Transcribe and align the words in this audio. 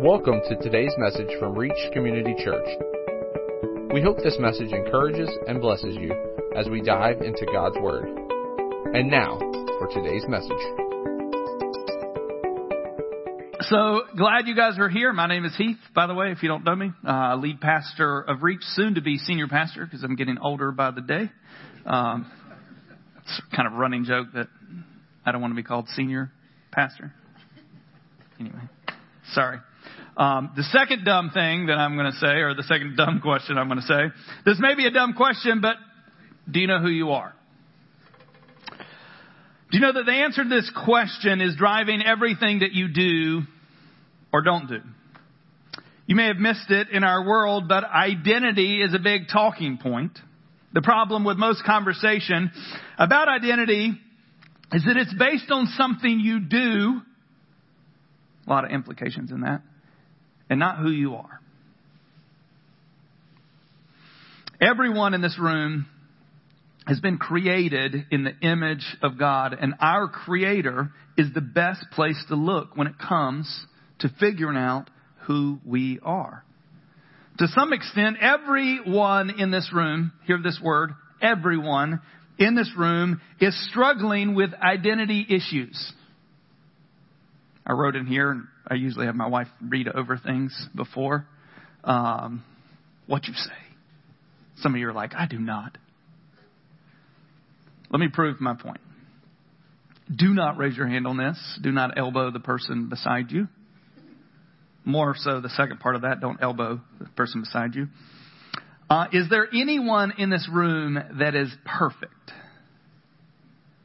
Welcome 0.00 0.42
to 0.48 0.54
today's 0.54 0.94
message 0.96 1.26
from 1.40 1.58
Reach 1.58 1.72
Community 1.92 2.32
Church. 2.44 2.68
We 3.92 4.00
hope 4.00 4.18
this 4.18 4.36
message 4.38 4.70
encourages 4.70 5.28
and 5.48 5.60
blesses 5.60 5.96
you 5.96 6.14
as 6.54 6.68
we 6.68 6.80
dive 6.82 7.20
into 7.20 7.44
God's 7.52 7.74
Word. 7.80 8.06
And 8.94 9.10
now, 9.10 9.40
for 9.80 9.88
today's 9.92 10.22
message. 10.28 10.52
So 13.62 14.02
glad 14.16 14.46
you 14.46 14.54
guys 14.54 14.78
are 14.78 14.88
here. 14.88 15.12
My 15.12 15.26
name 15.26 15.44
is 15.44 15.56
Heath, 15.56 15.78
by 15.96 16.06
the 16.06 16.14
way, 16.14 16.30
if 16.30 16.44
you 16.44 16.48
don't 16.48 16.62
know 16.62 16.76
me, 16.76 16.92
uh, 17.04 17.34
lead 17.34 17.60
pastor 17.60 18.20
of 18.20 18.44
Reach, 18.44 18.62
soon 18.74 18.94
to 18.94 19.00
be 19.00 19.18
senior 19.18 19.48
pastor 19.48 19.84
because 19.84 20.04
I'm 20.04 20.14
getting 20.14 20.38
older 20.38 20.70
by 20.70 20.92
the 20.92 21.00
day. 21.00 21.28
Um, 21.84 22.30
it's 23.22 23.42
kind 23.50 23.66
of 23.66 23.72
running 23.76 24.04
joke 24.04 24.28
that 24.34 24.46
I 25.26 25.32
don't 25.32 25.40
want 25.40 25.50
to 25.50 25.56
be 25.56 25.64
called 25.64 25.88
senior 25.96 26.30
pastor. 26.70 27.12
Anyway, 28.38 28.60
sorry. 29.32 29.58
Um, 30.18 30.50
the 30.56 30.64
second 30.64 31.04
dumb 31.04 31.30
thing 31.30 31.66
that 31.66 31.74
I'm 31.74 31.96
going 31.96 32.10
to 32.10 32.18
say, 32.18 32.26
or 32.26 32.52
the 32.52 32.64
second 32.64 32.96
dumb 32.96 33.20
question 33.22 33.56
I'm 33.56 33.68
going 33.68 33.80
to 33.80 33.86
say, 33.86 34.02
this 34.44 34.58
may 34.58 34.74
be 34.74 34.84
a 34.86 34.90
dumb 34.90 35.14
question, 35.14 35.60
but 35.60 35.76
do 36.50 36.58
you 36.58 36.66
know 36.66 36.80
who 36.80 36.88
you 36.88 37.10
are? 37.10 37.34
Do 39.70 39.78
you 39.78 39.80
know 39.80 39.92
that 39.92 40.06
the 40.06 40.12
answer 40.12 40.42
to 40.42 40.48
this 40.48 40.70
question 40.84 41.40
is 41.40 41.54
driving 41.54 42.02
everything 42.04 42.60
that 42.60 42.72
you 42.72 42.88
do 42.88 43.42
or 44.32 44.42
don't 44.42 44.66
do? 44.66 44.80
You 46.06 46.16
may 46.16 46.26
have 46.26 46.38
missed 46.38 46.70
it 46.70 46.88
in 46.88 47.04
our 47.04 47.24
world, 47.24 47.68
but 47.68 47.84
identity 47.84 48.82
is 48.82 48.94
a 48.94 48.98
big 48.98 49.28
talking 49.32 49.78
point. 49.78 50.18
The 50.72 50.82
problem 50.82 51.24
with 51.24 51.36
most 51.36 51.64
conversation 51.64 52.50
about 52.98 53.28
identity 53.28 53.92
is 54.72 54.84
that 54.84 54.96
it's 54.96 55.14
based 55.14 55.50
on 55.50 55.66
something 55.76 56.18
you 56.18 56.40
do. 56.40 57.02
A 58.46 58.50
lot 58.50 58.64
of 58.64 58.72
implications 58.72 59.30
in 59.30 59.42
that 59.42 59.62
and 60.50 60.58
not 60.58 60.78
who 60.78 60.90
you 60.90 61.14
are. 61.14 61.40
Everyone 64.60 65.14
in 65.14 65.22
this 65.22 65.38
room 65.38 65.86
has 66.86 67.00
been 67.00 67.18
created 67.18 68.06
in 68.10 68.24
the 68.24 68.36
image 68.40 68.96
of 69.02 69.18
God, 69.18 69.56
and 69.58 69.74
our 69.78 70.08
Creator 70.08 70.90
is 71.16 71.28
the 71.34 71.40
best 71.40 71.84
place 71.92 72.22
to 72.28 72.34
look 72.34 72.76
when 72.76 72.86
it 72.86 72.98
comes 72.98 73.66
to 74.00 74.08
figuring 74.18 74.56
out 74.56 74.88
who 75.26 75.58
we 75.64 76.00
are. 76.02 76.44
To 77.38 77.46
some 77.48 77.72
extent, 77.72 78.16
everyone 78.20 79.38
in 79.38 79.50
this 79.50 79.70
room, 79.72 80.12
hear 80.24 80.38
this 80.42 80.58
word, 80.62 80.90
everyone 81.22 82.00
in 82.38 82.54
this 82.54 82.70
room 82.76 83.20
is 83.40 83.68
struggling 83.70 84.34
with 84.34 84.54
identity 84.54 85.26
issues. 85.28 85.92
I 87.68 87.72
wrote 87.72 87.96
in 87.96 88.06
here, 88.06 88.30
and 88.30 88.46
I 88.66 88.74
usually 88.74 89.06
have 89.06 89.14
my 89.14 89.28
wife 89.28 89.48
read 89.60 89.88
over 89.88 90.16
things 90.16 90.68
before. 90.74 91.26
Um, 91.84 92.42
what 93.06 93.26
you 93.26 93.34
say. 93.34 93.52
Some 94.56 94.74
of 94.74 94.80
you 94.80 94.88
are 94.88 94.92
like, 94.94 95.14
I 95.14 95.26
do 95.26 95.38
not. 95.38 95.76
Let 97.90 98.00
me 98.00 98.08
prove 98.08 98.40
my 98.40 98.54
point. 98.54 98.80
Do 100.14 100.32
not 100.32 100.56
raise 100.56 100.76
your 100.76 100.88
hand 100.88 101.06
on 101.06 101.18
this. 101.18 101.38
Do 101.62 101.70
not 101.70 101.98
elbow 101.98 102.30
the 102.30 102.40
person 102.40 102.88
beside 102.88 103.30
you. 103.30 103.48
More 104.84 105.14
so, 105.16 105.40
the 105.40 105.50
second 105.50 105.80
part 105.80 105.94
of 105.94 106.02
that, 106.02 106.20
don't 106.20 106.42
elbow 106.42 106.80
the 106.98 107.08
person 107.10 107.42
beside 107.42 107.74
you. 107.74 107.88
Uh, 108.88 109.06
is 109.12 109.28
there 109.28 109.46
anyone 109.52 110.14
in 110.16 110.30
this 110.30 110.48
room 110.50 110.98
that 111.18 111.34
is 111.34 111.50
perfect? 111.66 112.32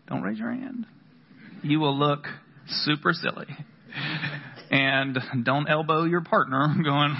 Don't 0.07 0.21
raise 0.21 0.39
your 0.39 0.51
hand. 0.51 0.85
You 1.61 1.81
will 1.81 1.97
look 1.97 2.25
super 2.67 3.11
silly 3.11 3.47
and 4.71 5.19
don't 5.43 5.69
elbow 5.69 6.03
your 6.03 6.21
partner 6.21 6.75
going, 6.83 7.15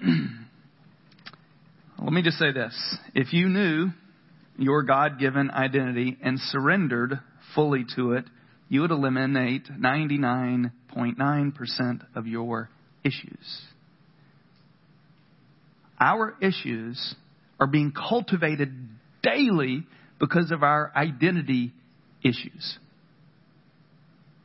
Let 1.98 2.12
me 2.12 2.22
just 2.22 2.38
say 2.38 2.52
this. 2.52 2.96
If 3.14 3.32
you 3.32 3.48
knew 3.48 3.88
your 4.58 4.82
God 4.82 5.18
given 5.18 5.50
identity 5.50 6.18
and 6.22 6.38
surrendered 6.38 7.18
fully 7.54 7.86
to 7.96 8.12
it, 8.12 8.26
you 8.68 8.82
would 8.82 8.90
eliminate 8.90 9.68
99.9% 9.68 12.06
of 12.14 12.26
your 12.26 12.68
issues. 13.04 13.62
Our 15.98 16.36
issues 16.40 17.14
are 17.58 17.66
being 17.66 17.92
cultivated 17.92 18.90
daily 19.22 19.86
because 20.18 20.50
of 20.50 20.62
our 20.62 20.92
identity 20.94 21.72
issues. 22.22 22.78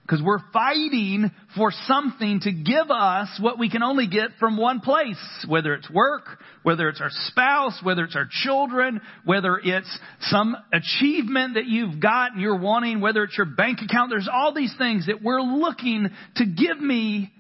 Because 0.10 0.24
we're 0.24 0.42
fighting 0.52 1.30
for 1.56 1.72
something 1.86 2.40
to 2.42 2.52
give 2.52 2.90
us 2.90 3.28
what 3.40 3.60
we 3.60 3.70
can 3.70 3.84
only 3.84 4.08
get 4.08 4.32
from 4.40 4.58
one 4.58 4.80
place. 4.80 5.20
Whether 5.48 5.76
it's 5.76 5.88
work, 5.88 6.24
whether 6.64 6.90
it's 6.90 7.00
our 7.00 7.12
spouse, 7.28 7.80
whether 7.84 8.06
it's 8.06 8.16
our 8.16 8.28
children, 8.28 9.02
whether 9.24 9.60
it's 9.64 10.00
some 10.22 10.58
achievement 10.74 11.54
that 11.54 11.68
you've 11.68 12.02
got 12.02 12.32
and 12.32 12.42
you're 12.42 12.58
wanting, 12.58 13.02
whether 13.02 13.24
it's 13.24 13.38
your 13.38 13.46
bank 13.46 13.82
account. 13.88 14.10
There's 14.10 14.28
all 14.32 14.52
these 14.52 14.74
things 14.80 15.06
that 15.06 15.22
we're 15.22 15.42
looking 15.42 16.10
to 16.38 16.46
give 16.46 16.82
me 16.82 17.32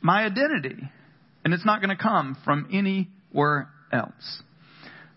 my 0.00 0.24
identity. 0.24 0.88
And 1.44 1.52
it's 1.52 1.66
not 1.66 1.82
going 1.82 1.94
to 1.94 2.02
come 2.02 2.38
from 2.46 2.68
anywhere 2.72 3.68
else. 3.92 4.42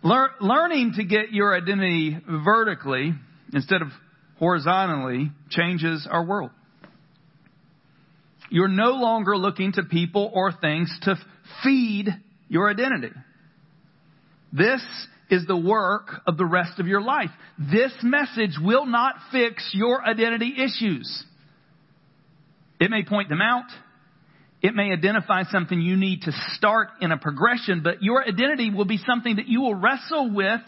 Lear- 0.07 0.29
learning 0.40 0.94
to 0.95 1.03
get 1.03 1.34
your 1.34 1.53
identity 1.53 2.18
vertically 2.45 3.13
instead 3.53 3.81
of 3.81 3.90
horizontally 4.40 5.31
changes 5.50 6.07
our 6.09 6.23
world. 6.23 6.51
You're 8.50 8.69
no 8.69 8.91
longer 8.91 9.35
looking 9.35 9.73
to 9.73 9.84
people 9.84 10.31
or 10.34 10.53
things 10.53 10.97
to 11.01 11.16
feed 11.62 12.07
your 12.47 12.69
identity. 12.69 13.12
This 14.53 14.81
is 15.29 15.46
the 15.46 15.57
work 15.57 16.22
of 16.25 16.38
the 16.38 16.46
rest 16.46 16.79
of 16.79 16.88
your 16.88 17.01
life. 17.01 17.31
This 17.59 17.91
message 18.01 18.57
will 18.63 18.85
not 18.85 19.16
fix 19.34 19.72
your 19.73 20.01
identity 20.06 20.53
issues. 20.57 21.25
It 22.79 22.90
may 22.90 23.03
point 23.03 23.28
them 23.28 23.41
out. 23.41 23.66
It 24.62 24.73
may 24.73 24.91
identify 24.91 25.44
something 25.51 25.79
you 25.79 25.97
need 25.97 26.23
to 26.23 26.31
start 26.53 26.90
in 27.00 27.12
a 27.12 27.18
progression, 27.18 27.81
but 27.84 28.01
your 28.01 28.23
identity 28.23 28.72
will 28.72 28.85
be 28.85 28.97
something 28.97 29.35
that 29.35 29.47
you 29.47 29.62
will 29.62 29.75
wrestle 29.75 30.34
with, 30.34 30.62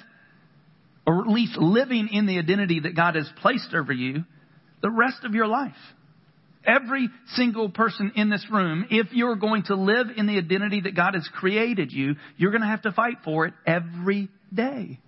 or 1.07 1.21
at 1.21 1.27
least 1.27 1.57
living 1.57 2.09
in 2.11 2.27
the 2.27 2.37
identity 2.37 2.81
that 2.81 2.95
God 2.95 3.15
has 3.15 3.27
placed 3.41 3.73
over 3.73 3.91
you 3.91 4.25
the 4.81 4.91
rest 4.91 5.23
of 5.23 5.33
your 5.33 5.47
life. 5.47 5.73
Every 6.65 7.09
single 7.35 7.69
person 7.69 8.11
in 8.15 8.29
this 8.29 8.45
room, 8.51 8.85
if 8.91 9.07
you're 9.11 9.37
going 9.37 9.63
to 9.63 9.75
live 9.75 10.07
in 10.15 10.27
the 10.27 10.37
identity 10.37 10.81
that 10.81 10.95
God 10.95 11.15
has 11.15 11.27
created 11.33 11.91
you, 11.91 12.15
you're 12.37 12.51
going 12.51 12.61
to 12.61 12.67
have 12.67 12.83
to 12.83 12.91
fight 12.91 13.17
for 13.23 13.45
it 13.47 13.53
every 13.65 14.29
day. 14.53 14.99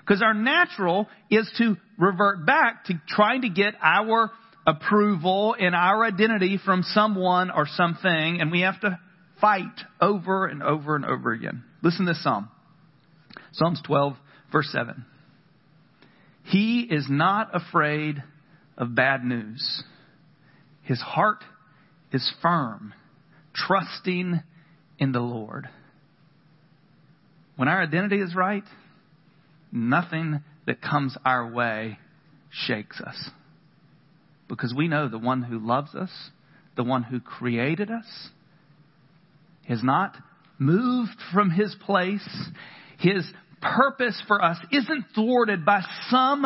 Because 0.00 0.22
our 0.22 0.34
natural 0.34 1.08
is 1.30 1.50
to 1.58 1.76
revert 1.98 2.46
back 2.46 2.84
to 2.84 2.94
trying 3.08 3.42
to 3.42 3.48
get 3.48 3.74
our 3.82 4.30
approval 4.66 5.56
and 5.58 5.74
our 5.74 6.04
identity 6.04 6.58
from 6.64 6.82
someone 6.82 7.50
or 7.50 7.66
something, 7.66 8.40
and 8.40 8.50
we 8.50 8.60
have 8.60 8.80
to 8.80 8.98
fight 9.40 9.64
over 10.00 10.46
and 10.46 10.62
over 10.62 10.96
and 10.96 11.04
over 11.04 11.32
again. 11.32 11.64
Listen 11.82 12.06
to 12.06 12.12
this 12.12 12.22
psalm. 12.22 12.48
Psalms 13.52 13.80
12, 13.86 14.14
verse 14.52 14.68
7. 14.70 15.04
He 16.44 16.80
is 16.80 17.06
not 17.08 17.54
afraid 17.54 18.22
of 18.76 18.94
bad 18.94 19.24
news. 19.24 19.82
His 20.82 21.00
heart 21.00 21.44
is 22.12 22.32
firm, 22.42 22.92
trusting 23.54 24.42
in 24.98 25.12
the 25.12 25.20
Lord. 25.20 25.68
When 27.56 27.68
our 27.68 27.82
identity 27.82 28.20
is 28.20 28.34
right, 28.34 28.64
nothing 29.70 30.42
that 30.66 30.82
comes 30.82 31.16
our 31.24 31.50
way 31.50 31.98
shakes 32.50 33.00
us 33.00 33.30
because 34.50 34.74
we 34.76 34.88
know 34.88 35.08
the 35.08 35.18
one 35.18 35.42
who 35.42 35.58
loves 35.58 35.94
us, 35.94 36.10
the 36.76 36.84
one 36.84 37.04
who 37.04 37.20
created 37.20 37.90
us, 37.90 38.28
has 39.66 39.82
not 39.82 40.16
moved 40.58 41.16
from 41.32 41.50
his 41.50 41.74
place. 41.86 42.28
His 42.98 43.24
purpose 43.62 44.20
for 44.26 44.44
us 44.44 44.58
isn't 44.72 45.04
thwarted 45.14 45.64
by 45.64 45.80
some 46.10 46.44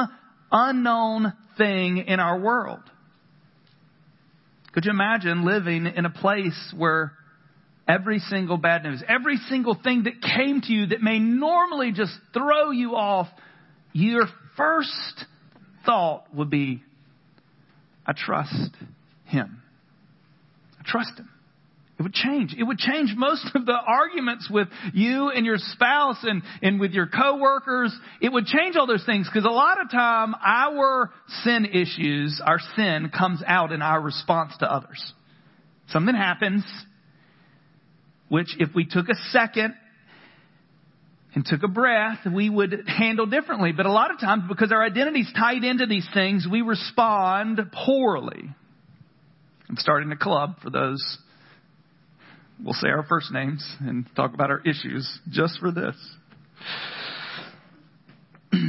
unknown 0.52 1.32
thing 1.56 2.04
in 2.06 2.20
our 2.20 2.38
world. 2.38 2.82
Could 4.72 4.84
you 4.84 4.90
imagine 4.90 5.44
living 5.44 5.86
in 5.86 6.04
a 6.04 6.10
place 6.10 6.74
where 6.76 7.12
every 7.88 8.18
single 8.18 8.58
bad 8.58 8.82
news, 8.82 9.02
every 9.08 9.36
single 9.48 9.78
thing 9.82 10.04
that 10.04 10.20
came 10.20 10.60
to 10.60 10.72
you 10.72 10.86
that 10.86 11.00
may 11.00 11.18
normally 11.18 11.92
just 11.92 12.12
throw 12.32 12.70
you 12.70 12.96
off, 12.96 13.28
your 13.92 14.26
first 14.56 15.24
thought 15.86 16.26
would 16.34 16.50
be, 16.50 16.82
I 18.06 18.12
trust 18.12 18.70
him. 19.24 19.62
I 20.78 20.82
trust 20.86 21.18
him. 21.18 21.28
It 21.98 22.02
would 22.02 22.12
change. 22.12 22.54
It 22.58 22.64
would 22.64 22.78
change 22.78 23.14
most 23.16 23.46
of 23.54 23.66
the 23.66 23.72
arguments 23.72 24.48
with 24.50 24.66
you 24.92 25.30
and 25.30 25.46
your 25.46 25.58
spouse 25.58 26.18
and, 26.22 26.42
and 26.60 26.80
with 26.80 26.90
your 26.90 27.06
coworkers. 27.06 27.96
It 28.20 28.32
would 28.32 28.46
change 28.46 28.74
all 28.76 28.86
those 28.86 29.04
things 29.06 29.28
because 29.32 29.44
a 29.44 29.52
lot 29.52 29.80
of 29.80 29.90
time 29.90 30.34
our 30.44 31.12
sin 31.44 31.66
issues, 31.66 32.40
our 32.44 32.58
sin 32.74 33.12
comes 33.16 33.42
out 33.46 33.70
in 33.70 33.80
our 33.80 34.00
response 34.00 34.56
to 34.58 34.70
others. 34.70 35.12
Something 35.90 36.16
happens, 36.16 36.64
which 38.28 38.56
if 38.58 38.74
we 38.74 38.86
took 38.86 39.08
a 39.08 39.14
second 39.30 39.74
and 41.34 41.44
took 41.44 41.62
a 41.62 41.68
breath, 41.68 42.18
we 42.32 42.48
would 42.48 42.84
handle 42.86 43.26
differently. 43.26 43.72
But 43.72 43.86
a 43.86 43.92
lot 43.92 44.10
of 44.10 44.20
times, 44.20 44.44
because 44.48 44.70
our 44.72 44.82
identity's 44.82 45.30
tied 45.36 45.64
into 45.64 45.86
these 45.86 46.06
things, 46.14 46.46
we 46.50 46.62
respond 46.62 47.60
poorly. 47.72 48.50
I'm 49.68 49.76
starting 49.76 50.12
a 50.12 50.16
club 50.16 50.56
for 50.62 50.70
those 50.70 51.18
We'll 52.62 52.74
say 52.74 52.88
our 52.88 53.02
first 53.02 53.32
names 53.32 53.64
and 53.80 54.06
talk 54.14 54.32
about 54.32 54.50
our 54.50 54.60
issues 54.60 55.18
just 55.30 55.58
for 55.58 55.72
this. 55.72 55.96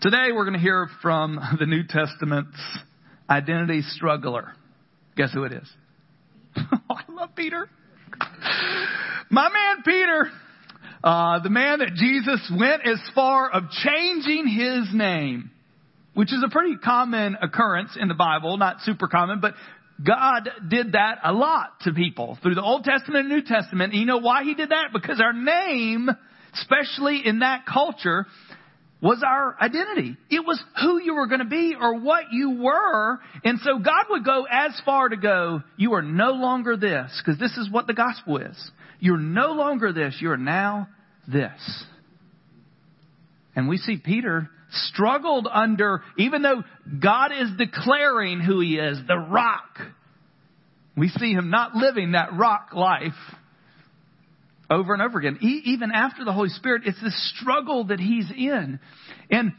Today 0.00 0.32
we're 0.32 0.44
going 0.44 0.54
to 0.54 0.60
hear 0.60 0.88
from 1.02 1.38
the 1.58 1.66
New 1.66 1.82
Testament's 1.86 2.58
identity 3.28 3.82
struggler. 3.82 4.54
Guess 5.16 5.34
who 5.34 5.44
it 5.44 5.52
is? 5.52 5.70
I 6.56 7.02
love 7.10 7.36
Peter. 7.36 7.68
My 9.30 9.50
man 9.50 9.82
Peter, 9.84 10.30
uh, 11.06 11.38
the 11.38 11.50
man 11.50 11.78
that 11.78 11.94
Jesus 11.94 12.50
went 12.58 12.84
as 12.84 12.98
far 13.14 13.48
of 13.48 13.70
changing 13.70 14.48
his 14.48 14.92
name, 14.92 15.52
which 16.14 16.32
is 16.32 16.42
a 16.44 16.50
pretty 16.50 16.76
common 16.78 17.36
occurrence 17.40 17.96
in 17.98 18.08
the 18.08 18.14
Bible, 18.14 18.56
not 18.56 18.80
super 18.80 19.06
common, 19.06 19.40
but 19.40 19.54
God 20.04 20.50
did 20.68 20.92
that 20.92 21.20
a 21.22 21.32
lot 21.32 21.78
to 21.82 21.92
people 21.92 22.36
through 22.42 22.56
the 22.56 22.62
Old 22.62 22.82
Testament 22.82 23.26
and 23.26 23.28
New 23.28 23.42
Testament. 23.42 23.92
And 23.92 24.00
you 24.00 24.06
know 24.06 24.18
why 24.18 24.42
he 24.42 24.54
did 24.54 24.70
that? 24.70 24.88
Because 24.92 25.20
our 25.20 25.32
name, 25.32 26.10
especially 26.54 27.22
in 27.24 27.38
that 27.38 27.66
culture, 27.72 28.26
was 29.00 29.22
our 29.24 29.56
identity. 29.60 30.16
It 30.28 30.44
was 30.44 30.60
who 30.82 31.00
you 31.00 31.14
were 31.14 31.28
going 31.28 31.38
to 31.38 31.44
be 31.44 31.76
or 31.80 32.00
what 32.00 32.32
you 32.32 32.60
were. 32.60 33.20
And 33.44 33.60
so 33.60 33.78
God 33.78 34.06
would 34.10 34.24
go 34.24 34.44
as 34.50 34.72
far 34.84 35.08
to 35.08 35.16
go, 35.16 35.62
you 35.76 35.94
are 35.94 36.02
no 36.02 36.32
longer 36.32 36.76
this, 36.76 37.22
because 37.24 37.38
this 37.38 37.56
is 37.56 37.70
what 37.70 37.86
the 37.86 37.94
gospel 37.94 38.38
is. 38.38 38.70
You're 38.98 39.18
no 39.18 39.52
longer 39.52 39.92
this, 39.92 40.16
you're 40.20 40.36
now 40.36 40.88
this. 41.28 41.84
And 43.54 43.68
we 43.68 43.78
see 43.78 43.96
Peter 43.96 44.50
struggled 44.70 45.48
under, 45.50 46.02
even 46.18 46.42
though 46.42 46.62
God 47.00 47.32
is 47.32 47.50
declaring 47.56 48.40
who 48.40 48.60
he 48.60 48.76
is, 48.76 48.98
the 49.06 49.16
rock. 49.16 49.78
We 50.96 51.08
see 51.08 51.32
him 51.32 51.50
not 51.50 51.74
living 51.74 52.12
that 52.12 52.34
rock 52.34 52.70
life 52.74 53.12
over 54.68 54.92
and 54.92 55.02
over 55.02 55.18
again. 55.18 55.38
even 55.40 55.92
after 55.92 56.24
the 56.24 56.32
Holy 56.32 56.48
Spirit, 56.48 56.82
it's 56.86 57.00
this 57.00 57.34
struggle 57.38 57.84
that 57.84 58.00
he's 58.00 58.30
in. 58.30 58.80
And 59.30 59.52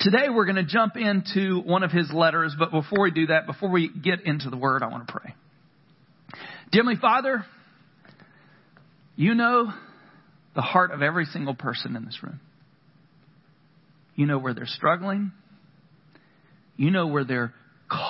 today 0.00 0.28
we're 0.28 0.44
going 0.44 0.56
to 0.56 0.64
jump 0.64 0.96
into 0.96 1.60
one 1.60 1.82
of 1.82 1.90
his 1.90 2.10
letters, 2.12 2.54
but 2.58 2.70
before 2.70 3.04
we 3.04 3.10
do 3.10 3.26
that, 3.28 3.46
before 3.46 3.70
we 3.70 3.88
get 3.88 4.22
into 4.26 4.50
the 4.50 4.56
word, 4.56 4.82
I 4.82 4.88
want 4.88 5.06
to 5.06 5.12
pray. 5.12 5.34
Dearly 6.70 6.96
Father, 6.96 7.44
you 9.16 9.34
know 9.34 9.72
the 10.56 10.62
heart 10.62 10.90
of 10.90 11.02
every 11.02 11.26
single 11.26 11.54
person 11.54 11.94
in 11.94 12.04
this 12.06 12.18
room. 12.22 12.40
You 14.16 14.26
know 14.26 14.38
where 14.38 14.54
they're 14.54 14.66
struggling. 14.66 15.30
You 16.76 16.90
know 16.90 17.06
where 17.06 17.24
they're 17.24 17.52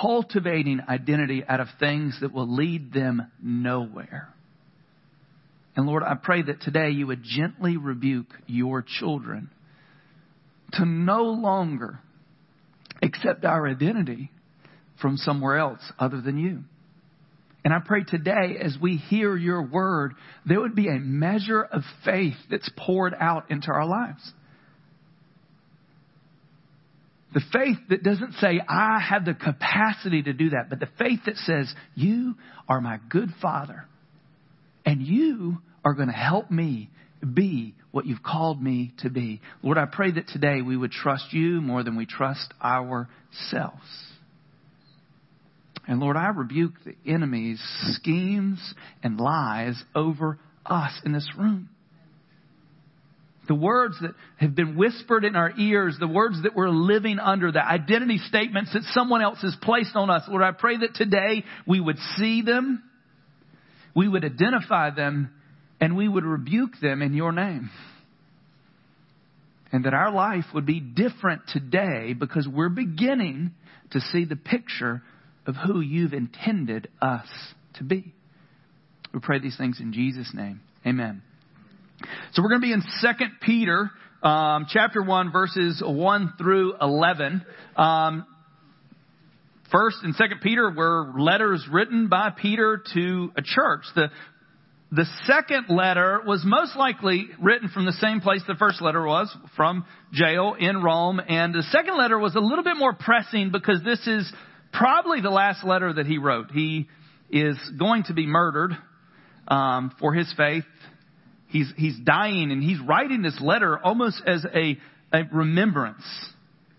cultivating 0.01 0.79
identity 0.87 1.43
out 1.47 1.59
of 1.59 1.67
things 1.79 2.17
that 2.21 2.33
will 2.33 2.51
lead 2.51 2.93
them 2.93 3.29
nowhere. 3.43 4.29
And 5.75 5.85
Lord, 5.85 6.03
I 6.03 6.15
pray 6.15 6.41
that 6.41 6.61
today 6.61 6.89
you 6.89 7.05
would 7.07 7.21
gently 7.21 7.77
rebuke 7.77 8.33
your 8.47 8.81
children 8.81 9.51
to 10.73 10.85
no 10.85 11.23
longer 11.23 11.99
accept 13.01 13.45
our 13.45 13.67
identity 13.67 14.31
from 15.01 15.17
somewhere 15.17 15.57
else 15.57 15.81
other 15.99 16.21
than 16.21 16.37
you. 16.37 16.63
And 17.67 17.73
I 17.73 17.79
pray 17.85 18.05
today, 18.05 18.55
as 18.63 18.77
we 18.81 18.95
hear 18.95 19.35
your 19.35 19.61
word, 19.61 20.13
there 20.45 20.61
would 20.61 20.73
be 20.73 20.87
a 20.87 20.99
measure 20.99 21.61
of 21.61 21.81
faith 22.05 22.37
that's 22.49 22.71
poured 22.77 23.13
out 23.19 23.51
into 23.51 23.67
our 23.67 23.85
lives. 23.85 24.21
The 27.33 27.41
faith 27.51 27.75
that 27.89 28.03
doesn't 28.03 28.35
say, 28.35 28.61
I 28.69 29.01
have 29.01 29.25
the 29.25 29.33
capacity 29.33 30.23
to 30.23 30.31
do 30.31 30.51
that, 30.51 30.69
but 30.69 30.79
the 30.79 30.87
faith 30.97 31.19
that 31.25 31.35
says, 31.35 31.69
You 31.93 32.35
are 32.69 32.79
my 32.79 33.01
good 33.09 33.31
father, 33.41 33.83
and 34.85 35.01
you 35.01 35.57
are 35.83 35.93
going 35.93 36.07
to 36.07 36.13
help 36.13 36.49
me 36.49 36.89
be 37.33 37.75
what 37.91 38.05
you've 38.05 38.23
called 38.23 38.63
me 38.63 38.93
to 38.99 39.09
be. 39.09 39.41
Lord, 39.61 39.77
I 39.77 39.87
pray 39.91 40.11
that 40.11 40.29
today 40.29 40.61
we 40.61 40.77
would 40.77 40.91
trust 40.91 41.33
you 41.33 41.59
more 41.59 41.83
than 41.83 41.97
we 41.97 42.05
trust 42.05 42.53
ourselves. 42.63 44.06
And 45.87 45.99
Lord, 45.99 46.17
I 46.17 46.27
rebuke 46.27 46.73
the 46.85 46.95
enemy's 47.09 47.61
schemes 47.93 48.59
and 49.01 49.19
lies 49.19 49.81
over 49.95 50.37
us 50.65 50.91
in 51.05 51.13
this 51.13 51.29
room. 51.37 51.69
The 53.47 53.55
words 53.55 53.95
that 54.01 54.11
have 54.35 54.53
been 54.53 54.75
whispered 54.75 55.23
in 55.23 55.37
our 55.37 55.53
ears, 55.57 55.95
the 55.97 56.07
words 56.07 56.43
that 56.43 56.53
we're 56.53 56.69
living 56.69 57.17
under, 57.17 57.49
the 57.49 57.65
identity 57.65 58.17
statements 58.17 58.73
that 58.73 58.83
someone 58.91 59.21
else 59.21 59.41
has 59.41 59.55
placed 59.61 59.95
on 59.95 60.09
us. 60.09 60.23
Lord, 60.27 60.43
I 60.43 60.51
pray 60.51 60.77
that 60.79 60.95
today 60.95 61.45
we 61.65 61.79
would 61.79 61.97
see 62.17 62.41
them, 62.41 62.83
we 63.95 64.09
would 64.09 64.25
identify 64.25 64.89
them, 64.89 65.31
and 65.79 65.95
we 65.95 66.09
would 66.09 66.25
rebuke 66.25 66.73
them 66.81 67.01
in 67.01 67.13
your 67.13 67.31
name. 67.31 67.69
And 69.71 69.85
that 69.85 69.93
our 69.93 70.11
life 70.11 70.45
would 70.53 70.65
be 70.65 70.81
different 70.81 71.43
today 71.47 72.13
because 72.13 72.47
we're 72.47 72.69
beginning 72.69 73.51
to 73.91 74.01
see 74.01 74.25
the 74.25 74.35
picture 74.35 75.01
of 75.47 75.55
who 75.55 75.79
you've 75.79 76.13
intended 76.13 76.89
us 77.01 77.27
to 77.75 77.83
be. 77.83 78.13
We 79.13 79.19
pray 79.21 79.39
these 79.39 79.57
things 79.57 79.79
in 79.79 79.93
Jesus' 79.93 80.31
name. 80.33 80.61
Amen. 80.85 81.23
So 82.33 82.43
we're 82.43 82.49
going 82.49 82.61
to 82.61 82.67
be 82.67 82.73
in 82.73 82.83
Second 82.99 83.31
Peter, 83.41 83.89
um, 84.21 84.67
chapter 84.69 85.01
1, 85.01 85.31
verses 85.31 85.81
1 85.83 86.33
through 86.37 86.75
11. 86.79 87.43
Um, 87.75 88.25
First 89.71 89.97
and 90.03 90.15
Second 90.15 90.39
Peter 90.41 90.71
were 90.71 91.11
letters 91.17 91.67
written 91.69 92.07
by 92.07 92.29
Peter 92.29 92.81
to 92.93 93.31
a 93.35 93.41
church. 93.41 93.81
The 93.95 94.09
the 94.89 95.05
second 95.25 95.65
letter 95.67 96.21
was 96.25 96.43
most 96.45 96.77
likely 96.77 97.27
written 97.41 97.67
from 97.67 97.85
the 97.85 97.91
same 97.93 98.21
place 98.21 98.41
the 98.47 98.55
first 98.55 98.81
letter 98.81 99.05
was, 99.05 99.35
from 99.57 99.85
jail 100.13 100.55
in 100.57 100.81
Rome. 100.81 101.19
And 101.27 101.53
the 101.53 101.63
second 101.63 101.97
letter 101.97 102.17
was 102.17 102.35
a 102.35 102.39
little 102.39 102.63
bit 102.63 102.77
more 102.77 102.93
pressing 102.93 103.51
because 103.51 103.83
this 103.83 103.99
is 104.07 104.31
probably 104.71 105.21
the 105.21 105.29
last 105.29 105.63
letter 105.65 105.93
that 105.93 106.05
he 106.05 106.17
wrote. 106.17 106.51
He 106.51 106.87
is 107.29 107.57
going 107.77 108.03
to 108.03 108.13
be 108.13 108.25
murdered 108.25 108.71
um, 109.47 109.93
for 109.99 110.13
his 110.13 110.31
faith 110.37 110.63
he's, 111.47 111.71
he's 111.75 111.97
dying 111.99 112.51
and 112.51 112.61
he's 112.61 112.79
writing 112.79 113.21
this 113.21 113.39
letter 113.41 113.77
almost 113.77 114.21
as 114.25 114.45
a, 114.53 114.77
a 115.13 115.23
remembrance 115.31 116.03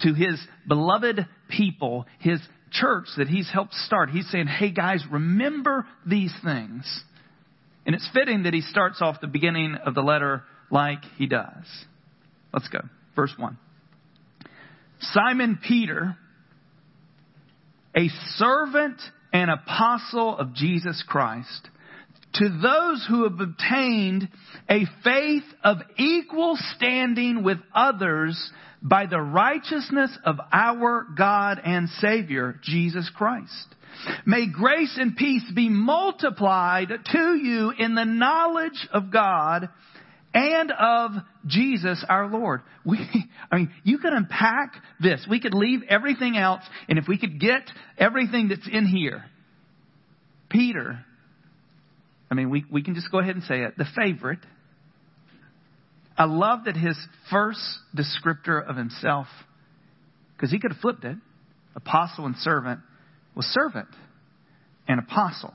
to 0.00 0.14
his 0.14 0.40
beloved 0.66 1.26
people, 1.49 2.07
his 2.21 2.40
church 2.71 3.07
that 3.16 3.28
he's 3.28 3.50
helped 3.50 3.75
start. 3.75 4.11
He's 4.11 4.30
saying, 4.30 4.47
hey 4.47 4.71
guys, 4.71 5.02
remember 5.11 5.87
these 6.07 6.33
things. 6.45 7.02
And 7.87 7.95
it's 7.95 8.09
fitting 8.12 8.45
that 8.45 8.52
he 8.52 8.61
starts 8.61 9.00
off 9.00 9.21
the 9.21 9.26
beginning 9.26 9.75
of 9.75 9.95
the 9.95 10.02
letter 10.02 10.45
like 10.71 11.02
he 11.16 11.26
does. 11.26 11.64
Let's 12.52 12.68
go. 12.68 12.80
Verse 13.16 13.33
1. 13.37 13.59
Simon 15.00 15.59
Peter, 15.66 16.16
a 17.99 18.09
servant 18.37 19.00
and 19.33 19.50
apostle 19.50 20.38
of 20.38 20.55
Jesus 20.55 21.02
Christ, 21.07 21.69
to 22.35 22.49
those 22.49 23.05
who 23.09 23.25
have 23.25 23.40
obtained 23.40 24.28
a 24.71 24.85
faith 25.02 25.43
of 25.64 25.78
equal 25.97 26.57
standing 26.76 27.43
with 27.43 27.59
others 27.75 28.52
by 28.81 29.07
the 29.07 29.21
righteousness 29.21 30.17
of 30.25 30.37
our 30.52 31.07
God 31.17 31.61
and 31.64 31.88
Savior, 31.88 32.61
Jesus 32.62 33.11
Christ. 33.17 33.75
May 34.25 34.47
grace 34.47 34.97
and 34.97 35.17
peace 35.17 35.50
be 35.52 35.69
multiplied 35.69 36.90
to 37.12 37.35
you 37.35 37.73
in 37.76 37.97
the 37.97 38.05
knowledge 38.05 38.87
of 38.93 39.11
God 39.11 39.71
and 40.35 40.70
of 40.73 41.12
Jesus 41.47 42.04
our 42.08 42.28
Lord. 42.28 42.61
We, 42.85 42.99
I 43.50 43.56
mean, 43.56 43.73
you 43.85 43.99
could 43.99 44.12
unpack 44.12 44.75
this. 45.00 45.26
We 45.28 45.40
could 45.40 45.54
leave 45.54 45.80
everything 45.88 46.37
else, 46.37 46.62
and 46.88 46.99
if 46.99 47.06
we 47.08 47.18
could 47.18 47.40
get 47.40 47.62
everything 47.97 48.49
that's 48.49 48.68
in 48.70 48.87
here, 48.87 49.25
Peter 50.49 51.04
I 52.30 52.35
mean, 52.35 52.50
we, 52.50 52.64
we 52.70 52.82
can 52.82 52.94
just 52.94 53.11
go 53.11 53.18
ahead 53.18 53.35
and 53.35 53.44
say 53.44 53.62
it. 53.62 53.76
The 53.76 53.87
favorite. 53.97 54.40
I 56.16 56.25
love 56.25 56.64
that 56.64 56.76
his 56.76 56.99
first 57.30 57.61
descriptor 57.97 58.62
of 58.68 58.76
himself, 58.76 59.26
because 60.37 60.50
he 60.50 60.58
could 60.58 60.73
have 60.73 60.80
flipped 60.80 61.04
it, 61.04 61.16
apostle 61.75 62.26
and 62.26 62.37
servant, 62.37 62.80
was 63.35 63.47
servant 63.47 63.88
and 64.87 64.99
apostle. 64.99 65.54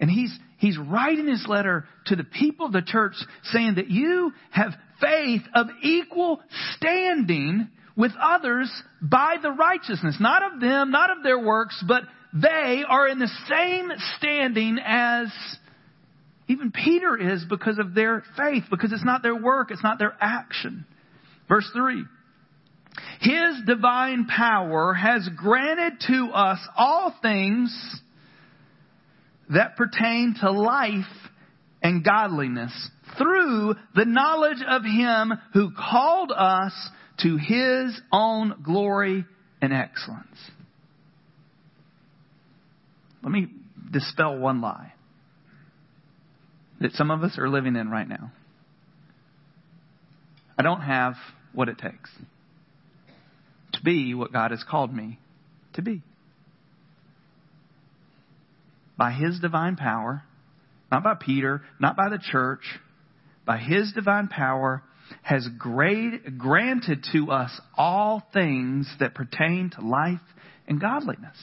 And 0.00 0.10
he's, 0.10 0.36
he's 0.60 0.78
writing 0.78 1.26
his 1.26 1.44
letter 1.48 1.84
to 2.06 2.14
the 2.14 2.24
people 2.24 2.66
of 2.66 2.72
the 2.72 2.82
church 2.82 3.14
saying 3.44 3.74
that 3.74 3.90
you 3.90 4.32
have 4.50 4.72
faith 5.00 5.42
of 5.54 5.66
equal 5.82 6.40
standing 6.76 7.68
with 7.96 8.12
others 8.20 8.70
by 9.02 9.36
the 9.42 9.50
righteousness, 9.50 10.16
not 10.20 10.42
of 10.42 10.60
them, 10.60 10.90
not 10.90 11.10
of 11.10 11.22
their 11.22 11.38
works, 11.38 11.82
but 11.88 12.02
they 12.32 12.84
are 12.88 13.08
in 13.08 13.18
the 13.18 13.30
same 13.48 13.90
standing 14.18 14.78
as 14.84 15.28
even 16.46 16.72
Peter 16.72 17.16
is 17.16 17.44
because 17.48 17.78
of 17.78 17.94
their 17.94 18.22
faith, 18.36 18.64
because 18.70 18.92
it's 18.92 19.04
not 19.04 19.22
their 19.22 19.36
work, 19.36 19.70
it's 19.70 19.82
not 19.82 19.98
their 19.98 20.14
action. 20.20 20.84
Verse 21.48 21.68
3. 21.74 22.04
His 23.20 23.62
divine 23.66 24.26
power 24.26 24.92
has 24.94 25.28
granted 25.36 25.94
to 26.08 26.30
us 26.34 26.58
all 26.76 27.14
things 27.22 28.00
that 29.50 29.76
pertain 29.76 30.34
to 30.40 30.50
life 30.50 31.04
and 31.82 32.04
godliness 32.04 32.72
through 33.18 33.74
the 33.94 34.04
knowledge 34.04 34.62
of 34.66 34.82
Him 34.82 35.32
who 35.52 35.70
called 35.72 36.32
us 36.34 36.72
to 37.22 37.36
His 37.36 38.00
own 38.12 38.62
glory 38.64 39.24
and 39.60 39.72
excellence. 39.72 40.38
Let 43.22 43.32
me 43.32 43.48
dispel 43.90 44.38
one 44.38 44.60
lie 44.60 44.94
that 46.80 46.92
some 46.92 47.10
of 47.10 47.22
us 47.22 47.36
are 47.38 47.48
living 47.48 47.76
in 47.76 47.90
right 47.90 48.08
now. 48.08 48.32
I 50.58 50.62
don't 50.62 50.80
have 50.80 51.14
what 51.52 51.68
it 51.68 51.78
takes 51.78 52.10
to 53.72 53.82
be 53.82 54.14
what 54.14 54.32
God 54.32 54.50
has 54.50 54.64
called 54.68 54.94
me 54.94 55.18
to 55.74 55.82
be. 55.82 56.02
By 59.00 59.12
His 59.12 59.40
divine 59.40 59.76
power, 59.76 60.22
not 60.92 61.02
by 61.02 61.14
Peter, 61.14 61.62
not 61.80 61.96
by 61.96 62.10
the 62.10 62.20
church, 62.30 62.60
by 63.46 63.56
His 63.56 63.90
divine 63.94 64.28
power, 64.28 64.82
has 65.22 65.48
great, 65.58 66.36
granted 66.36 67.06
to 67.14 67.30
us 67.30 67.50
all 67.78 68.22
things 68.34 68.94
that 69.00 69.14
pertain 69.14 69.70
to 69.74 69.80
life 69.80 70.20
and 70.68 70.78
godliness. 70.78 71.34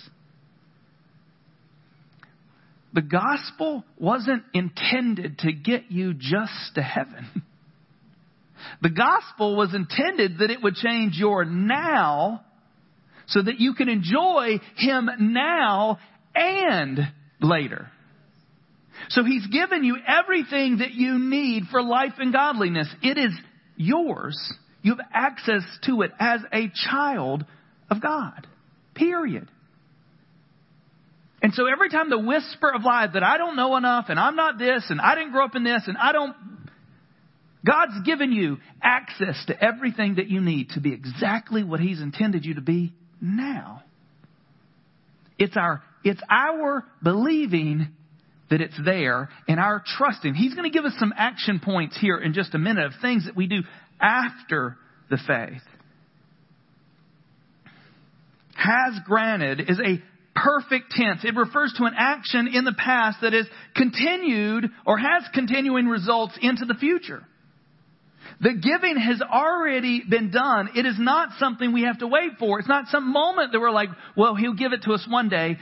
The 2.94 3.02
gospel 3.02 3.84
wasn't 3.98 4.44
intended 4.54 5.40
to 5.40 5.52
get 5.52 5.90
you 5.90 6.14
just 6.14 6.76
to 6.76 6.84
heaven. 6.84 7.44
The 8.82 8.90
gospel 8.90 9.56
was 9.56 9.74
intended 9.74 10.40
that 10.40 10.50
it 10.50 10.62
would 10.62 10.76
change 10.76 11.14
your 11.16 11.46
now 11.46 12.44
so 13.28 13.42
that 13.42 13.60
you 13.60 13.76
can 13.76 13.88
enjoy 13.88 14.60
Him 14.76 15.10
now 15.20 16.00
and 16.36 17.00
later. 17.42 17.90
So 19.10 19.24
He's 19.24 19.46
given 19.48 19.84
you 19.84 19.98
everything 20.08 20.80
that 20.80 20.92
you 20.92 21.20
need 21.20 21.64
for 21.72 21.82
life 21.82 22.14
and 22.18 22.34
godliness. 22.34 22.88
It 23.02 23.18
is 23.18 23.32
yours. 23.76 24.38
You 24.82 24.96
have 24.96 25.06
access 25.14 25.64
to 25.84 26.02
it 26.02 26.12
as 26.20 26.42
a 26.52 26.72
child 26.90 27.46
of 27.90 28.02
God. 28.02 28.48
Period. 28.96 29.50
And 31.42 31.54
so 31.54 31.68
every 31.68 31.90
time 31.90 32.10
the 32.10 32.20
whisper 32.20 32.74
of 32.74 32.84
lies 32.84 33.10
that 33.14 33.24
I 33.24 33.38
don't 33.38 33.56
know 33.56 33.78
enough 33.78 34.06
and 34.10 34.20
I'm 34.20 34.36
not 34.36 34.58
this 34.58 34.86
and 34.90 35.00
I 35.00 35.16
didn't 35.16 35.32
grow 35.32 35.46
up 35.46 35.56
in 35.56 35.64
this 35.64 35.84
and 35.86 35.98
I 35.98 36.12
don't 36.12 36.36
God's 37.66 38.06
given 38.06 38.32
you 38.32 38.58
access 38.82 39.44
to 39.48 39.64
everything 39.64 40.16
that 40.16 40.30
you 40.30 40.40
need 40.40 40.70
to 40.72 40.80
be 40.80 40.94
exactly 40.94 41.64
what 41.64 41.80
He's 41.80 42.02
intended 42.02 42.46
you 42.46 42.56
to 42.56 42.62
be 42.62 42.94
now. 43.20 43.84
It's 45.38 45.58
our, 45.58 45.84
it's 46.04 46.22
our 46.30 46.84
believing 47.04 47.90
that 48.50 48.62
it's 48.62 48.80
there 48.84 49.30
and 49.48 49.60
our 49.60 49.84
trusting. 49.98 50.34
He's 50.34 50.54
going 50.54 50.70
to 50.70 50.76
give 50.76 50.86
us 50.86 50.94
some 51.00 51.14
action 51.16 51.60
points 51.64 51.98
here 52.00 52.18
in 52.18 52.34
just 52.34 52.56
a 52.56 52.58
minute 52.58 52.86
of 52.86 52.94
things 53.02 53.26
that 53.26 53.36
we 53.36 53.48
do 53.48 53.62
after 54.00 54.78
the 55.10 55.18
faith. 55.28 55.62
Has 58.56 59.00
granted 59.06 59.70
is 59.70 59.80
a 59.80 60.02
perfect 60.36 60.92
tense. 60.92 61.24
It 61.24 61.36
refers 61.36 61.74
to 61.78 61.86
an 61.86 61.94
action 61.98 62.48
in 62.54 62.64
the 62.64 62.74
past 62.74 63.20
that 63.22 63.34
has 63.34 63.46
continued 63.76 64.70
or 64.86 64.98
has 64.98 65.24
continuing 65.34 65.88
results 65.88 66.38
into 66.42 66.66
the 66.66 66.76
future. 66.76 67.24
The 68.40 68.54
giving 68.54 68.98
has 68.98 69.22
already 69.22 70.04
been 70.08 70.30
done. 70.32 70.70
It 70.76 70.86
is 70.86 70.96
not 71.00 71.30
something 71.40 71.74
we 71.74 71.84
have 71.84 72.00
to 72.00 72.08
wait 72.08 72.34
for. 72.38 72.60
It's 72.60 72.68
not 72.68 72.86
some 72.90 73.12
moment 73.12 73.52
that 73.52 73.60
we're 73.60 73.72
like, 73.72 73.90
well, 74.16 74.36
he'll 74.36 74.54
give 74.54 74.74
it 74.74 74.84
to 74.84 74.94
us 74.94 75.06
one 75.10 75.30
day. 75.30 75.58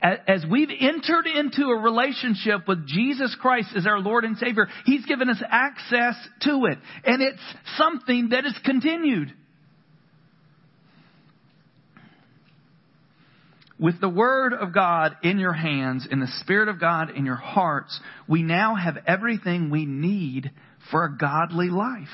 As 0.00 0.44
we've 0.48 0.70
entered 0.70 1.26
into 1.26 1.66
a 1.66 1.80
relationship 1.80 2.68
with 2.68 2.86
Jesus 2.86 3.36
Christ 3.40 3.70
as 3.76 3.84
our 3.86 3.98
Lord 3.98 4.24
and 4.24 4.36
Savior, 4.38 4.68
He's 4.84 5.04
given 5.06 5.28
us 5.28 5.42
access 5.48 6.14
to 6.42 6.66
it. 6.66 6.78
And 7.04 7.20
it's 7.20 7.42
something 7.76 8.28
that 8.28 8.46
is 8.46 8.56
continued. 8.64 9.32
With 13.80 14.00
the 14.00 14.08
Word 14.08 14.52
of 14.52 14.72
God 14.72 15.16
in 15.22 15.38
your 15.38 15.52
hands 15.52 16.06
and 16.08 16.22
the 16.22 16.32
Spirit 16.40 16.68
of 16.68 16.80
God 16.80 17.10
in 17.10 17.26
your 17.26 17.36
hearts, 17.36 17.98
we 18.28 18.44
now 18.44 18.76
have 18.76 18.98
everything 19.06 19.70
we 19.70 19.84
need 19.84 20.52
for 20.92 21.04
a 21.04 21.16
godly 21.16 21.70
life. 21.70 22.06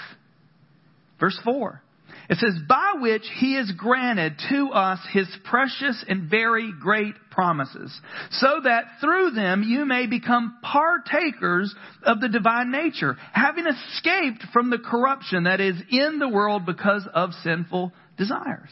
Verse 1.21 1.39
4. 1.45 1.83
It 2.31 2.39
says, 2.39 2.55
by 2.67 2.95
which 3.01 3.25
he 3.39 3.57
has 3.57 3.71
granted 3.73 4.41
to 4.49 4.71
us 4.71 4.99
his 5.13 5.29
precious 5.45 6.03
and 6.09 6.31
very 6.31 6.73
great 6.81 7.15
promises, 7.31 8.01
so 8.31 8.61
that 8.65 8.85
through 9.01 9.33
them 9.33 9.63
you 9.63 9.85
may 9.85 10.07
become 10.07 10.57
partakers 10.63 11.75
of 12.03 12.21
the 12.21 12.29
divine 12.31 12.71
nature, 12.71 13.17
having 13.33 13.67
escaped 13.67 14.45
from 14.53 14.71
the 14.71 14.79
corruption 14.79 15.45
that 15.45 15.61
is 15.61 15.77
in 15.91 16.19
the 16.19 16.29
world 16.29 16.65
because 16.65 17.07
of 17.13 17.35
sinful 17.43 17.93
desires. 18.17 18.71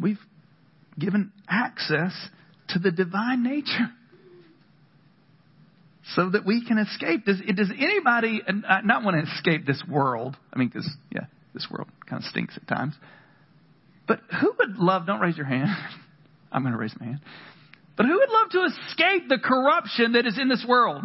We've 0.00 0.20
given 0.98 1.32
access 1.48 2.12
to 2.68 2.78
the 2.78 2.92
divine 2.92 3.42
nature 3.42 3.90
so 6.14 6.30
that 6.30 6.44
we 6.44 6.64
can 6.64 6.78
escape. 6.78 7.24
Does, 7.24 7.40
does 7.54 7.70
anybody 7.70 8.40
uh, 8.46 8.80
not 8.84 9.04
want 9.04 9.16
to 9.24 9.32
escape 9.32 9.66
this 9.66 9.82
world? 9.88 10.36
I 10.52 10.58
mean, 10.58 10.68
because, 10.68 10.90
yeah, 11.14 11.26
this 11.54 11.66
world 11.70 11.88
kind 12.08 12.22
of 12.22 12.28
stinks 12.28 12.56
at 12.56 12.66
times. 12.66 12.94
But 14.08 14.20
who 14.40 14.52
would 14.58 14.78
love, 14.78 15.06
don't 15.06 15.20
raise 15.20 15.36
your 15.36 15.46
hand. 15.46 15.68
I'm 16.52 16.62
going 16.62 16.72
to 16.72 16.78
raise 16.78 16.94
my 16.98 17.06
hand. 17.06 17.20
But 17.96 18.06
who 18.06 18.14
would 18.14 18.30
love 18.30 18.50
to 18.50 18.60
escape 18.64 19.28
the 19.28 19.38
corruption 19.42 20.12
that 20.12 20.26
is 20.26 20.38
in 20.38 20.48
this 20.48 20.64
world? 20.66 21.04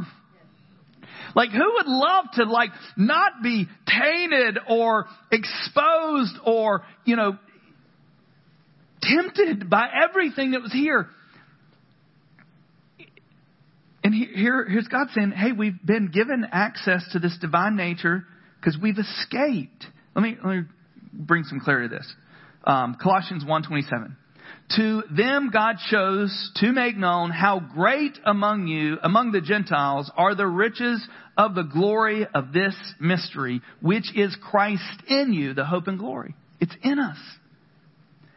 Like 1.35 1.51
who 1.51 1.73
would 1.75 1.87
love 1.87 2.25
to 2.35 2.43
like 2.45 2.71
not 2.95 3.43
be 3.43 3.67
tainted 3.87 4.57
or 4.67 5.05
exposed 5.31 6.35
or, 6.43 6.83
you 7.05 7.15
know, 7.15 7.37
tempted 9.01 9.69
by 9.69 9.87
everything 10.03 10.51
that 10.51 10.61
was 10.61 10.71
here? 10.71 11.07
And 14.07 14.15
here, 14.15 14.63
here's 14.63 14.87
God 14.87 15.07
saying, 15.13 15.31
hey, 15.31 15.51
we've 15.51 15.85
been 15.85 16.11
given 16.11 16.47
access 16.49 17.03
to 17.11 17.19
this 17.19 17.37
divine 17.41 17.75
nature 17.75 18.23
because 18.57 18.77
we've 18.81 18.97
escaped. 18.97 19.85
Let 20.15 20.21
me, 20.21 20.37
let 20.41 20.55
me 20.59 20.63
bring 21.11 21.43
some 21.43 21.59
clarity 21.59 21.89
to 21.89 21.95
this. 21.97 22.15
Um, 22.63 22.95
Colossians 23.03 23.43
1.27. 23.43 24.15
To 24.77 25.03
them 25.11 25.49
God 25.51 25.75
chose 25.91 26.51
to 26.55 26.71
make 26.71 26.95
known 26.95 27.31
how 27.31 27.59
great 27.59 28.17
among 28.23 28.67
you, 28.67 28.97
among 29.03 29.33
the 29.33 29.41
Gentiles, 29.41 30.09
are 30.15 30.35
the 30.35 30.47
riches 30.47 31.05
of 31.37 31.53
the 31.53 31.63
glory 31.63 32.25
of 32.33 32.53
this 32.53 32.75
mystery, 33.01 33.59
which 33.81 34.15
is 34.15 34.37
Christ 34.41 35.03
in 35.09 35.33
you, 35.33 35.53
the 35.53 35.65
hope 35.65 35.87
and 35.87 35.99
glory. 35.99 36.33
It's 36.61 36.75
in 36.81 36.97
us. 36.97 37.17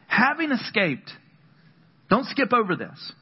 Having 0.08 0.50
escaped, 0.50 1.12
don't 2.08 2.26
skip 2.26 2.52
over 2.52 2.74
this. 2.74 3.12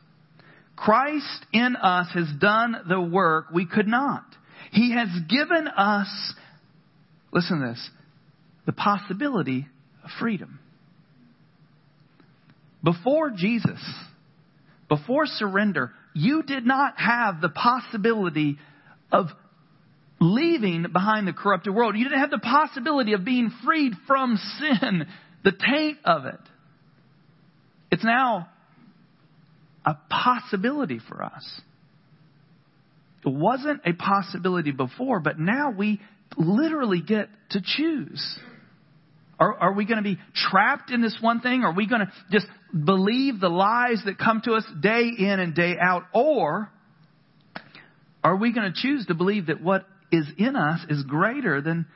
Christ 0.85 1.47
in 1.53 1.77
us 1.77 2.07
has 2.15 2.29
done 2.41 2.77
the 2.89 3.01
work 3.01 3.47
we 3.53 3.67
could 3.67 3.89
not. 3.89 4.25
He 4.71 4.93
has 4.93 5.09
given 5.29 5.67
us, 5.67 6.09
listen 7.33 7.61
to 7.61 7.69
this, 7.69 7.91
the 8.67 8.73
possibility 8.73 9.67
of 10.05 10.11
freedom. 10.21 10.61
Before 12.85 13.31
Jesus, 13.31 13.81
before 14.89 15.27
surrender, 15.27 15.91
you 16.15 16.43
did 16.43 16.65
not 16.65 16.95
have 16.97 17.41
the 17.41 17.49
possibility 17.49 18.59
of 19.11 19.27
leaving 20.21 20.87
behind 20.93 21.27
the 21.27 21.33
corrupted 21.33 21.75
world. 21.75 21.97
You 21.97 22.05
didn't 22.05 22.21
have 22.21 22.31
the 22.31 22.39
possibility 22.39 23.15
of 23.15 23.25
being 23.25 23.51
freed 23.65 23.95
from 24.07 24.39
sin, 24.59 25.07
the 25.45 25.53
taint 25.53 25.99
of 26.05 26.27
it. 26.27 26.41
It's 27.91 28.05
now 28.05 28.49
a 29.89 29.97
possibility 30.11 31.01
for 31.09 31.25
us. 31.25 31.61
It 33.25 33.33
wasn't 33.33 33.81
a 33.87 33.95
possibility 33.95 34.71
before, 34.71 35.19
but 35.19 35.39
now 35.39 35.71
we 35.71 35.99
literally 36.37 37.01
get 37.01 37.31
to 37.51 37.63
choose. 37.65 38.39
Are, 39.41 39.55
are 39.55 39.73
we 39.73 39.87
going 39.87 39.97
to 39.97 40.03
be 40.03 40.19
trapped 40.35 40.91
in 40.91 41.01
this 41.01 41.17
one 41.23 41.41
thing? 41.41 41.63
Are 41.65 41.73
we 41.73 41.89
going 41.89 42.03
to 42.03 42.13
just 42.31 42.47
believe 42.85 43.41
the 43.41 43.49
lies 43.49 44.03
that 44.05 44.19
come 44.19 44.43
to 44.45 44.53
us 44.53 44.65
day 44.79 45.09
in 45.19 45.41
and 45.41 45.55
day 45.55 45.77
out? 45.81 46.03
Or 46.13 46.71
are 48.23 48.37
we 48.37 48.53
going 48.53 48.71
to 48.71 48.79
choose 48.79 49.07
to 49.07 49.15
believe 49.15 49.47
that 49.47 49.63
what 49.63 49.87
is 50.13 50.27
in 50.37 50.55
us 50.55 50.81
is 50.91 51.03
greater 51.05 51.63
than 51.63 51.87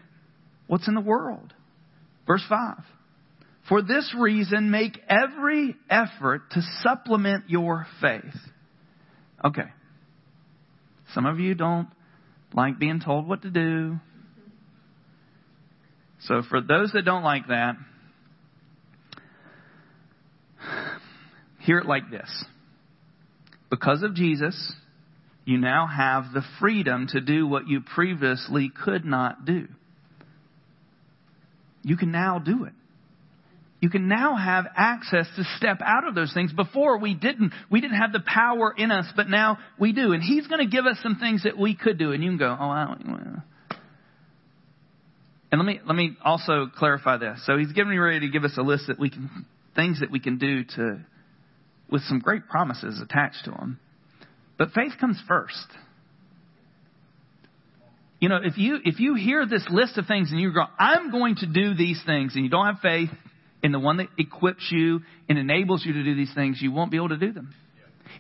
what's 0.67 0.89
in 0.89 0.95
the 0.95 1.01
world? 1.03 1.53
Verse 2.27 2.45
5. 2.49 2.77
For 3.69 3.81
this 3.83 4.15
reason, 4.19 4.71
make 4.71 4.99
every 5.09 5.77
effort 5.89 6.51
to 6.51 6.63
supplement 6.83 7.49
your 7.49 7.87
faith. 8.01 8.35
Okay. 9.45 9.69
Some 11.15 11.27
of 11.27 11.39
you 11.39 11.55
don't 11.55 11.89
like 12.55 12.79
being 12.79 13.01
told 13.01 13.27
what 13.29 13.43
to 13.43 13.51
do. 13.51 13.99
So 16.23 16.43
for 16.49 16.61
those 16.61 16.93
that 16.93 17.05
don't 17.05 17.23
like 17.23 17.49
that, 17.49 17.77
hear 21.61 21.79
it 21.79 21.87
like 21.87 22.11
this. 22.11 22.45
Because 23.71 24.03
of 24.03 24.15
Jesus, 24.15 24.73
you 25.45 25.59
now 25.59 25.87
have 25.87 26.33
the 26.33 26.43
freedom 26.61 27.07
to 27.09 27.21
do 27.21 27.47
what 27.47 27.69
you 27.69 27.81
previously 27.81 28.71
could 28.85 29.05
not 29.05 29.45
do. 29.45 29.67
You 31.83 31.97
can 31.97 32.13
now 32.13 32.39
do 32.39 32.65
it. 32.65 32.73
You 33.83 33.91
can 33.91 34.07
now 34.07 34.37
have 34.37 34.67
access 34.77 35.27
to 35.35 35.43
step 35.57 35.81
out 35.85 36.07
of 36.07 36.15
those 36.15 36.33
things. 36.33 36.53
Before 36.53 36.99
we 36.99 37.15
didn't, 37.15 37.53
we 37.69 37.81
didn't 37.81 37.97
have 37.97 38.13
the 38.13 38.23
power 38.25 38.73
in 38.75 38.93
us, 38.93 39.07
but 39.17 39.29
now 39.29 39.59
we 39.77 39.93
do. 39.93 40.13
And 40.13 40.23
He's 40.23 40.47
going 40.47 40.61
to 40.61 40.71
give 40.71 40.87
us 40.87 40.99
some 41.03 41.17
things 41.17 41.43
that 41.43 41.59
we 41.59 41.75
could 41.75 41.99
do. 41.99 42.13
And 42.13 42.23
you 42.23 42.31
can 42.31 42.39
go, 42.39 42.57
oh, 42.59 42.69
I 42.69 42.87
don't, 42.87 43.43
and 45.53 45.61
let 45.61 45.67
me 45.67 45.81
let 45.87 45.95
me 45.95 46.17
also 46.25 46.67
clarify 46.75 47.19
this. 47.19 47.45
So 47.45 47.59
he's 47.59 47.73
getting 47.73 47.99
ready 47.99 48.21
to 48.21 48.29
give 48.29 48.43
us 48.43 48.55
a 48.57 48.63
list 48.63 48.85
that 48.87 48.99
we 48.99 49.11
can 49.11 49.45
things 49.77 50.01
that 50.01 50.11
we 50.11 50.19
can 50.19 50.39
do 50.39 50.65
to 50.77 51.01
with 51.91 52.03
some 52.03 52.21
great 52.21 52.49
promises 52.49 53.01
attached 53.03 53.45
to 53.45 53.51
them. 53.51 53.79
But 54.57 54.71
faith 54.71 54.93
comes 54.99 55.21
first. 55.29 55.67
You 58.19 58.31
know, 58.31 58.39
if 58.43 58.57
you 58.57 58.79
if 58.83 58.99
you 58.99 59.15
hear 59.15 59.45
this 59.45 59.67
list 59.69 59.99
of 59.99 60.07
things 60.07 60.31
and 60.31 60.41
you 60.41 60.55
go, 60.55 60.65
I'm 60.79 61.11
going 61.11 61.35
to 61.37 61.47
do 61.47 61.75
these 61.75 62.01
things, 62.07 62.35
and 62.35 62.45
you 62.45 62.51
don't 62.51 62.67
have 62.67 62.79
faith 62.81 63.11
in 63.63 63.73
the 63.73 63.79
one 63.79 63.99
that 63.99 64.09
equips 64.19 64.69
you 64.71 65.01
and 65.29 65.39
enables 65.39 65.85
you 65.85 65.93
to 65.93 66.03
do 66.03 66.15
these 66.15 66.33
things, 66.35 66.59
you 66.61 66.73
won't 66.73 66.91
be 66.91 66.97
able 66.97 67.11
to 67.11 67.17
do 67.17 67.33
them. 67.33 67.55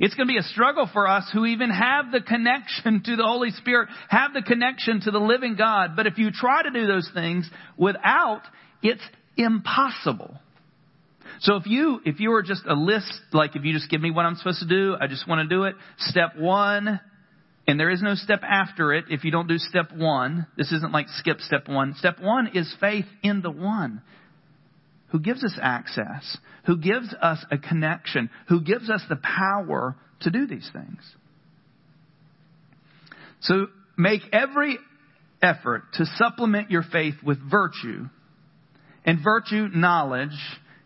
It's 0.00 0.14
going 0.14 0.26
to 0.26 0.32
be 0.32 0.38
a 0.38 0.42
struggle 0.42 0.88
for 0.92 1.06
us 1.06 1.28
who 1.32 1.44
even 1.44 1.70
have 1.70 2.12
the 2.12 2.20
connection 2.20 3.02
to 3.04 3.16
the 3.16 3.24
Holy 3.24 3.50
Spirit, 3.50 3.88
have 4.08 4.32
the 4.32 4.42
connection 4.42 5.00
to 5.02 5.10
the 5.10 5.18
living 5.18 5.56
God. 5.56 5.96
But 5.96 6.06
if 6.06 6.16
you 6.16 6.30
try 6.30 6.62
to 6.62 6.70
do 6.70 6.86
those 6.86 7.10
things 7.12 7.48
without, 7.76 8.42
it's 8.82 9.02
impossible. 9.36 10.34
So 11.40 11.56
if 11.56 11.66
you, 11.66 12.00
if 12.04 12.20
you 12.20 12.30
were 12.30 12.42
just 12.42 12.62
a 12.66 12.74
list, 12.74 13.12
like 13.32 13.56
if 13.56 13.64
you 13.64 13.72
just 13.72 13.90
give 13.90 14.00
me 14.00 14.10
what 14.10 14.24
I'm 14.24 14.36
supposed 14.36 14.60
to 14.60 14.68
do, 14.68 14.96
I 14.98 15.08
just 15.08 15.28
want 15.28 15.48
to 15.48 15.54
do 15.54 15.64
it. 15.64 15.74
Step 15.98 16.36
one, 16.38 17.00
and 17.66 17.78
there 17.78 17.90
is 17.90 18.00
no 18.00 18.14
step 18.14 18.40
after 18.42 18.94
it 18.94 19.06
if 19.08 19.24
you 19.24 19.30
don't 19.30 19.48
do 19.48 19.58
step 19.58 19.92
one. 19.94 20.46
This 20.56 20.72
isn't 20.72 20.92
like 20.92 21.08
skip 21.16 21.40
step 21.40 21.68
one. 21.68 21.94
Step 21.98 22.18
one 22.20 22.50
is 22.54 22.72
faith 22.80 23.06
in 23.22 23.42
the 23.42 23.50
one 23.50 24.02
who 25.12 25.20
gives 25.20 25.44
us 25.44 25.56
access, 25.60 26.38
who 26.64 26.78
gives 26.78 27.14
us 27.20 27.44
a 27.50 27.58
connection, 27.58 28.30
who 28.48 28.62
gives 28.62 28.90
us 28.90 29.02
the 29.08 29.16
power 29.16 29.94
to 30.22 30.30
do 30.30 30.46
these 30.46 30.68
things. 30.72 31.00
So 33.42 33.66
make 33.96 34.22
every 34.32 34.78
effort 35.42 35.82
to 35.94 36.06
supplement 36.16 36.70
your 36.70 36.82
faith 36.82 37.16
with 37.22 37.38
virtue, 37.38 38.08
and 39.04 39.18
virtue, 39.22 39.68
knowledge, 39.74 40.38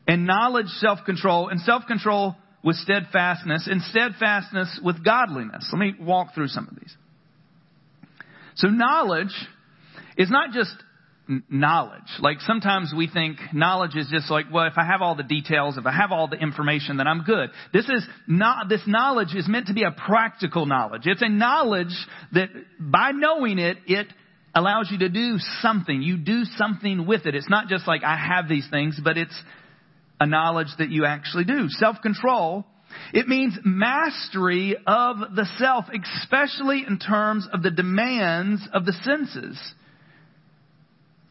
and 0.08 0.26
knowledge, 0.26 0.68
self 0.78 1.00
control, 1.04 1.48
and 1.48 1.60
self 1.60 1.86
control 1.86 2.34
with 2.64 2.76
steadfastness, 2.76 3.68
and 3.70 3.80
steadfastness 3.82 4.80
with 4.82 5.04
godliness. 5.04 5.68
Let 5.72 5.78
me 5.78 5.94
walk 6.00 6.34
through 6.34 6.48
some 6.48 6.66
of 6.66 6.74
these. 6.80 6.96
So, 8.56 8.68
knowledge 8.68 9.34
is 10.16 10.30
not 10.30 10.52
just 10.52 10.74
knowledge. 11.48 12.08
Like 12.20 12.40
sometimes 12.40 12.92
we 12.96 13.08
think 13.08 13.38
knowledge 13.52 13.96
is 13.96 14.08
just 14.10 14.30
like, 14.30 14.46
well, 14.52 14.66
if 14.66 14.74
I 14.76 14.84
have 14.84 15.02
all 15.02 15.16
the 15.16 15.22
details, 15.22 15.76
if 15.76 15.86
I 15.86 15.92
have 15.92 16.12
all 16.12 16.28
the 16.28 16.36
information, 16.36 16.96
then 16.96 17.06
I'm 17.06 17.22
good. 17.24 17.50
This 17.72 17.88
is 17.88 18.06
not, 18.26 18.68
this 18.68 18.82
knowledge 18.86 19.34
is 19.34 19.48
meant 19.48 19.66
to 19.66 19.74
be 19.74 19.82
a 19.82 19.90
practical 19.90 20.66
knowledge. 20.66 21.02
It's 21.04 21.22
a 21.22 21.28
knowledge 21.28 21.94
that 22.32 22.48
by 22.78 23.10
knowing 23.12 23.58
it, 23.58 23.78
it 23.86 24.06
allows 24.54 24.88
you 24.90 24.98
to 25.00 25.08
do 25.08 25.36
something. 25.60 26.00
You 26.00 26.16
do 26.16 26.44
something 26.56 27.06
with 27.06 27.26
it. 27.26 27.34
It's 27.34 27.50
not 27.50 27.68
just 27.68 27.86
like 27.86 28.04
I 28.04 28.16
have 28.16 28.48
these 28.48 28.66
things, 28.70 28.98
but 29.02 29.18
it's 29.18 29.38
a 30.20 30.26
knowledge 30.26 30.68
that 30.78 30.90
you 30.90 31.04
actually 31.04 31.44
do. 31.44 31.68
Self-control 31.68 32.64
it 33.12 33.28
means 33.28 33.58
mastery 33.64 34.76
of 34.86 35.18
the 35.34 35.46
self, 35.58 35.86
especially 35.92 36.84
in 36.86 36.98
terms 36.98 37.46
of 37.52 37.62
the 37.62 37.70
demands 37.70 38.66
of 38.72 38.84
the 38.84 38.92
senses. 38.92 39.58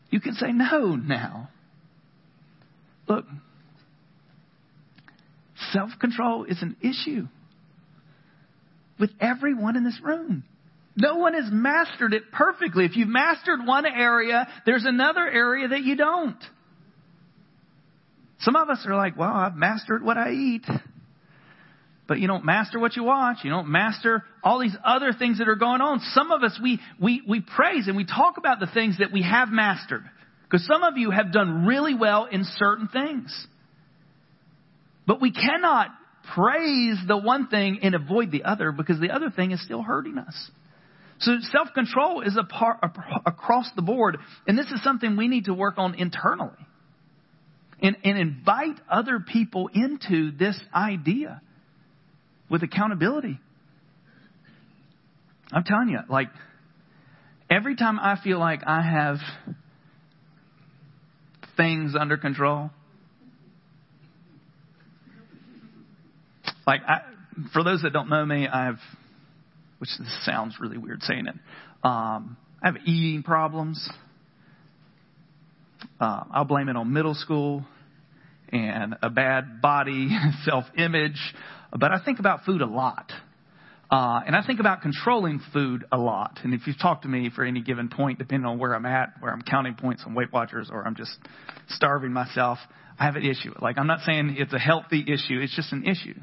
You 0.10 0.20
can 0.20 0.34
say 0.34 0.52
no 0.52 0.96
now. 0.96 1.50
Look, 3.08 3.26
self 5.72 5.92
control 6.00 6.46
is 6.46 6.62
an 6.62 6.78
issue 6.82 7.28
with 9.00 9.12
everyone 9.20 9.76
in 9.76 9.84
this 9.84 10.00
room. 10.04 10.44
No 10.98 11.18
one 11.18 11.34
has 11.34 11.46
mastered 11.52 12.14
it 12.14 12.32
perfectly. 12.32 12.86
If 12.86 12.96
you've 12.96 13.10
mastered 13.10 13.60
one 13.66 13.86
area, 13.86 14.48
there's 14.66 14.86
another 14.86 15.28
area 15.28 15.68
that 15.68 15.84
you 15.84 15.98
don't. 15.98 16.42
Some 18.40 18.56
of 18.56 18.70
us 18.70 18.86
are 18.88 18.96
like, 18.96 19.18
well, 19.18 19.32
I've 19.32 19.56
mastered 19.56 20.04
what 20.04 20.18
I 20.18 20.32
eat 20.32 20.66
but 22.08 22.20
you 22.20 22.28
don't 22.28 22.46
master 22.46 22.80
what 22.80 22.96
you 22.96 23.04
watch. 23.04 23.38
You 23.44 23.50
don't 23.50 23.70
master 23.70 24.24
all 24.44 24.60
these 24.60 24.76
other 24.84 25.12
things 25.18 25.40
that 25.40 25.48
are 25.48 25.56
going 25.56 25.82
on. 25.82 26.00
Some 26.14 26.32
of 26.32 26.44
us, 26.44 26.58
we, 26.62 26.80
we, 27.02 27.24
we 27.28 27.42
praise 27.42 27.88
and 27.88 27.98
we 27.98 28.06
talk 28.06 28.38
about 28.38 28.60
the 28.60 28.68
things 28.68 29.00
that 29.00 29.12
we 29.12 29.24
have 29.24 29.50
mastered. 29.50 30.04
Because 30.44 30.66
some 30.68 30.84
of 30.84 30.98
you 30.98 31.10
have 31.10 31.32
done 31.32 31.66
really 31.66 31.96
well 31.96 32.26
in 32.26 32.44
certain 32.58 32.88
things. 32.88 33.48
But 35.08 35.20
we 35.20 35.32
cannot 35.32 35.90
praise 36.34 36.98
the 37.08 37.18
one 37.18 37.48
thing 37.48 37.80
and 37.82 37.96
avoid 37.96 38.32
the 38.32 38.44
other 38.44 38.72
because 38.72 39.00
the 39.00 39.12
other 39.12 39.32
thing 39.32 39.52
is 39.52 39.64
still 39.64 39.82
hurting 39.82 40.18
us. 40.18 40.52
So 41.20 41.38
self-control 41.52 42.22
is 42.22 42.38
a 42.38 42.44
part 42.44 42.80
across 43.26 43.70
the 43.76 43.82
board. 43.82 44.18
And 44.48 44.58
this 44.58 44.68
is 44.68 44.84
something 44.84 45.16
we 45.16 45.28
need 45.28 45.46
to 45.46 45.54
work 45.54 45.76
on 45.78 45.96
internally. 45.96 46.52
And, 47.82 47.98
and 48.04 48.18
invite 48.18 48.80
other 48.90 49.20
people 49.20 49.70
into 49.74 50.32
this 50.32 50.60
idea 50.74 51.42
with 52.56 52.64
accountability. 52.64 53.38
I'm 55.52 55.66
telling 55.66 55.90
you, 55.90 56.00
like, 56.10 56.30
every 57.50 57.76
time 57.76 58.00
I 58.00 58.18
feel 58.24 58.40
like 58.40 58.62
I 58.66 58.82
have 58.82 59.18
things 61.58 61.96
under 62.00 62.16
control, 62.16 62.70
like, 66.66 66.80
I, 66.88 67.02
for 67.52 67.62
those 67.62 67.82
that 67.82 67.92
don't 67.92 68.10
know 68.10 68.26
me, 68.26 68.48
I 68.48 68.68
have, 68.68 68.80
which 69.80 69.90
this 70.00 70.26
sounds 70.26 70.56
really 70.58 70.78
weird 70.78 71.02
saying 71.02 71.28
it, 71.28 71.36
um, 71.84 72.38
I 72.64 72.68
have 72.68 72.78
eating 72.86 73.22
problems. 73.24 73.86
Uh, 76.00 76.24
I'll 76.32 76.46
blame 76.46 76.70
it 76.70 76.78
on 76.78 76.94
middle 76.94 77.16
school 77.16 77.66
and 78.48 78.96
a 79.02 79.10
bad 79.10 79.62
body, 79.62 80.18
self 80.46 80.64
image. 80.78 81.20
But 81.78 81.92
I 81.92 82.00
think 82.04 82.20
about 82.20 82.46
food 82.46 82.62
a 82.62 82.66
lot. 82.66 83.12
Uh, 83.92 84.22
and 84.26 84.36
I 84.36 84.46
think 84.46 84.60
about 84.60 84.82
controlling 84.82 85.42
food 85.54 85.86
a 85.92 85.98
lot. 85.98 86.40
And 86.44 86.54
if 86.54 86.66
you've 86.66 86.80
talked 86.80 87.04
to 87.04 87.08
me 87.08 87.30
for 87.30 87.44
any 87.44 87.62
given 87.62 87.90
point, 87.90 88.18
depending 88.18 88.46
on 88.46 88.58
where 88.58 88.74
I'm 88.74 88.86
at, 88.86 89.14
where 89.20 89.32
I'm 89.32 89.42
counting 89.42 89.76
points 89.76 90.04
on 90.06 90.16
Weight 90.16 90.34
Watchers 90.34 90.70
or 90.72 90.86
I'm 90.86 90.96
just 90.96 91.16
starving 91.70 92.12
myself, 92.12 92.58
I 92.98 93.06
have 93.06 93.16
an 93.16 93.26
issue. 93.26 93.54
Like, 93.62 93.78
I'm 93.78 93.88
not 93.88 94.00
saying 94.06 94.36
it's 94.40 94.54
a 94.54 94.60
healthy 94.60 95.02
issue, 95.02 95.40
it's 95.40 95.56
just 95.56 95.72
an 95.72 95.86
issue. 95.86 96.16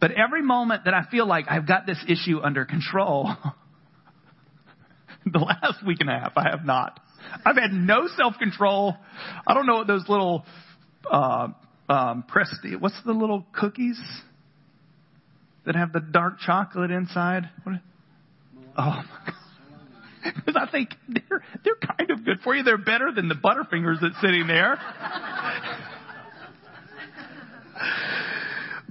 But 0.00 0.12
every 0.12 0.42
moment 0.42 0.86
that 0.86 0.94
I 0.94 1.04
feel 1.10 1.26
like 1.26 1.46
I've 1.48 1.66
got 1.66 1.86
this 1.86 2.02
issue 2.08 2.40
under 2.40 2.64
control, 2.64 3.30
the 5.26 5.38
last 5.38 5.86
week 5.86 5.98
and 6.00 6.10
a 6.10 6.18
half, 6.18 6.32
I 6.36 6.50
have 6.50 6.64
not. 6.64 6.98
I've 7.44 7.56
had 7.56 7.72
no 7.72 8.08
self 8.16 8.38
control. 8.38 8.96
I 9.46 9.54
don't 9.54 9.66
know 9.66 9.76
what 9.76 9.86
those 9.86 10.08
little, 10.08 10.44
uh, 11.10 11.48
um, 11.88 12.24
Presti, 12.28 12.78
what's 12.78 13.00
the 13.04 13.12
little 13.12 13.46
cookies? 13.52 14.00
That 15.68 15.76
have 15.76 15.92
the 15.92 16.00
dark 16.00 16.40
chocolate 16.40 16.90
inside? 16.90 17.48
What? 17.62 17.76
Oh 18.76 18.82
my 18.84 19.04
God. 19.24 19.34
Because 20.34 20.56
I 20.60 20.68
think 20.70 20.90
they're 21.08 21.42
they're 21.64 21.76
kind 21.96 22.10
of 22.10 22.24
good 22.24 22.40
for 22.42 22.54
you. 22.54 22.64
They're 22.64 22.76
better 22.76 23.12
than 23.14 23.28
the 23.28 23.36
Butterfingers 23.36 24.00
that's 24.02 24.20
sitting 24.20 24.48
there. 24.48 24.76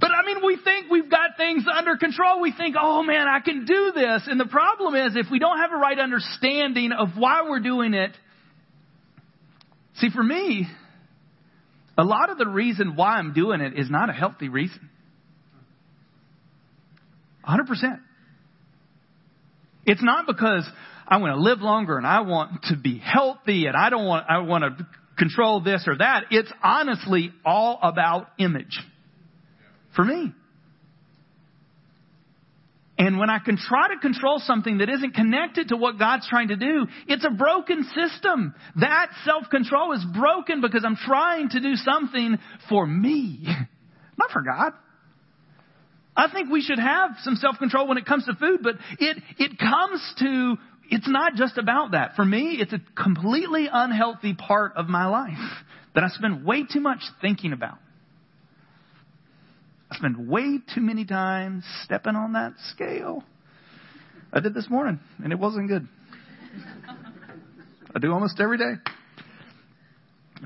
But 0.00 0.12
I 0.12 0.24
mean, 0.24 0.36
we 0.46 0.56
think 0.62 0.90
we've 0.92 1.10
got 1.10 1.36
things 1.36 1.64
under 1.76 1.96
control. 1.96 2.40
We 2.40 2.52
think, 2.52 2.76
oh 2.80 3.02
man, 3.02 3.26
I 3.26 3.40
can 3.40 3.64
do 3.64 3.92
this. 3.92 4.22
And 4.28 4.38
the 4.38 4.46
problem 4.46 4.94
is, 4.94 5.16
if 5.16 5.26
we 5.30 5.40
don't 5.40 5.58
have 5.58 5.72
a 5.72 5.76
right 5.76 5.98
understanding 5.98 6.92
of 6.92 7.16
why 7.16 7.42
we're 7.42 7.58
doing 7.58 7.94
it, 7.94 8.12
see, 9.96 10.08
for 10.10 10.22
me, 10.22 10.68
A 11.98 12.04
lot 12.04 12.30
of 12.30 12.38
the 12.38 12.46
reason 12.46 12.94
why 12.94 13.16
I'm 13.16 13.32
doing 13.32 13.60
it 13.60 13.76
is 13.76 13.90
not 13.90 14.08
a 14.08 14.12
healthy 14.12 14.48
reason. 14.48 14.88
100%. 17.48 18.00
It's 19.86 20.02
not 20.02 20.26
because 20.26 20.68
I 21.06 21.16
want 21.16 21.34
to 21.34 21.40
live 21.40 21.60
longer 21.60 21.96
and 21.96 22.06
I 22.06 22.20
want 22.20 22.62
to 22.64 22.76
be 22.76 22.98
healthy 22.98 23.66
and 23.66 23.76
I 23.76 23.88
don't 23.88 24.04
want, 24.04 24.26
I 24.28 24.38
want 24.38 24.64
to 24.64 24.86
control 25.16 25.60
this 25.60 25.84
or 25.86 25.96
that. 25.96 26.24
It's 26.30 26.52
honestly 26.62 27.32
all 27.44 27.78
about 27.82 28.28
image. 28.38 28.78
For 29.96 30.04
me. 30.04 30.32
And 32.98 33.18
when 33.18 33.30
I 33.30 33.38
can 33.38 33.56
try 33.56 33.88
to 33.94 34.00
control 34.00 34.40
something 34.40 34.78
that 34.78 34.88
isn't 34.88 35.14
connected 35.14 35.68
to 35.68 35.76
what 35.76 35.98
God's 35.98 36.28
trying 36.28 36.48
to 36.48 36.56
do, 36.56 36.86
it's 37.06 37.24
a 37.24 37.30
broken 37.30 37.84
system. 37.94 38.54
That 38.76 39.10
self-control 39.24 39.92
is 39.92 40.04
broken 40.18 40.60
because 40.60 40.84
I'm 40.84 40.96
trying 40.96 41.48
to 41.50 41.60
do 41.60 41.76
something 41.76 42.38
for 42.68 42.84
me, 42.86 43.44
not 44.18 44.30
for 44.32 44.42
God. 44.42 44.72
I 46.18 46.28
think 46.32 46.50
we 46.50 46.60
should 46.62 46.80
have 46.80 47.12
some 47.22 47.36
self-control 47.36 47.86
when 47.86 47.96
it 47.96 48.04
comes 48.04 48.24
to 48.24 48.34
food, 48.34 48.58
but 48.60 48.74
it, 48.98 49.22
it 49.38 49.56
comes 49.56 50.14
to, 50.18 50.56
it's 50.90 51.08
not 51.08 51.36
just 51.36 51.56
about 51.58 51.92
that. 51.92 52.16
For 52.16 52.24
me, 52.24 52.58
it's 52.58 52.72
a 52.72 52.80
completely 53.00 53.68
unhealthy 53.72 54.34
part 54.34 54.72
of 54.74 54.88
my 54.88 55.06
life 55.06 55.38
that 55.94 56.02
I 56.02 56.08
spend 56.08 56.44
way 56.44 56.64
too 56.64 56.80
much 56.80 56.98
thinking 57.22 57.52
about. 57.52 57.78
I 59.92 59.96
spend 59.96 60.28
way 60.28 60.58
too 60.74 60.80
many 60.80 61.04
times 61.04 61.62
stepping 61.84 62.16
on 62.16 62.32
that 62.32 62.54
scale. 62.72 63.22
I 64.32 64.40
did 64.40 64.54
this 64.54 64.68
morning, 64.68 64.98
and 65.22 65.32
it 65.32 65.38
wasn't 65.38 65.68
good. 65.68 65.86
I 67.94 67.98
do 68.00 68.12
almost 68.12 68.40
every 68.40 68.58
day. 68.58 68.74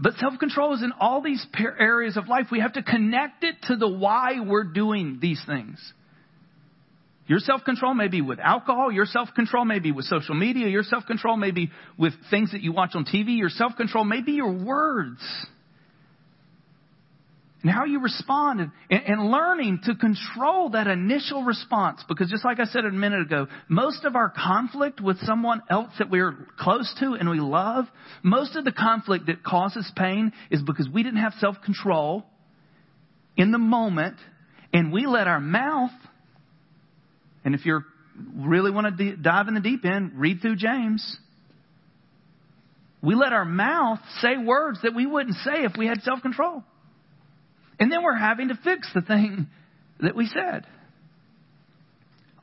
But 0.01 0.15
self 0.15 0.39
control 0.39 0.75
is 0.75 0.83
in 0.83 0.93
all 0.99 1.21
these 1.21 1.45
areas 1.79 2.17
of 2.17 2.29
life. 2.29 2.47
We 2.51 2.61
have 2.61 2.75
to 2.75 2.83
connect 2.83 3.45
it 3.45 3.57
to 3.69 3.77
the 3.77 3.89
why 3.89 4.41
we're 4.41 4.65
doing 4.65 5.19
these 5.21 5.43
things. 5.47 5.79
Your 7.27 7.39
self 7.39 7.65
control 7.65 7.95
may 7.95 8.09
be 8.09 8.21
with 8.21 8.39
alcohol. 8.41 8.91
Your 8.91 9.07
self 9.07 9.29
control 9.35 9.65
may 9.65 9.79
be 9.79 9.93
with 9.93 10.07
social 10.07 10.35
media. 10.35 10.69
Your 10.69 10.83
self 10.83 11.07
control 11.07 11.37
may 11.37 11.51
be 11.51 11.71
with 11.99 12.15
things 12.31 12.53
that 12.53 12.63
you 12.63 12.73
watch 12.73 12.91
on 12.95 13.05
TV. 13.05 13.39
Your 13.39 13.49
self 13.49 13.77
control 13.77 14.05
may 14.05 14.23
be 14.23 14.33
your 14.33 14.53
words 14.53 15.21
and 17.63 17.71
how 17.71 17.85
you 17.85 18.01
respond 18.01 18.61
and, 18.61 18.71
and, 18.91 19.31
learning 19.31 19.81
to 19.85 19.95
control 19.95 20.71
that 20.71 20.89
initial 20.89 21.45
response. 21.45 22.03
Because 22.09 22.29
just 22.29 22.45
like 22.45 22.59
I 22.59 22.65
said 22.65 22.85
a 22.85 22.91
minute 22.91 23.23
ago, 23.23 23.47
most 23.69 24.05
of 24.05 24.17
our 24.17 24.31
conflict 24.31 25.01
with 25.01 25.19
someone 25.21 25.63
else 25.71 25.93
that 25.99 26.11
we're 26.11 26.37
close 26.59 26.93
to 26.99 27.13
and 27.13 27.31
we 27.31 27.39
love, 27.39 27.87
most 28.23 28.57
of 28.57 28.65
the 28.65 28.73
conflict 28.73 29.27
that 29.27 29.45
causes 29.45 29.91
pain 29.97 30.33
is 30.51 30.61
because 30.63 30.89
we 30.93 31.03
didn't 31.03 31.21
have 31.21 31.35
self 31.35 31.57
control 31.65 32.25
in 33.37 33.53
the 33.53 33.59
moment 33.59 34.17
and 34.73 34.93
we 34.93 35.07
let 35.07 35.29
our 35.29 35.41
mouth, 35.41 35.91
and 37.45 37.55
if 37.55 37.65
you 37.65 37.81
really 38.37 38.71
want 38.71 38.97
to 38.97 39.17
dive 39.17 39.49
in 39.49 39.55
the 39.55 39.61
deep 39.61 39.85
end, 39.85 40.13
read 40.17 40.41
through 40.41 40.57
James. 40.57 41.17
We 43.03 43.15
let 43.15 43.33
our 43.33 43.45
mouth 43.45 43.99
say 44.21 44.37
words 44.37 44.81
that 44.83 44.95
we 44.95 45.07
wouldn't 45.07 45.37
say 45.37 45.65
if 45.65 45.73
we 45.77 45.87
had 45.87 46.03
self 46.03 46.23
control. 46.23 46.65
And 47.79 47.91
then 47.91 48.03
we're 48.03 48.17
having 48.17 48.49
to 48.49 48.59
fix 48.63 48.89
the 48.95 49.03
thing 49.03 49.49
that 50.01 50.15
we 50.15 50.27
said. 50.27 50.67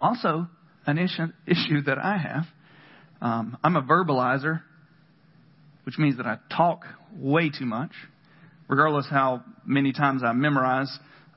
Also, 0.01 0.47
an 0.85 0.97
issue, 0.97 1.27
issue 1.45 1.81
that 1.83 1.97
I 1.97 2.17
have 2.17 2.45
um, 3.21 3.57
I'm 3.63 3.75
a 3.75 3.81
verbalizer, 3.81 4.61
which 5.83 5.97
means 5.97 6.17
that 6.17 6.25
I 6.25 6.37
talk 6.55 6.85
way 7.15 7.49
too 7.49 7.65
much, 7.65 7.91
regardless 8.67 9.07
how 9.09 9.43
many 9.65 9.91
times 9.91 10.23
I 10.23 10.31
memorize 10.31 10.89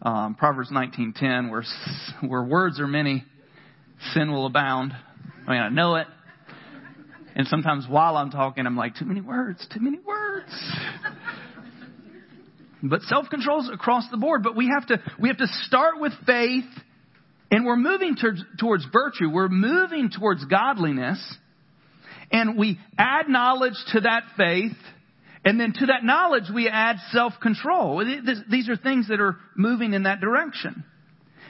um, 0.03 0.35
Proverbs 0.37 0.71
19:10, 0.71 1.51
where 1.51 1.65
where 2.29 2.43
words 2.45 2.79
are 2.79 2.87
many, 2.87 3.25
sin 4.13 4.31
will 4.31 4.47
abound. 4.47 4.93
I 5.47 5.51
mean, 5.51 5.61
I 5.61 5.69
know 5.71 5.97
it, 5.97 6.07
and 7.35 7.49
sometimes 7.49 7.87
while 7.89 8.17
I'm 8.17 8.31
talking, 8.31 8.65
I'm 8.65 8.77
like, 8.77 8.95
too 8.95 9.05
many 9.05 9.21
words, 9.21 9.67
too 9.73 9.81
many 9.81 9.99
words. 9.99 10.53
But 12.83 13.03
self-control 13.03 13.61
is 13.62 13.71
across 13.73 14.05
the 14.11 14.16
board. 14.16 14.42
But 14.42 14.57
we 14.57 14.68
have 14.75 14.87
to, 14.88 15.01
we 15.21 15.29
have 15.29 15.38
to 15.38 15.47
start 15.64 16.01
with 16.01 16.12
faith 16.27 16.64
and 17.51 17.64
we're 17.64 17.77
moving 17.77 18.16
towards, 18.16 18.42
towards 18.59 18.87
virtue. 18.92 19.31
We're 19.31 19.49
moving 19.49 20.11
towards 20.11 20.45
godliness 20.47 21.37
and 22.31 22.59
we 22.59 22.79
add 22.99 23.29
knowledge 23.29 23.77
to 23.92 24.01
that 24.01 24.23
faith 24.37 24.77
and 25.45 25.61
then 25.61 25.73
to 25.75 25.87
that 25.87 26.05
knowledge 26.05 26.45
we 26.53 26.68
add 26.68 26.97
self-control. 27.11 28.05
These 28.51 28.68
are 28.68 28.77
things 28.77 29.09
that 29.09 29.21
are 29.21 29.37
moving 29.57 29.92
in 29.92 30.05
that 30.05 30.21
direction. 30.21 30.85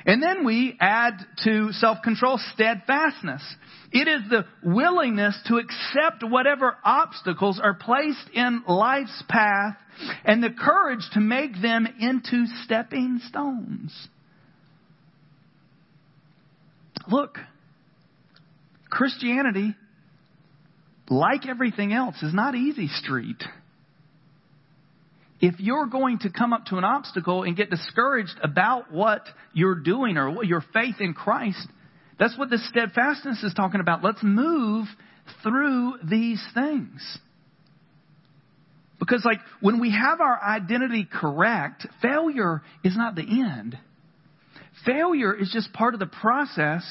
And 0.05 0.23
then 0.23 0.45
we 0.45 0.77
add 0.81 1.15
to 1.45 1.73
self-control 1.73 2.41
steadfastness. 2.55 3.43
It 3.93 4.09
is 4.09 4.23
the 4.29 4.47
willingness 4.63 5.39
to 5.47 5.59
accept 5.59 6.25
whatever 6.29 6.77
obstacles 6.85 7.61
are 7.63 7.75
placed 7.75 8.31
in 8.35 8.65
life's 8.67 9.23
path 9.29 9.77
and 10.25 10.43
the 10.43 10.51
courage 10.51 11.09
to 11.13 11.21
make 11.21 11.61
them 11.61 11.87
into 12.01 12.47
stepping 12.65 13.21
stones. 13.29 14.09
Look, 17.09 17.39
Christianity, 18.91 19.75
like 21.09 21.47
everything 21.47 21.93
else, 21.93 22.23
is 22.23 22.35
not 22.35 22.55
easy 22.55 22.89
street 22.89 23.43
if 25.43 25.59
you're 25.59 25.87
going 25.87 26.21
to 26.21 26.31
come 26.31 26.53
up 26.53 26.67
to 26.67 26.77
an 26.77 26.85
obstacle 26.85 27.43
and 27.43 27.57
get 27.57 27.69
discouraged 27.69 28.39
about 28.43 28.93
what 28.93 29.27
you're 29.53 29.75
doing 29.75 30.17
or 30.17 30.31
what 30.31 30.47
your 30.47 30.65
faith 30.73 30.95
in 31.01 31.15
Christ, 31.15 31.67
that's 32.19 32.39
what 32.39 32.49
this 32.49 32.67
steadfastness 32.69 33.43
is 33.43 33.53
talking 33.53 33.81
about. 33.81 34.05
Let's 34.05 34.23
move 34.23 34.87
through 35.43 35.95
these 36.09 36.43
things. 36.55 37.19
Because, 39.01 39.25
like, 39.25 39.41
when 39.61 39.81
we 39.81 39.91
have 39.91 40.21
our 40.21 40.41
identity 40.41 41.09
correct, 41.13 41.89
failure 42.01 42.63
is 42.85 42.97
not 42.97 43.17
the 43.17 43.23
end. 43.23 43.77
Failure 44.87 45.35
is 45.35 45.51
just 45.53 45.73
part 45.73 45.95
of 45.95 46.01
the 46.01 46.07
process 46.07 46.85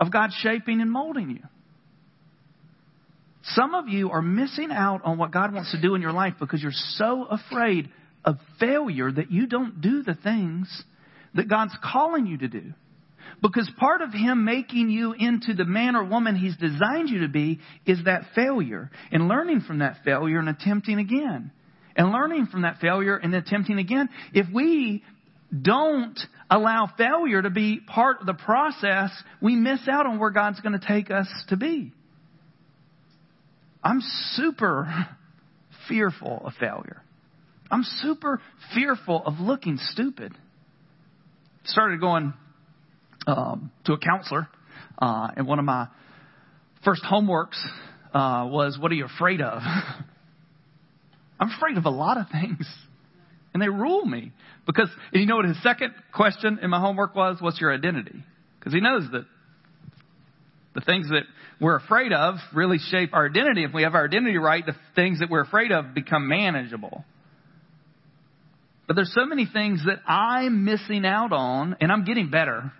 of 0.00 0.12
God 0.12 0.30
shaping 0.40 0.80
and 0.80 0.90
molding 0.90 1.30
you. 1.30 1.42
Some 3.54 3.74
of 3.74 3.88
you 3.88 4.10
are 4.10 4.22
missing 4.22 4.70
out 4.72 5.02
on 5.04 5.18
what 5.18 5.30
God 5.30 5.54
wants 5.54 5.70
to 5.70 5.80
do 5.80 5.94
in 5.94 6.02
your 6.02 6.12
life 6.12 6.34
because 6.40 6.62
you're 6.62 6.72
so 6.72 7.24
afraid 7.24 7.90
of 8.24 8.38
failure 8.58 9.10
that 9.10 9.30
you 9.30 9.46
don't 9.46 9.80
do 9.80 10.02
the 10.02 10.14
things 10.14 10.82
that 11.34 11.48
God's 11.48 11.76
calling 11.82 12.26
you 12.26 12.38
to 12.38 12.48
do. 12.48 12.72
Because 13.42 13.70
part 13.78 14.02
of 14.02 14.12
Him 14.12 14.44
making 14.44 14.88
you 14.90 15.12
into 15.12 15.54
the 15.54 15.64
man 15.64 15.94
or 15.94 16.04
woman 16.04 16.34
He's 16.34 16.56
designed 16.56 17.08
you 17.08 17.20
to 17.20 17.28
be 17.28 17.60
is 17.84 17.98
that 18.04 18.22
failure. 18.34 18.90
And 19.12 19.28
learning 19.28 19.60
from 19.60 19.78
that 19.78 19.98
failure 20.04 20.38
and 20.38 20.48
attempting 20.48 20.98
again. 20.98 21.52
And 21.94 22.12
learning 22.12 22.46
from 22.46 22.62
that 22.62 22.78
failure 22.80 23.16
and 23.16 23.34
attempting 23.34 23.78
again. 23.78 24.08
If 24.32 24.46
we 24.52 25.04
don't 25.62 26.18
allow 26.50 26.90
failure 26.98 27.42
to 27.42 27.50
be 27.50 27.80
part 27.80 28.20
of 28.20 28.26
the 28.26 28.34
process, 28.34 29.10
we 29.40 29.54
miss 29.54 29.86
out 29.88 30.06
on 30.06 30.18
where 30.18 30.30
God's 30.30 30.60
going 30.60 30.78
to 30.78 30.86
take 30.86 31.10
us 31.10 31.28
to 31.48 31.56
be. 31.56 31.92
I'm 33.86 34.00
super 34.32 35.06
fearful 35.88 36.42
of 36.44 36.54
failure. 36.58 37.02
I'm 37.70 37.84
super 37.84 38.40
fearful 38.74 39.22
of 39.24 39.38
looking 39.38 39.78
stupid. 39.92 40.32
Started 41.66 42.00
going 42.00 42.34
um, 43.28 43.70
to 43.84 43.92
a 43.92 43.98
counselor, 43.98 44.48
uh, 45.00 45.28
and 45.36 45.46
one 45.46 45.60
of 45.60 45.64
my 45.64 45.86
first 46.84 47.04
homeworks 47.04 47.64
uh, 48.12 48.48
was, 48.50 48.76
"What 48.76 48.90
are 48.90 48.96
you 48.96 49.04
afraid 49.04 49.40
of?" 49.40 49.62
I'm 51.38 51.50
afraid 51.52 51.76
of 51.76 51.84
a 51.84 51.90
lot 51.90 52.16
of 52.18 52.26
things, 52.28 52.66
and 53.54 53.62
they 53.62 53.68
rule 53.68 54.04
me 54.04 54.32
because. 54.66 54.88
And 55.12 55.20
you 55.20 55.28
know 55.28 55.36
what 55.36 55.44
his 55.44 55.62
second 55.62 55.94
question 56.12 56.58
in 56.60 56.70
my 56.70 56.80
homework 56.80 57.14
was? 57.14 57.36
What's 57.40 57.60
your 57.60 57.72
identity? 57.72 58.24
Because 58.58 58.72
he 58.72 58.80
knows 58.80 59.04
that 59.12 59.26
the 60.76 60.82
things 60.82 61.08
that 61.08 61.24
we're 61.60 61.76
afraid 61.76 62.12
of 62.12 62.36
really 62.54 62.78
shape 62.78 63.10
our 63.14 63.26
identity. 63.26 63.64
If 63.64 63.72
we 63.74 63.82
have 63.82 63.94
our 63.94 64.04
identity 64.04 64.36
right, 64.36 64.64
the 64.64 64.76
things 64.94 65.20
that 65.20 65.30
we're 65.30 65.40
afraid 65.40 65.72
of 65.72 65.94
become 65.94 66.28
manageable. 66.28 67.04
But 68.86 68.94
there's 68.94 69.12
so 69.12 69.26
many 69.26 69.48
things 69.52 69.82
that 69.86 70.00
I'm 70.06 70.64
missing 70.64 71.04
out 71.04 71.32
on, 71.32 71.76
and 71.80 71.90
I'm 71.90 72.04
getting 72.04 72.30
better. 72.30 72.72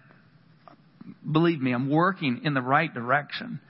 Believe 1.30 1.60
me, 1.60 1.72
I'm 1.72 1.90
working 1.90 2.42
in 2.44 2.54
the 2.54 2.60
right 2.60 2.92
direction. 2.92 3.60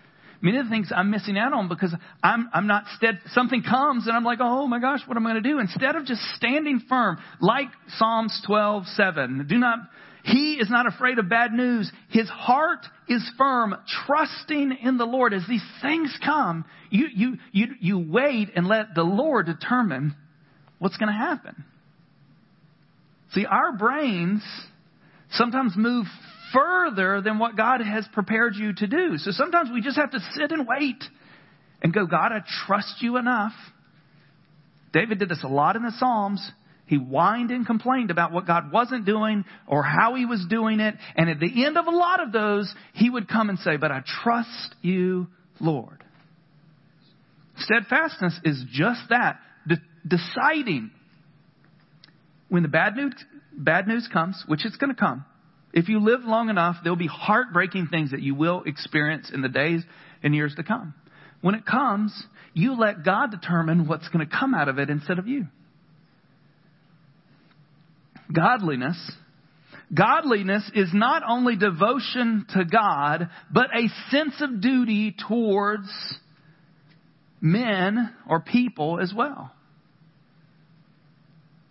Many 0.42 0.58
of 0.58 0.66
the 0.66 0.70
things 0.70 0.92
I'm 0.94 1.10
missing 1.10 1.38
out 1.38 1.52
on 1.54 1.68
because 1.68 1.94
I'm, 2.22 2.50
I'm 2.52 2.66
not 2.66 2.84
stead, 2.96 3.20
something 3.32 3.62
comes 3.62 4.06
and 4.06 4.14
I'm 4.14 4.24
like, 4.24 4.38
oh 4.42 4.66
my 4.66 4.80
gosh, 4.80 5.00
what 5.06 5.16
am 5.16 5.26
I 5.26 5.32
going 5.32 5.42
to 5.42 5.48
do? 5.48 5.58
Instead 5.60 5.96
of 5.96 6.04
just 6.04 6.20
standing 6.36 6.82
firm, 6.88 7.16
like 7.40 7.68
Psalms 7.96 8.42
12, 8.46 8.84
7, 8.88 9.46
do 9.48 9.56
not 9.56 9.78
he 10.26 10.54
is 10.54 10.68
not 10.68 10.86
afraid 10.86 11.20
of 11.20 11.28
bad 11.28 11.52
news. 11.52 11.90
His 12.10 12.28
heart 12.28 12.84
is 13.08 13.22
firm, 13.38 13.76
trusting 14.06 14.76
in 14.82 14.98
the 14.98 15.04
Lord. 15.04 15.32
As 15.32 15.44
these 15.48 15.64
things 15.80 16.16
come, 16.24 16.64
you, 16.90 17.06
you, 17.14 17.36
you, 17.52 17.66
you 17.78 17.98
wait 18.10 18.50
and 18.56 18.66
let 18.66 18.94
the 18.96 19.04
Lord 19.04 19.46
determine 19.46 20.16
what's 20.80 20.96
going 20.96 21.12
to 21.12 21.18
happen. 21.18 21.64
See, 23.34 23.46
our 23.46 23.76
brains 23.76 24.42
sometimes 25.30 25.74
move 25.76 26.06
further 26.52 27.20
than 27.20 27.38
what 27.38 27.56
God 27.56 27.80
has 27.80 28.04
prepared 28.12 28.56
you 28.56 28.72
to 28.72 28.86
do. 28.88 29.18
So 29.18 29.30
sometimes 29.30 29.70
we 29.72 29.80
just 29.80 29.96
have 29.96 30.10
to 30.10 30.20
sit 30.34 30.50
and 30.50 30.66
wait 30.66 31.04
and 31.82 31.94
go, 31.94 32.04
God, 32.04 32.32
I 32.32 32.40
trust 32.66 32.96
you 33.00 33.16
enough. 33.16 33.52
David 34.92 35.20
did 35.20 35.28
this 35.28 35.44
a 35.44 35.48
lot 35.48 35.76
in 35.76 35.82
the 35.82 35.92
Psalms. 35.98 36.50
He 36.86 36.96
whined 36.96 37.50
and 37.50 37.66
complained 37.66 38.10
about 38.10 38.32
what 38.32 38.46
God 38.46 38.70
wasn't 38.70 39.04
doing 39.04 39.44
or 39.66 39.82
how 39.82 40.14
he 40.14 40.24
was 40.24 40.44
doing 40.48 40.78
it. 40.80 40.94
And 41.16 41.28
at 41.28 41.40
the 41.40 41.64
end 41.64 41.76
of 41.76 41.86
a 41.86 41.90
lot 41.90 42.22
of 42.22 42.32
those, 42.32 42.72
he 42.94 43.10
would 43.10 43.28
come 43.28 43.48
and 43.48 43.58
say, 43.58 43.76
But 43.76 43.90
I 43.90 44.02
trust 44.22 44.74
you, 44.82 45.26
Lord. 45.60 46.04
Steadfastness 47.58 48.38
is 48.44 48.64
just 48.72 49.00
that 49.10 49.40
de- 49.66 49.80
deciding 50.06 50.90
when 52.48 52.62
the 52.62 52.68
bad 52.68 52.94
news, 52.94 53.14
bad 53.52 53.88
news 53.88 54.08
comes, 54.12 54.42
which 54.46 54.64
it's 54.64 54.76
going 54.76 54.94
to 54.94 55.00
come. 55.00 55.24
If 55.72 55.88
you 55.88 55.98
live 55.98 56.20
long 56.24 56.48
enough, 56.48 56.76
there'll 56.82 56.96
be 56.96 57.08
heartbreaking 57.08 57.88
things 57.88 58.12
that 58.12 58.22
you 58.22 58.34
will 58.34 58.62
experience 58.64 59.30
in 59.32 59.42
the 59.42 59.48
days 59.48 59.82
and 60.22 60.34
years 60.34 60.54
to 60.56 60.62
come. 60.62 60.94
When 61.40 61.54
it 61.54 61.66
comes, 61.66 62.14
you 62.54 62.78
let 62.78 63.04
God 63.04 63.30
determine 63.30 63.86
what's 63.86 64.08
going 64.08 64.26
to 64.26 64.34
come 64.34 64.54
out 64.54 64.68
of 64.68 64.78
it 64.78 64.88
instead 64.88 65.18
of 65.18 65.26
you. 65.26 65.46
Godliness. 68.32 68.98
Godliness 69.94 70.68
is 70.74 70.88
not 70.92 71.22
only 71.28 71.56
devotion 71.56 72.46
to 72.54 72.64
God, 72.64 73.28
but 73.52 73.66
a 73.74 73.88
sense 74.10 74.34
of 74.40 74.60
duty 74.60 75.14
towards 75.28 75.88
men 77.40 78.12
or 78.28 78.40
people 78.40 78.98
as 79.00 79.12
well. 79.14 79.52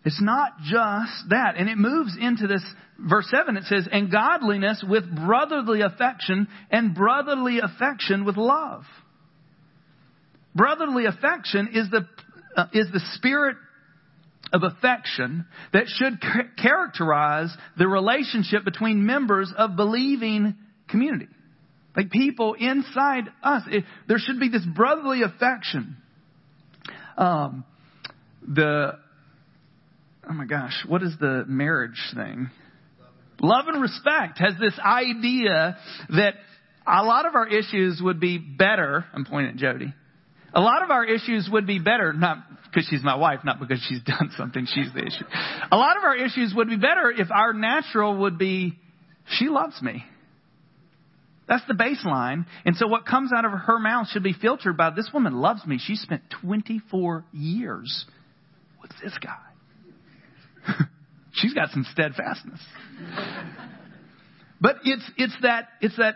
It's 0.06 0.22
not 0.22 0.60
just 0.60 1.30
that. 1.30 1.56
And 1.58 1.68
it 1.68 1.78
moves 1.78 2.16
into 2.20 2.48
this 2.48 2.64
verse 3.00 3.28
7. 3.30 3.58
It 3.58 3.64
says, 3.64 3.88
and 3.92 4.12
godliness 4.12 4.84
with 4.88 5.04
brotherly 5.14 5.82
affection 5.82 6.48
and 6.70 6.94
brotherly 6.96 7.60
affection 7.60 8.24
with 8.24 8.38
love. 8.38 8.84
Brotherly 10.54 11.06
affection 11.06 11.70
is 11.74 11.90
the, 11.90 12.08
uh, 12.56 12.68
is 12.72 12.88
the 12.94 13.02
spirit 13.16 13.58
of 14.54 14.64
affection 14.64 15.46
that 15.74 15.86
should 15.88 16.22
characterize 16.58 17.56
the 17.78 17.88
relationship 17.88 18.64
between 18.64 19.06
members 19.06 19.52
of 19.58 19.76
believing 19.76 20.56
community. 20.88 21.28
Like 21.96 22.12
people 22.12 22.54
inside 22.54 23.26
us. 23.42 23.64
It, 23.68 23.86
there 24.08 24.18
should 24.20 24.40
be 24.40 24.50
this 24.50 24.66
brotherly 24.76 25.22
affection. 25.22 25.98
Um, 27.18 27.64
the 28.46 29.00
oh 30.30 30.34
my 30.34 30.46
gosh, 30.46 30.74
what 30.88 31.04
is 31.04 31.14
the 31.20 31.46
marriage 31.48 32.00
thing? 32.14 32.50
Love 33.42 33.66
and 33.68 33.82
respect 33.82 34.40
has 34.40 34.54
this 34.60 34.78
idea 34.80 35.78
that 36.10 36.36
a 36.88 37.04
lot 37.04 37.26
of 37.26 37.36
our 37.36 37.48
issues 37.48 38.00
would 38.02 38.20
be 38.20 38.38
better. 38.38 39.06
I'm 39.14 39.26
pointing 39.26 39.54
at 39.54 39.58
Jody. 39.58 39.94
A 40.56 40.62
lot 40.62 40.84
of 40.84 40.90
our 40.90 41.06
issues 41.06 41.50
would 41.52 41.68
be 41.68 41.80
better, 41.80 42.14
not 42.14 42.38
because 42.64 42.88
she's 42.90 43.04
my 43.04 43.16
wife, 43.16 43.42
not 43.44 43.60
because 43.60 43.84
she's 43.88 44.02
done 44.06 44.32
something, 44.38 44.66
she's 44.66 44.92
the 44.94 45.02
issue. 45.02 45.26
A 45.72 45.78
lot 45.78 45.98
of 45.98 46.04
our 46.04 46.16
issues 46.16 46.54
would 46.56 46.70
be 46.70 46.78
better 46.78 47.12
if 47.12 47.30
our 47.32 47.54
natural 47.54 48.18
would 48.22 48.38
be, 48.38 48.78
she 49.28 49.48
loves 49.50 49.82
me. 49.82 50.04
That's 51.48 51.64
the 51.68 51.74
baseline. 51.74 52.46
And 52.66 52.76
so 52.76 52.88
what 52.88 53.06
comes 53.06 53.32
out 53.36 53.46
of 53.46 53.52
her 53.52 53.80
mouth 53.80 54.08
should 54.10 54.24
be 54.24 54.34
filtered 54.34 54.78
by 54.78 54.90
this 54.90 55.10
woman 55.14 55.34
loves 55.34 55.66
me. 55.66 55.80
She 55.80 55.96
spent 55.96 56.24
24 56.42 57.26
years 57.32 58.06
with 58.82 58.92
this 59.04 59.16
guy. 59.22 59.38
She's 61.34 61.54
got 61.54 61.70
some 61.70 61.86
steadfastness. 61.92 62.60
But 64.60 64.78
it's, 64.86 65.04
it's 65.18 65.36
that, 65.44 65.68
it's 65.82 65.98
that 65.98 66.16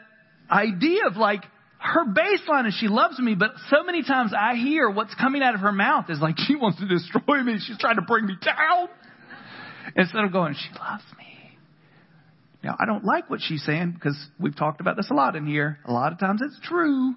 idea 0.49 1.05
of 1.05 1.17
like, 1.17 1.43
her 1.79 2.05
baseline 2.05 2.67
is 2.67 2.75
she 2.75 2.89
loves 2.89 3.17
me, 3.19 3.35
but 3.35 3.51
so 3.69 3.83
many 3.83 4.03
times 4.03 4.33
I 4.37 4.55
hear 4.55 4.89
what's 4.89 5.15
coming 5.15 5.41
out 5.41 5.55
of 5.55 5.61
her 5.61 5.71
mouth 5.71 6.09
is 6.09 6.19
like, 6.19 6.35
she 6.37 6.55
wants 6.55 6.77
to 6.79 6.87
destroy 6.87 7.41
me. 7.41 7.57
She's 7.65 7.77
trying 7.77 7.95
to 7.95 8.01
bring 8.01 8.25
me 8.25 8.35
down. 8.43 8.89
Instead 9.95 10.25
of 10.25 10.31
going, 10.33 10.55
she 10.55 10.69
loves 10.77 11.03
me. 11.17 11.57
Now, 12.61 12.75
I 12.77 12.85
don't 12.85 13.05
like 13.05 13.29
what 13.29 13.39
she's 13.41 13.63
saying 13.63 13.93
because 13.93 14.17
we've 14.37 14.55
talked 14.55 14.81
about 14.81 14.97
this 14.97 15.09
a 15.09 15.13
lot 15.13 15.37
in 15.37 15.47
here. 15.47 15.79
A 15.85 15.93
lot 15.93 16.11
of 16.11 16.19
times 16.19 16.41
it's 16.43 16.59
true. 16.67 17.15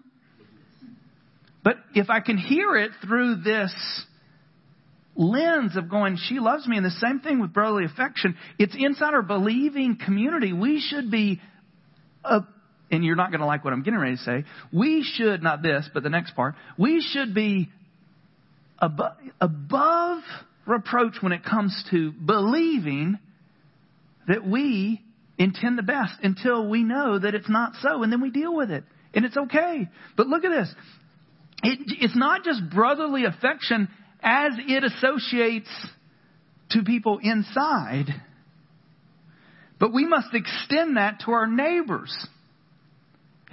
But 1.65 1.77
if 1.95 2.09
I 2.09 2.21
can 2.21 2.39
hear 2.39 2.77
it 2.77 2.93
through 3.05 3.43
this 3.43 3.75
lens 5.17 5.77
of 5.77 5.91
going, 5.91 6.19
she 6.29 6.39
loves 6.39 6.67
me, 6.69 6.77
and 6.77 6.87
the 6.87 6.91
same 6.91 7.19
thing 7.19 7.41
with 7.41 7.53
brotherly 7.53 7.85
affection, 7.85 8.37
it's 8.59 8.75
inside 8.79 9.15
our 9.15 9.23
believing 9.23 9.99
community. 10.03 10.53
We 10.53 10.81
should 10.81 11.11
be, 11.11 11.41
uh, 12.25 12.41
and 12.93 13.03
you're 13.03 13.17
not 13.17 13.31
going 13.31 13.41
to 13.41 13.47
like 13.47 13.65
what 13.65 13.73
I'm 13.73 13.83
getting 13.83 13.99
ready 13.99 14.17
to 14.17 14.23
say, 14.23 14.45
we 14.71 15.03
should, 15.03 15.43
not 15.43 15.63
this, 15.63 15.89
but 15.93 16.03
the 16.03 16.11
next 16.11 16.37
part, 16.37 16.55
we 16.79 17.01
should 17.01 17.35
be 17.35 17.71
above, 18.79 19.17
above 19.41 20.23
reproach 20.67 21.15
when 21.21 21.33
it 21.33 21.43
comes 21.43 21.85
to 21.91 22.13
believing 22.13 23.19
that 24.29 24.47
we 24.47 25.03
intend 25.39 25.79
the 25.79 25.83
best 25.83 26.13
until 26.23 26.69
we 26.69 26.85
know 26.85 27.19
that 27.19 27.35
it's 27.35 27.49
not 27.49 27.73
so, 27.81 28.03
and 28.03 28.13
then 28.13 28.21
we 28.21 28.31
deal 28.31 28.55
with 28.55 28.71
it. 28.71 28.85
And 29.15 29.25
it's 29.25 29.37
okay. 29.37 29.89
But 30.17 30.27
look 30.27 30.45
at 30.45 30.51
this. 30.51 30.75
It, 31.63 31.79
it's 32.01 32.17
not 32.17 32.45
just 32.45 32.61
brotherly 32.71 33.25
affection 33.25 33.89
as 34.23 34.53
it 34.59 34.85
associates 34.85 35.71
to 36.71 36.83
people 36.83 37.19
inside, 37.23 38.07
but 39.79 39.93
we 39.93 40.07
must 40.07 40.29
extend 40.35 40.97
that 40.97 41.21
to 41.25 41.33
our 41.33 41.47
neighbors. 41.47 42.15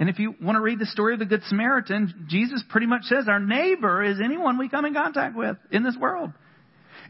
And 0.00 0.08
if 0.08 0.18
you 0.18 0.34
want 0.40 0.56
to 0.56 0.62
read 0.62 0.78
the 0.78 0.86
story 0.86 1.12
of 1.12 1.18
the 1.18 1.26
Good 1.26 1.42
Samaritan, 1.44 2.26
Jesus 2.26 2.64
pretty 2.70 2.86
much 2.86 3.02
says 3.02 3.26
our 3.28 3.38
neighbor 3.38 4.02
is 4.02 4.18
anyone 4.18 4.56
we 4.56 4.70
come 4.70 4.86
in 4.86 4.94
contact 4.94 5.36
with 5.36 5.58
in 5.70 5.82
this 5.82 5.94
world. 5.94 6.32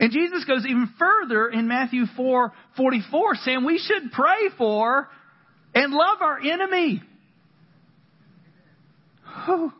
And 0.00 0.10
Jesus 0.10 0.44
goes 0.44 0.66
even 0.66 0.92
further 0.98 1.48
in 1.48 1.68
Matthew 1.68 2.06
4 2.16 2.52
44, 2.76 3.34
saying 3.36 3.64
we 3.64 3.78
should 3.78 4.10
pray 4.10 4.48
for 4.58 5.08
and 5.72 5.92
love 5.92 6.18
our 6.20 6.40
enemy. 6.40 7.00
Whew. 9.46 9.72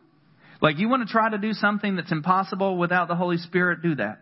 Like 0.61 0.77
you 0.77 0.87
want 0.87 1.05
to 1.05 1.11
try 1.11 1.29
to 1.29 1.37
do 1.37 1.51
something 1.51 1.97
that's 1.97 2.13
impossible 2.13 2.77
without 2.77 3.09
the 3.09 3.15
Holy 3.15 3.37
Spirit, 3.37 3.81
do 3.81 3.95
that. 3.95 4.19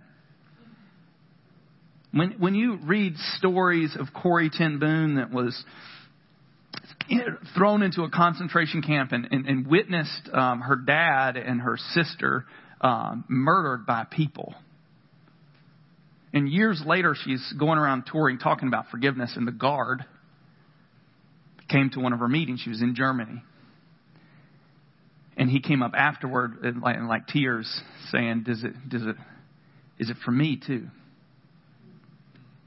When, 2.11 2.31
when 2.39 2.55
you 2.55 2.79
read 2.83 3.17
stories 3.37 3.95
of 3.99 4.07
Corrie 4.19 4.49
ten 4.49 4.79
Boom 4.79 5.15
that 5.15 5.31
was 5.31 5.63
thrown 7.55 7.81
into 7.81 8.03
a 8.03 8.09
concentration 8.09 8.81
camp 8.81 9.11
and, 9.11 9.27
and, 9.31 9.45
and 9.47 9.67
witnessed 9.67 10.29
um, 10.33 10.61
her 10.61 10.75
dad 10.75 11.37
and 11.37 11.61
her 11.61 11.77
sister 11.93 12.45
um, 12.81 13.25
murdered 13.27 13.85
by 13.85 14.05
people. 14.09 14.53
And 16.33 16.47
years 16.47 16.81
later, 16.85 17.15
she's 17.15 17.53
going 17.57 17.79
around 17.79 18.05
touring 18.11 18.37
talking 18.37 18.67
about 18.67 18.85
forgiveness, 18.91 19.33
and 19.35 19.47
the 19.47 19.51
guard 19.51 20.05
came 21.69 21.89
to 21.91 21.99
one 21.99 22.13
of 22.13 22.19
her 22.19 22.27
meetings. 22.27 22.61
She 22.61 22.69
was 22.69 22.81
in 22.81 22.95
Germany. 22.95 23.43
And 25.37 25.49
he 25.49 25.61
came 25.61 25.81
up 25.81 25.93
afterward 25.95 26.65
in 26.65 26.81
like, 26.81 26.97
in 26.97 27.07
like 27.07 27.27
tears 27.27 27.81
saying, 28.11 28.43
Does 28.43 28.63
it, 28.63 28.73
does 28.89 29.03
it, 29.03 29.15
is 29.97 30.09
it 30.09 30.17
for 30.25 30.31
me 30.31 30.59
too? 30.65 30.87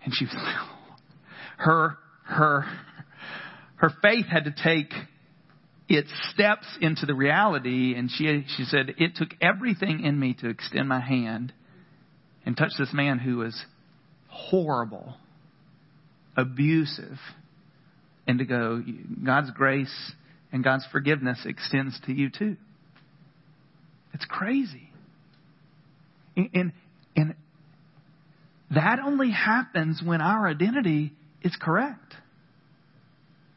And 0.05 0.12
she 0.12 0.24
was 0.24 0.35
like, 0.35 0.57
her, 1.59 1.98
her, 2.24 2.64
her 3.83 3.90
faith 4.01 4.27
had 4.27 4.45
to 4.45 4.55
take 4.62 4.92
its 5.88 6.09
steps 6.33 6.66
into 6.81 7.05
the 7.05 7.14
reality. 7.14 7.95
And 7.97 8.09
she, 8.09 8.45
she 8.57 8.64
said, 8.64 8.95
It 8.97 9.16
took 9.16 9.31
everything 9.42 10.05
in 10.05 10.18
me 10.18 10.35
to 10.40 10.49
extend 10.49 10.88
my 10.88 11.01
hand 11.01 11.53
and 12.47 12.57
touch 12.57 12.71
this 12.79 12.92
man 12.92 13.18
who 13.18 13.38
was 13.38 13.61
horrible, 14.29 15.14
abusive, 16.37 17.18
and 18.27 18.38
to 18.38 18.45
go, 18.45 18.81
God's 19.25 19.51
grace 19.51 20.12
and 20.53 20.62
God's 20.62 20.87
forgiveness 20.92 21.40
extends 21.45 21.99
to 22.07 22.12
you 22.12 22.31
too. 22.31 22.57
It's 24.14 24.25
crazy. 24.27 24.90
And, 26.37 26.73
and 27.16 27.35
that 28.71 29.01
only 29.05 29.33
happens 29.33 30.01
when 30.05 30.21
our 30.21 30.47
identity 30.47 31.12
is 31.42 31.57
correct. 31.61 32.14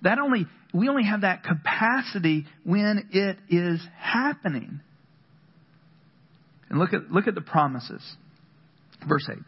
That 0.06 0.20
only, 0.20 0.46
we 0.72 0.88
only 0.88 1.04
have 1.04 1.22
that 1.22 1.44
capacity 1.44 2.46
when 2.64 3.10
it 3.12 3.38
is 3.50 3.82
happening. 3.98 4.80
And 6.70 6.80
look 6.80 6.94
at, 6.94 7.12
look 7.12 7.28
at 7.28 7.34
the 7.34 7.42
promises. 7.42 8.04
Verse 9.10 9.28
8. 9.30 9.38
It 9.38 9.44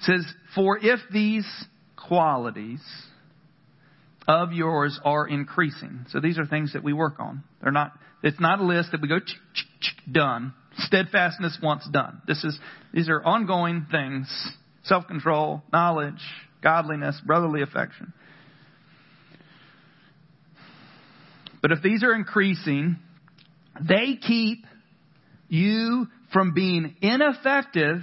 says, 0.00 0.24
For 0.54 0.78
if 0.78 1.00
these 1.12 1.46
qualities 1.96 2.80
of 4.28 4.52
yours 4.52 4.98
are 5.04 5.26
increasing. 5.26 6.06
So 6.10 6.20
these 6.20 6.38
are 6.38 6.46
things 6.46 6.74
that 6.74 6.84
we 6.84 6.92
work 6.92 7.18
on. 7.18 7.42
They're 7.60 7.72
not, 7.72 7.92
it's 8.22 8.38
not 8.38 8.60
a 8.60 8.64
list 8.64 8.92
that 8.92 9.00
we 9.00 9.08
go, 9.08 9.18
done. 10.10 10.54
Steadfastness 10.78 11.58
once 11.60 11.88
done. 11.92 12.22
This 12.28 12.44
is, 12.44 12.56
these 12.94 13.08
are 13.08 13.20
ongoing 13.24 13.86
things. 13.90 14.28
Self-control, 14.84 15.64
knowledge, 15.72 16.22
godliness, 16.62 17.20
brotherly 17.26 17.62
affection. 17.62 18.12
But 21.66 21.76
if 21.76 21.82
these 21.82 22.04
are 22.04 22.14
increasing, 22.14 22.94
they 23.80 24.14
keep 24.24 24.64
you 25.48 26.06
from 26.32 26.54
being 26.54 26.94
ineffective 27.02 28.02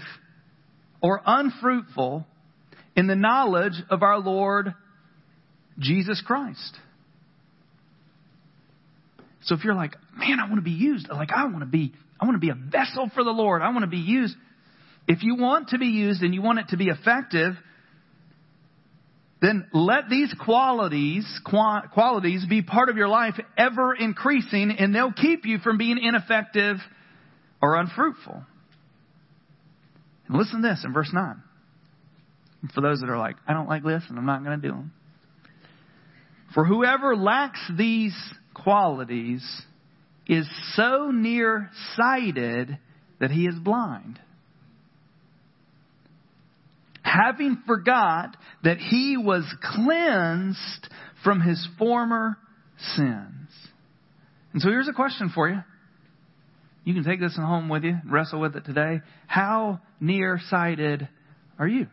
or 1.01 1.21
unfruitful 1.25 2.27
in 2.97 3.07
the 3.07 3.15
knowledge 3.15 3.81
of 3.89 4.03
our 4.03 4.19
Lord 4.19 4.73
Jesus 5.79 6.21
Christ. 6.27 6.77
So 9.43 9.55
if 9.55 9.63
you're 9.63 9.75
like, 9.75 9.95
man, 10.13 10.41
I 10.41 10.49
want 10.49 10.57
to 10.57 10.61
be 10.61 10.71
used, 10.71 11.07
like 11.07 11.31
I 11.33 11.45
want 11.45 11.61
to 11.61 11.65
be, 11.65 11.93
I 12.19 12.25
want 12.25 12.35
to 12.35 12.45
be 12.45 12.49
a 12.49 12.55
vessel 12.55 13.09
for 13.15 13.23
the 13.23 13.31
Lord. 13.31 13.61
I 13.61 13.69
want 13.69 13.83
to 13.83 13.87
be 13.87 13.95
used. 13.95 14.35
If 15.07 15.23
you 15.23 15.35
want 15.35 15.69
to 15.69 15.77
be 15.77 15.85
used 15.85 16.21
and 16.21 16.33
you 16.33 16.41
want 16.41 16.59
it 16.59 16.67
to 16.71 16.77
be 16.77 16.89
effective, 16.89 17.53
then 19.43 19.67
let 19.73 20.09
these 20.09 20.33
qualities, 20.45 21.25
qualities 21.43 22.45
be 22.47 22.61
part 22.61 22.87
of 22.87 22.95
your 22.95 23.09
life 23.09 23.33
ever 23.57 23.93
increasing 23.93 24.71
and 24.71 24.95
they'll 24.95 25.11
keep 25.11 25.45
you 25.45 25.57
from 25.57 25.77
being 25.77 25.97
ineffective 26.01 26.77
or 27.61 27.75
unfruitful. 27.75 28.41
And 30.27 30.37
listen 30.37 30.61
to 30.61 30.67
this 30.69 30.85
in 30.85 30.93
verse 30.93 31.09
9. 31.11 31.43
For 32.73 32.79
those 32.79 33.01
that 33.01 33.09
are 33.09 33.17
like, 33.17 33.35
I 33.45 33.51
don't 33.51 33.67
like 33.67 33.83
this 33.83 34.03
and 34.07 34.17
I'm 34.17 34.25
not 34.25 34.45
going 34.45 34.61
to 34.61 34.65
do 34.65 34.73
them. 34.73 34.93
For 36.53 36.63
whoever 36.63 37.13
lacks 37.13 37.59
these 37.75 38.15
qualities 38.53 39.43
is 40.25 40.47
so 40.75 41.11
near-sighted 41.11 42.77
that 43.19 43.31
he 43.31 43.45
is 43.45 43.55
blind. 43.55 44.21
Having 47.13 47.61
forgot 47.67 48.35
that 48.63 48.77
he 48.77 49.17
was 49.17 49.43
cleansed 49.61 50.87
from 51.23 51.41
his 51.41 51.67
former 51.77 52.37
sins. 52.95 53.49
And 54.51 54.61
so 54.61 54.69
here's 54.69 54.87
a 54.87 54.93
question 54.93 55.31
for 55.33 55.47
you. 55.47 55.59
You 56.85 56.95
can 56.95 57.03
take 57.03 57.19
this 57.19 57.35
home 57.35 57.69
with 57.69 57.83
you, 57.83 57.97
wrestle 58.09 58.39
with 58.39 58.55
it 58.55 58.65
today. 58.65 59.01
How 59.27 59.79
nearsighted 59.99 61.07
are 61.59 61.67
you? 61.67 61.85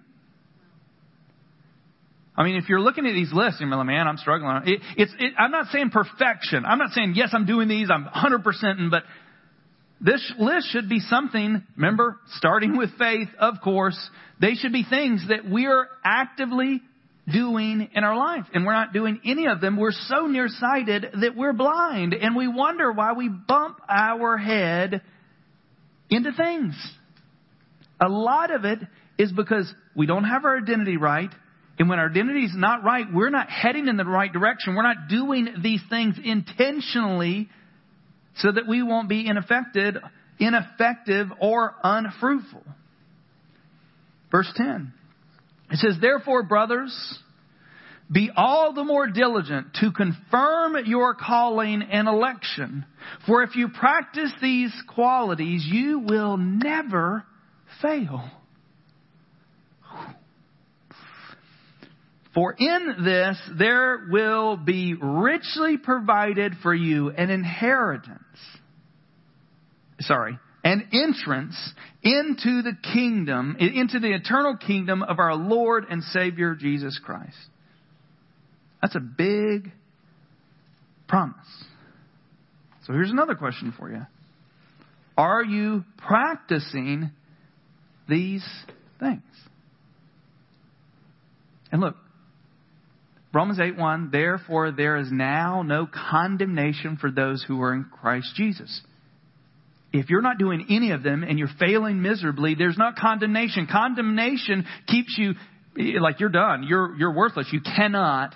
I 2.35 2.43
mean, 2.43 2.57
if 2.57 2.71
you're 2.71 2.81
looking 2.81 3.05
at 3.05 3.13
these 3.13 3.33
lists, 3.33 3.61
you're 3.61 3.69
like, 3.69 3.87
man, 3.87 4.09
I'm 4.09 4.17
struggling. 4.17 4.63
It, 4.65 4.81
it's, 4.97 5.13
it, 5.19 5.35
I'm 5.39 5.51
not 5.51 5.67
saying 5.67 5.91
perfection. 5.91 6.65
I'm 6.65 6.79
not 6.79 6.93
saying, 6.93 7.13
yes, 7.15 7.29
I'm 7.35 7.45
doing 7.45 7.69
these, 7.69 7.89
I'm 7.91 8.07
100%, 8.07 8.91
but 8.91 9.03
this 10.01 10.33
list 10.39 10.69
should 10.71 10.89
be 10.89 11.01
something, 11.01 11.63
remember, 11.77 12.19
starting 12.37 12.77
with 12.77 12.91
faith, 12.99 13.29
of 13.39 13.61
course, 13.63 13.99
they 14.41 14.55
should 14.55 14.73
be 14.73 14.85
things 14.89 15.27
that 15.29 15.49
we 15.49 15.67
are 15.67 15.89
actively 16.05 16.81
doing 17.31 17.91
in 17.95 18.03
our 18.03 18.17
life. 18.17 18.47
And 18.55 18.65
we're 18.65 18.73
not 18.73 18.93
doing 18.93 19.21
any 19.25 19.47
of 19.47 19.61
them. 19.61 19.77
We're 19.77 19.93
so 19.93 20.27
nearsighted 20.27 21.07
that 21.21 21.37
we're 21.37 21.53
blind. 21.53 22.15
And 22.15 22.35
we 22.35 22.49
wonder 22.49 22.91
why 22.93 23.13
we 23.13 23.29
bump 23.29 23.79
our 23.89 24.39
head 24.39 25.03
into 26.09 26.33
things. 26.33 26.75
A 28.01 28.09
lot 28.09 28.51
of 28.51 28.65
it 28.65 28.79
is 29.19 29.31
because 29.33 29.73
we 29.95 30.07
don't 30.07 30.25
have 30.25 30.47
our 30.47 30.57
identity 30.57 30.97
right. 30.97 31.31
And 31.79 31.89
when 31.89 31.99
our 31.99 32.09
identity 32.09 32.45
is 32.45 32.55
not 32.55 32.85
right, 32.85 33.07
we're 33.13 33.31
not 33.31 33.51
heading 33.51 33.87
in 33.87 33.99
the 33.99 34.05
right 34.05 34.33
direction. 34.33 34.75
We're 34.75 34.83
not 34.83 35.09
doing 35.09 35.49
these 35.63 35.83
things 35.91 36.17
intentionally 36.23 37.51
so 38.41 38.53
that 38.53 38.67
we 38.67 38.83
won't 38.83 39.09
be 39.09 39.27
ineffective, 39.27 39.97
ineffective 40.39 41.29
or 41.41 41.75
unfruitful. 41.83 42.65
Verse 44.31 44.51
10. 44.57 44.93
It 45.71 45.79
says, 45.79 45.97
Therefore, 46.01 46.43
brothers, 46.43 47.19
be 48.11 48.31
all 48.35 48.73
the 48.73 48.85
more 48.85 49.07
diligent 49.07 49.75
to 49.81 49.93
confirm 49.93 50.77
your 50.87 51.15
calling 51.15 51.83
and 51.83 52.09
election. 52.09 52.85
For 53.27 53.43
if 53.43 53.55
you 53.55 53.69
practice 53.69 54.33
these 54.43 54.73
qualities, 54.89 55.65
you 55.71 56.01
will 56.01 56.37
never 56.37 57.25
fail. 57.81 58.31
For 62.35 62.55
in 62.57 63.05
this 63.05 63.41
there 63.59 64.07
will 64.11 64.57
be 64.57 64.95
richly 64.95 65.77
provided 65.77 66.55
for 66.63 66.75
you 66.75 67.11
an 67.11 67.31
inheritance. 67.31 68.21
Sorry, 70.01 70.39
an 70.63 70.89
entrance 70.93 71.57
into 72.03 72.63
the 72.63 72.77
kingdom, 72.93 73.57
into 73.59 73.99
the 73.99 74.15
eternal 74.15 74.57
kingdom 74.57 75.03
of 75.03 75.19
our 75.19 75.35
Lord 75.35 75.87
and 75.91 76.03
Savior 76.05 76.55
Jesus 76.55 76.99
Christ. 77.03 77.37
That's 78.81 78.95
a 78.95 79.01
big 79.01 79.73
promise. 81.09 81.37
So 82.87 82.93
here's 82.93 83.11
another 83.11 83.35
question 83.35 83.75
for 83.77 83.91
you. 83.91 84.07
Are 85.19 85.45
you 85.45 85.85
practicing 85.99 87.11
these 88.09 88.47
things? 88.99 89.23
And 91.71 91.81
look, 91.81 91.97
Romans 93.33 93.61
8 93.61 93.77
1, 93.77 94.11
therefore 94.11 94.73
there 94.73 94.97
is 94.97 95.09
now 95.13 95.63
no 95.63 95.87
condemnation 95.87 96.97
for 96.97 97.11
those 97.11 97.45
who 97.47 97.63
are 97.63 97.75
in 97.75 97.85
Christ 97.85 98.33
Jesus. 98.35 98.81
If 99.93 100.09
you're 100.09 100.23
not 100.23 100.39
doing 100.39 100.67
any 100.71 100.93
of 100.93 101.03
them 101.03 101.23
and 101.23 101.39
you're 101.39 101.49
failing 101.59 102.03
miserably, 102.03 102.55
there's 102.55 102.79
not 102.79 102.97
condemnation. 102.97 103.67
Condemnation 103.71 104.67
keeps 104.87 105.17
you 105.19 105.35
like 106.01 106.21
you're 106.21 106.29
done. 106.29 106.65
You're, 106.65 106.97
you're 106.97 107.15
worthless. 107.15 107.49
You 107.53 107.61
cannot. 107.61 108.35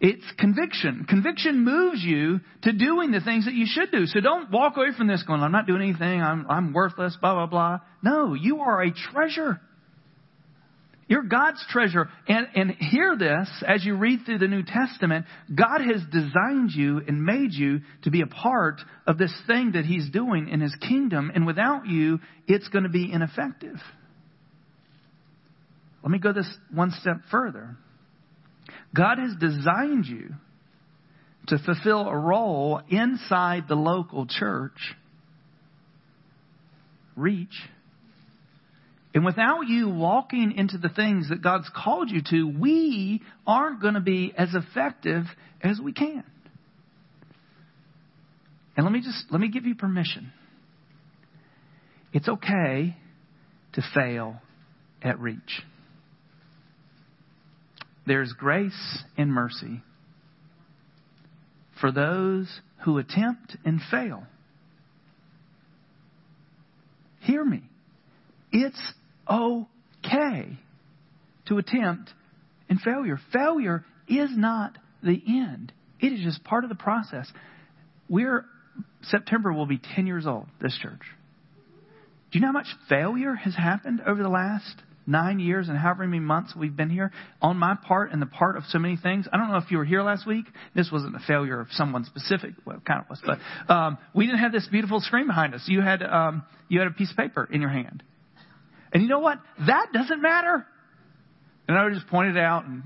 It's 0.00 0.24
conviction. 0.38 1.06
Conviction 1.08 1.64
moves 1.64 2.02
you 2.02 2.40
to 2.62 2.72
doing 2.72 3.10
the 3.10 3.20
things 3.20 3.46
that 3.46 3.54
you 3.54 3.66
should 3.66 3.90
do. 3.90 4.06
So 4.06 4.20
don't 4.20 4.50
walk 4.50 4.76
away 4.76 4.88
from 4.96 5.06
this 5.06 5.22
going, 5.22 5.40
I'm 5.40 5.52
not 5.52 5.66
doing 5.66 5.82
anything. 5.82 6.20
I'm, 6.20 6.46
I'm 6.48 6.72
worthless, 6.72 7.16
blah, 7.20 7.34
blah, 7.34 7.46
blah. 7.46 7.78
No, 8.02 8.34
you 8.34 8.60
are 8.60 8.82
a 8.82 8.92
treasure. 8.92 9.60
You're 11.06 11.22
God's 11.22 11.64
treasure. 11.70 12.08
And, 12.26 12.46
and 12.54 12.70
hear 12.70 13.16
this 13.16 13.48
as 13.66 13.84
you 13.84 13.96
read 13.96 14.20
through 14.24 14.38
the 14.38 14.48
New 14.48 14.62
Testament. 14.62 15.26
God 15.54 15.80
has 15.80 16.02
designed 16.10 16.70
you 16.72 17.00
and 17.06 17.22
made 17.22 17.52
you 17.52 17.80
to 18.02 18.10
be 18.10 18.22
a 18.22 18.26
part 18.26 18.80
of 19.06 19.18
this 19.18 19.34
thing 19.46 19.72
that 19.72 19.84
He's 19.84 20.08
doing 20.10 20.48
in 20.48 20.60
His 20.60 20.74
kingdom. 20.76 21.30
And 21.34 21.46
without 21.46 21.86
you, 21.86 22.20
it's 22.46 22.68
going 22.68 22.84
to 22.84 22.90
be 22.90 23.12
ineffective. 23.12 23.76
Let 26.02 26.10
me 26.10 26.18
go 26.18 26.32
this 26.32 26.52
one 26.72 26.90
step 26.90 27.16
further. 27.30 27.76
God 28.94 29.18
has 29.18 29.34
designed 29.40 30.06
you 30.06 30.34
to 31.48 31.58
fulfill 31.58 32.08
a 32.08 32.16
role 32.16 32.80
inside 32.88 33.64
the 33.68 33.74
local 33.74 34.26
church. 34.26 34.94
Reach 37.16 37.54
and 39.14 39.24
without 39.24 39.68
you 39.68 39.88
walking 39.88 40.52
into 40.56 40.76
the 40.76 40.88
things 40.88 41.28
that 41.28 41.40
God's 41.40 41.70
called 41.74 42.10
you 42.10 42.20
to, 42.30 42.58
we 42.58 43.22
aren't 43.46 43.80
going 43.80 43.94
to 43.94 44.00
be 44.00 44.34
as 44.36 44.48
effective 44.54 45.24
as 45.62 45.78
we 45.80 45.92
can. 45.92 46.24
And 48.76 48.84
let 48.84 48.92
me 48.92 49.00
just 49.00 49.26
let 49.30 49.40
me 49.40 49.48
give 49.48 49.66
you 49.66 49.76
permission. 49.76 50.32
It's 52.12 52.28
okay 52.28 52.96
to 53.74 53.82
fail 53.94 54.40
at 55.00 55.20
reach. 55.20 55.62
There's 58.06 58.32
grace 58.32 59.04
and 59.16 59.32
mercy 59.32 59.80
for 61.80 61.92
those 61.92 62.48
who 62.84 62.98
attempt 62.98 63.56
and 63.64 63.80
fail. 63.90 64.24
Hear 67.20 67.44
me. 67.44 67.62
It's 68.52 68.80
okay 69.30 70.58
to 71.46 71.58
attempt 71.58 72.10
and 72.68 72.80
failure. 72.80 73.18
Failure 73.32 73.84
is 74.08 74.30
not 74.32 74.76
the 75.02 75.20
end. 75.26 75.72
It 76.00 76.12
is 76.12 76.20
just 76.20 76.44
part 76.44 76.64
of 76.64 76.70
the 76.70 76.76
process. 76.76 77.30
We're 78.08 78.44
September 79.02 79.52
will 79.52 79.66
be 79.66 79.80
10 79.94 80.06
years 80.06 80.26
old, 80.26 80.46
this 80.60 80.76
church. 80.80 81.02
Do 82.32 82.38
you 82.38 82.40
know 82.40 82.48
how 82.48 82.52
much 82.52 82.66
failure 82.88 83.34
has 83.34 83.54
happened 83.54 84.02
over 84.06 84.22
the 84.22 84.28
last 84.28 84.82
nine 85.06 85.38
years 85.38 85.68
and 85.68 85.76
however 85.76 86.06
many 86.06 86.20
months 86.20 86.54
we've 86.56 86.76
been 86.76 86.90
here 86.90 87.12
on 87.42 87.56
my 87.56 87.76
part 87.86 88.12
and 88.12 88.20
the 88.20 88.26
part 88.26 88.56
of 88.56 88.64
so 88.68 88.78
many 88.78 88.96
things. 88.96 89.26
I 89.32 89.36
don't 89.36 89.50
know 89.50 89.58
if 89.58 89.70
you 89.70 89.78
were 89.78 89.84
here 89.84 90.02
last 90.02 90.26
week. 90.26 90.46
This 90.74 90.90
wasn't 90.90 91.14
a 91.16 91.20
failure 91.20 91.60
of 91.60 91.68
someone 91.72 92.04
specific. 92.04 92.52
Well, 92.64 92.80
kind 92.86 93.00
of 93.00 93.10
was, 93.10 93.22
but 93.24 93.72
um, 93.72 93.98
we 94.14 94.26
didn't 94.26 94.40
have 94.40 94.52
this 94.52 94.66
beautiful 94.70 95.00
screen 95.00 95.26
behind 95.26 95.54
us. 95.54 95.64
You 95.66 95.80
had 95.80 96.02
um, 96.02 96.42
you 96.68 96.78
had 96.80 96.88
a 96.88 96.92
piece 96.92 97.10
of 97.10 97.16
paper 97.16 97.48
in 97.50 97.60
your 97.60 97.70
hand, 97.70 98.02
and 98.94 99.02
you 99.02 99.08
know 99.08 99.18
what? 99.18 99.38
That 99.66 99.88
doesn't 99.92 100.22
matter. 100.22 100.64
And 101.66 101.76
I 101.76 101.90
just 101.90 102.06
pointed 102.06 102.38
out, 102.38 102.64
and 102.64 102.84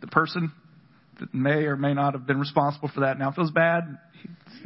the 0.00 0.06
person 0.06 0.50
that 1.20 1.34
may 1.34 1.64
or 1.64 1.76
may 1.76 1.92
not 1.92 2.14
have 2.14 2.26
been 2.26 2.40
responsible 2.40 2.90
for 2.92 3.00
that 3.00 3.18
now 3.18 3.30
feels 3.32 3.50
bad. 3.50 3.98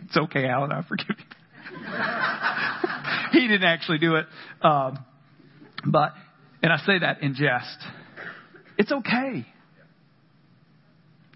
It's 0.05 0.17
okay, 0.17 0.47
Alan. 0.47 0.71
I 0.71 0.83
forgive 0.89 1.17
you. 1.19 1.25
he 3.41 3.49
didn't 3.49 3.65
actually 3.65 3.99
do 3.99 4.15
it. 4.15 4.27
Um, 4.63 5.05
but, 5.85 6.13
and 6.63 6.73
I 6.73 6.79
say 6.79 7.01
that 7.01 7.23
in 7.23 7.35
jest. 7.35 7.79
It's 8.79 8.93
okay. 8.93 9.45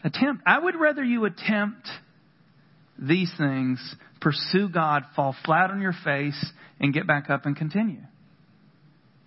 Attempt. 0.04 0.42
I 0.46 0.58
would 0.58 0.76
rather 0.76 1.02
you 1.02 1.24
attempt 1.24 1.88
these 2.98 3.32
things, 3.36 3.96
pursue 4.20 4.68
God, 4.68 5.04
fall 5.16 5.34
flat 5.44 5.70
on 5.70 5.80
your 5.80 5.94
face, 6.04 6.52
and 6.78 6.94
get 6.94 7.06
back 7.06 7.30
up 7.30 7.46
and 7.46 7.56
continue. 7.56 8.00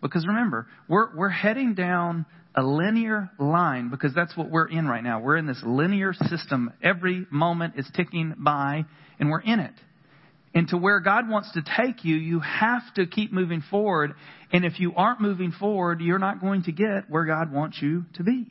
Because 0.04 0.28
remember, 0.28 0.68
we're, 0.90 1.16
we're 1.16 1.30
heading 1.30 1.74
down 1.76 2.26
a 2.56 2.62
linear 2.62 3.32
line 3.40 3.90
because 3.90 4.14
that's 4.14 4.36
what 4.38 4.50
we're 4.50 4.68
in 4.68 4.86
right 4.86 5.02
now. 5.02 5.22
We're 5.22 5.38
in 5.38 5.48
this 5.48 5.64
linear 5.66 6.14
system. 6.14 6.72
Every 6.84 7.26
moment 7.32 7.76
is 7.78 7.90
ticking 7.96 8.36
by 8.38 8.84
and 9.18 9.30
we're 9.30 9.42
in 9.42 9.62
it. 9.62 9.74
And 10.54 10.68
to 10.68 10.78
where 10.78 11.00
God 11.00 11.30
wants 11.30 11.52
to 11.54 11.64
take 11.64 12.04
you, 12.04 12.16
you 12.16 12.42
have 12.42 12.82
to 12.96 13.08
keep 13.08 13.32
moving 13.32 13.64
forward. 13.72 14.14
And 14.52 14.66
if 14.66 14.80
you 14.80 14.94
aren't 14.96 15.22
moving 15.22 15.52
forward, 15.52 16.02
you're 16.02 16.20
not 16.20 16.42
going 16.42 16.64
to 16.64 16.74
get 16.74 17.10
where 17.10 17.26
God 17.26 17.52
wants 17.52 17.82
you 17.82 18.06
to 18.16 18.24
be. 18.24 18.46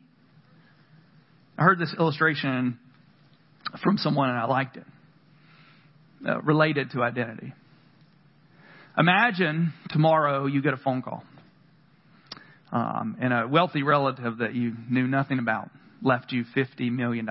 I 1.59 1.65
heard 1.65 1.79
this 1.79 1.95
illustration 1.97 2.79
from 3.85 3.99
someone 3.99 4.31
and 4.31 4.39
I 4.39 4.47
liked 4.47 4.79
it, 4.79 4.87
uh, 6.27 6.41
related 6.41 6.91
to 6.93 7.03
identity. 7.03 7.53
Imagine 8.99 9.75
tomorrow 9.91 10.47
you 10.47 10.63
get 10.63 10.73
a 10.73 10.79
phone 10.79 11.03
call 11.03 11.23
um, 12.73 13.17
and 13.21 13.33
a 13.33 13.47
wealthy 13.47 13.83
relative 13.83 14.39
that 14.39 14.55
you 14.55 14.73
knew 14.91 15.07
nothing 15.07 15.39
about 15.39 15.71
left 16.03 16.33
you 16.33 16.45
$50 16.57 16.91
million. 16.91 17.29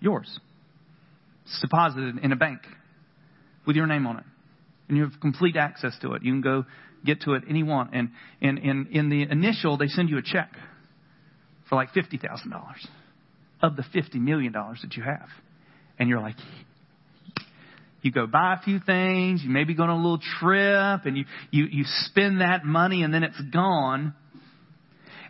Yours. 0.00 0.40
It's 1.44 1.60
deposited 1.60 2.18
in 2.18 2.32
a 2.32 2.36
bank 2.36 2.60
with 3.66 3.76
your 3.76 3.86
name 3.86 4.06
on 4.06 4.18
it. 4.18 4.24
And 4.88 4.96
you 4.96 5.04
have 5.04 5.20
complete 5.20 5.56
access 5.56 5.96
to 6.02 6.14
it. 6.14 6.22
You 6.22 6.32
can 6.32 6.40
go 6.40 6.64
get 7.04 7.22
to 7.22 7.34
it 7.34 7.44
any 7.48 7.62
want. 7.62 7.94
And, 7.94 8.10
and, 8.42 8.58
and 8.58 8.88
in 8.88 9.10
the 9.10 9.22
initial, 9.22 9.76
they 9.76 9.86
send 9.86 10.10
you 10.10 10.18
a 10.18 10.22
check 10.22 10.50
for 11.68 11.76
like 11.76 11.92
$50,000 11.92 12.22
of 13.62 13.76
the 13.76 13.82
$50 13.82 14.14
million 14.14 14.52
that 14.52 14.94
you 14.96 15.02
have. 15.02 15.28
And 15.98 16.08
you're 16.08 16.20
like, 16.20 16.36
you 18.02 18.12
go 18.12 18.26
buy 18.26 18.56
a 18.60 18.62
few 18.62 18.78
things, 18.78 19.42
you 19.42 19.50
maybe 19.50 19.74
go 19.74 19.82
on 19.82 19.90
a 19.90 19.96
little 19.96 20.20
trip, 20.40 21.04
and 21.04 21.16
you, 21.16 21.24
you, 21.50 21.66
you 21.70 21.84
spend 22.04 22.40
that 22.40 22.64
money 22.64 23.02
and 23.02 23.12
then 23.12 23.24
it's 23.24 23.40
gone. 23.52 24.14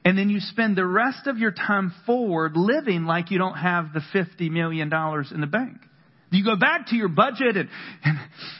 And 0.05 0.16
then 0.16 0.31
you 0.31 0.41
spend 0.41 0.77
the 0.77 0.87
rest 0.87 1.27
of 1.27 1.39
your 1.39 1.51
time 1.51 1.93
forward 2.07 2.57
living 2.57 3.05
like 3.05 3.31
you 3.31 3.39
don't 3.39 3.57
have 3.57 3.93
the 3.93 4.01
$50 4.14 4.51
million 4.51 4.91
in 4.93 5.41
the 5.41 5.47
bank. 5.47 5.79
You 6.31 6.45
go 6.45 6.57
back 6.57 6.89
to 6.89 6.97
your 6.97 7.09
budget 7.09 7.57
and, 7.57 7.69
and, 8.05 8.19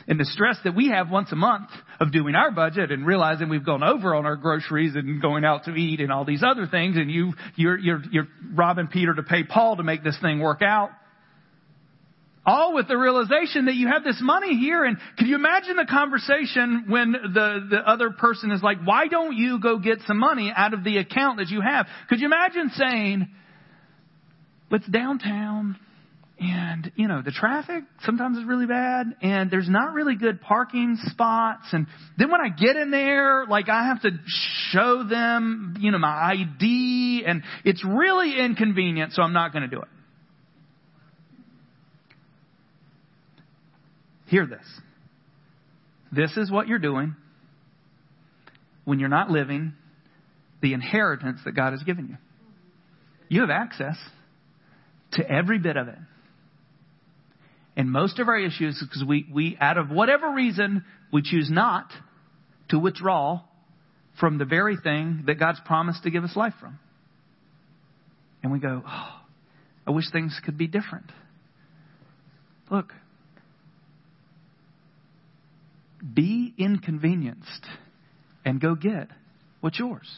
and 0.09 0.21
the 0.21 0.25
stress 0.25 0.57
that 0.65 0.75
we 0.75 0.89
have 0.89 1.11
once 1.11 1.31
a 1.33 1.37
month 1.37 1.69
of 2.01 2.13
doing 2.13 2.35
our 2.35 2.51
budget 2.51 2.91
and 2.91 3.07
realizing 3.07 3.51
we've 3.51 3.65
gone 3.65 3.83
over 3.83 4.15
on 4.15 4.25
our 4.25 4.37
groceries 4.37 4.95
and 4.95 5.21
going 5.21 5.45
out 5.45 5.65
to 5.65 5.75
eat 5.75 6.01
and 6.01 6.11
all 6.11 6.25
these 6.25 6.43
other 6.43 6.67
things 6.67 6.97
and 6.97 7.11
you, 7.11 7.35
you're, 7.57 7.79
you're, 7.79 8.03
you're 8.11 8.29
robbing 8.55 8.87
Peter 8.87 9.15
to 9.15 9.23
pay 9.23 9.45
Paul 9.45 9.77
to 9.77 9.83
make 9.83 10.03
this 10.03 10.19
thing 10.23 10.41
work 10.41 10.63
out. 10.63 10.91
All 12.49 12.73
with 12.73 12.89
the 12.89 12.97
realization 12.97 13.67
that 13.67 13.75
you 13.75 13.89
have 13.89 14.03
this 14.05 14.19
money 14.23 14.57
here. 14.57 14.83
And 14.83 14.97
can 15.19 15.27
you 15.27 15.35
imagine 15.35 15.77
the 15.77 15.85
conversation 15.85 16.87
when 16.89 17.13
the, 17.13 17.67
the 17.71 17.77
other 17.87 18.09
person 18.09 18.53
is 18.53 18.63
like, 18.63 18.79
why 18.83 19.07
don't 19.07 19.37
you 19.37 19.61
go 19.61 19.79
get 19.79 19.99
some 20.07 20.19
money 20.19 20.51
out 20.57 20.73
of 20.73 20.83
the 20.83 20.97
account 20.97 21.41
that 21.41 21.49
you 21.49 21.61
have? 21.61 21.87
Could 22.09 22.21
you 22.21 22.27
imagine 22.27 22.71
saying, 22.75 23.29
let's 24.71 24.87
downtown 24.89 25.77
and 26.41 26.91
you 26.95 27.09
know 27.09 27.21
the 27.21 27.33
traffic 27.33 27.85
sometimes 28.05 28.39
is 28.39 28.45
really 28.45 28.67
bad 28.67 29.07
and 29.23 29.51
there's 29.51 29.69
not 29.69 29.93
really 29.93 30.15
good 30.15 30.41
parking 30.41 30.97
spots 31.07 31.67
and 31.73 31.87
then 32.17 32.31
when 32.31 32.41
i 32.41 32.49
get 32.49 32.77
in 32.77 32.93
there 32.93 33.45
like 33.47 33.69
i 33.69 33.87
have 33.87 34.01
to 34.01 34.11
show 34.71 35.03
them 35.03 35.75
you 35.81 35.91
know 35.91 35.99
my 35.99 36.31
id 36.33 37.25
and 37.27 37.43
it's 37.65 37.85
really 37.85 38.39
inconvenient 38.39 39.13
so 39.13 39.23
i'm 39.23 39.33
not 39.33 39.53
going 39.53 39.69
to 39.69 39.69
do 39.69 39.83
it 39.83 39.89
Hear 44.29 44.47
this. 44.47 44.67
This 46.13 46.37
is 46.37 46.51
what 46.51 46.69
you're 46.69 46.79
doing 46.79 47.17
when 48.85 48.99
you're 48.99 49.09
not 49.09 49.31
living 49.31 49.75
the 50.61 50.75
inheritance 50.75 51.41
that 51.45 51.53
God 51.53 51.73
has 51.73 51.83
given 51.83 52.09
you. 52.09 52.17
You 53.29 53.43
have 53.43 53.51
access 53.51 53.97
to 55.13 55.31
every 55.31 55.59
bit 55.59 55.77
of 55.77 55.89
it. 55.89 55.99
And 57.77 57.91
most 57.91 58.19
of 58.19 58.29
our 58.29 58.39
issues 58.39 58.77
is 58.77 58.87
because 58.87 59.05
we, 59.07 59.27
we, 59.33 59.57
out 59.61 59.79
of 59.79 59.91
whatever 59.91 60.31
reason, 60.33 60.85
we 61.13 61.23
choose 61.23 61.49
not 61.51 61.91
to 62.71 62.79
withdraw 62.79 63.43
from 64.19 64.39
the 64.39 64.45
very 64.45 64.77
thing 64.77 65.25
that 65.27 65.39
God's 65.39 65.61
promised 65.65 66.03
to 66.03 66.11
give 66.11 66.25
us 66.25 66.35
life 66.35 66.55
from. 66.61 66.79
And 68.43 68.53
we 68.53 68.59
go, 68.59 68.83
oh, 68.87 69.21
I 69.87 69.91
wish 69.91 70.11
things 70.11 70.39
could 70.45 70.59
be 70.59 70.67
different. 70.67 71.13
Look, 72.71 72.93
be 76.15 76.55
inconvenienced 76.57 77.67
and 78.45 78.61
go 78.61 78.75
get 78.75 79.09
what's 79.61 79.79
yours. 79.79 80.09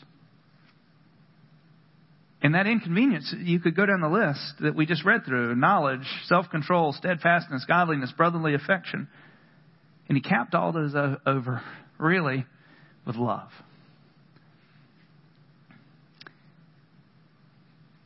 And 2.43 2.55
that 2.55 2.67
inconvenience, 2.67 3.35
you 3.39 3.61
could 3.61 3.77
go 3.77 3.85
down 3.85 4.01
the 4.01 4.09
list 4.09 4.41
that 4.61 4.75
we 4.75 4.87
just 4.87 5.05
read 5.05 5.27
through 5.27 5.55
knowledge, 5.57 6.07
self 6.25 6.49
control, 6.51 6.93
steadfastness, 6.93 7.65
godliness, 7.69 8.13
brotherly 8.17 8.55
affection. 8.55 9.09
And 10.09 10.17
he 10.17 10.23
capped 10.23 10.55
all 10.55 10.73
those 10.73 10.95
over, 11.27 11.63
really, 11.99 12.47
with 13.07 13.17
love. 13.17 13.51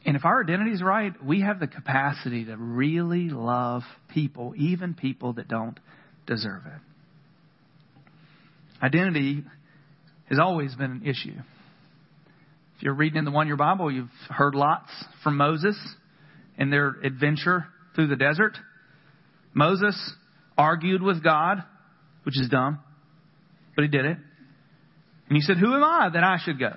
And 0.05 0.17
if 0.17 0.25
our 0.25 0.43
identity 0.43 0.73
is 0.73 0.83
right, 0.83 1.13
we 1.25 1.41
have 1.41 1.61
the 1.61 1.67
capacity 1.67 2.45
to 2.45 2.57
really 2.57 3.31
love 3.31 3.83
people, 4.09 4.53
even 4.57 4.95
people 4.95 5.35
that 5.35 5.49
don't 5.49 5.79
deserve 6.27 6.63
it. 6.67 6.94
Identity 8.85 9.43
has 10.29 10.39
always 10.39 10.75
been 10.75 10.91
an 10.91 11.03
issue. 11.07 11.35
If 12.77 12.83
you're 12.83 12.93
reading 12.93 13.17
in 13.17 13.25
the 13.25 13.31
one 13.31 13.47
year 13.47 13.57
Bible, 13.57 13.91
you've 13.91 14.11
heard 14.29 14.55
lots 14.55 14.91
from 15.23 15.39
Moses 15.39 15.75
and 16.59 16.71
their 16.71 16.89
adventure 17.03 17.65
through 17.95 18.09
the 18.09 18.17
desert. 18.17 18.59
Moses 19.55 20.13
argued 20.59 21.01
with 21.01 21.25
God, 21.25 21.65
which 22.25 22.39
is 22.39 22.51
dumb, 22.51 22.81
but 23.75 23.83
he 23.83 23.89
did 23.89 24.05
it. 24.05 24.19
And 25.29 25.37
he 25.37 25.41
said, 25.41 25.57
Who 25.57 25.75
am 25.75 25.83
I 25.83 26.11
that 26.13 26.23
I 26.23 26.37
should 26.45 26.59
go? 26.59 26.73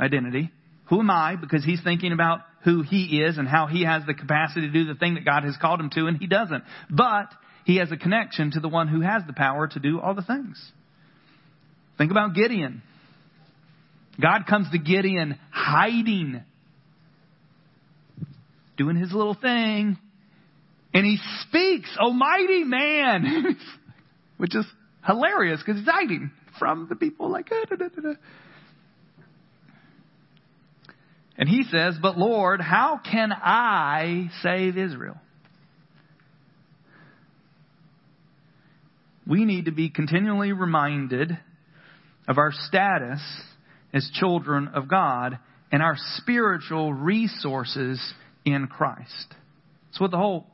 Identity. 0.00 0.50
Who 0.88 0.98
am 0.98 1.10
I? 1.10 1.36
Because 1.36 1.64
he's 1.64 1.82
thinking 1.84 2.12
about 2.12 2.40
who 2.64 2.82
he 2.82 3.22
is 3.22 3.38
and 3.38 3.46
how 3.46 3.68
he 3.68 3.84
has 3.84 4.02
the 4.06 4.14
capacity 4.14 4.62
to 4.62 4.72
do 4.72 4.86
the 4.86 4.96
thing 4.96 5.14
that 5.14 5.24
God 5.24 5.44
has 5.44 5.56
called 5.60 5.78
him 5.78 5.90
to, 5.90 6.06
and 6.06 6.16
he 6.16 6.26
doesn't. 6.26 6.64
But 6.90 7.32
he 7.64 7.76
has 7.76 7.90
a 7.92 7.96
connection 7.96 8.50
to 8.52 8.60
the 8.60 8.68
one 8.68 8.88
who 8.88 9.00
has 9.00 9.22
the 9.26 9.32
power 9.32 9.66
to 9.68 9.78
do 9.78 10.00
all 10.00 10.14
the 10.14 10.22
things. 10.22 10.72
Think 11.98 12.10
about 12.10 12.34
Gideon. 12.34 12.82
God 14.20 14.46
comes 14.48 14.70
to 14.70 14.78
Gideon 14.78 15.38
hiding, 15.50 16.42
doing 18.76 18.96
his 18.96 19.12
little 19.12 19.34
thing, 19.34 19.98
and 20.92 21.06
he 21.06 21.18
speaks, 21.42 21.88
Almighty 21.98 22.64
man, 22.64 23.56
which 24.36 24.54
is 24.54 24.66
hilarious 25.06 25.60
because 25.64 25.80
he's 25.80 25.88
hiding 25.88 26.30
from 26.58 26.86
the 26.88 26.96
people 26.96 27.30
like, 27.30 27.48
ah, 27.50 27.64
da, 27.68 27.76
da, 27.76 27.88
da, 27.88 28.14
and 31.40 31.48
he 31.48 31.64
says, 31.64 31.96
But 32.00 32.18
Lord, 32.18 32.60
how 32.60 33.00
can 33.02 33.32
I 33.32 34.28
save 34.42 34.76
Israel? 34.76 35.16
We 39.30 39.44
need 39.44 39.66
to 39.66 39.70
be 39.70 39.88
continually 39.88 40.52
reminded 40.52 41.38
of 42.26 42.36
our 42.36 42.50
status 42.50 43.20
as 43.94 44.10
children 44.14 44.68
of 44.74 44.88
God 44.88 45.38
and 45.70 45.82
our 45.82 45.94
spiritual 46.16 46.92
resources 46.92 48.00
in 48.44 48.66
Christ. 48.66 49.34
That's 49.86 50.00
what 50.00 50.10
the 50.10 50.16
whole 50.16 50.46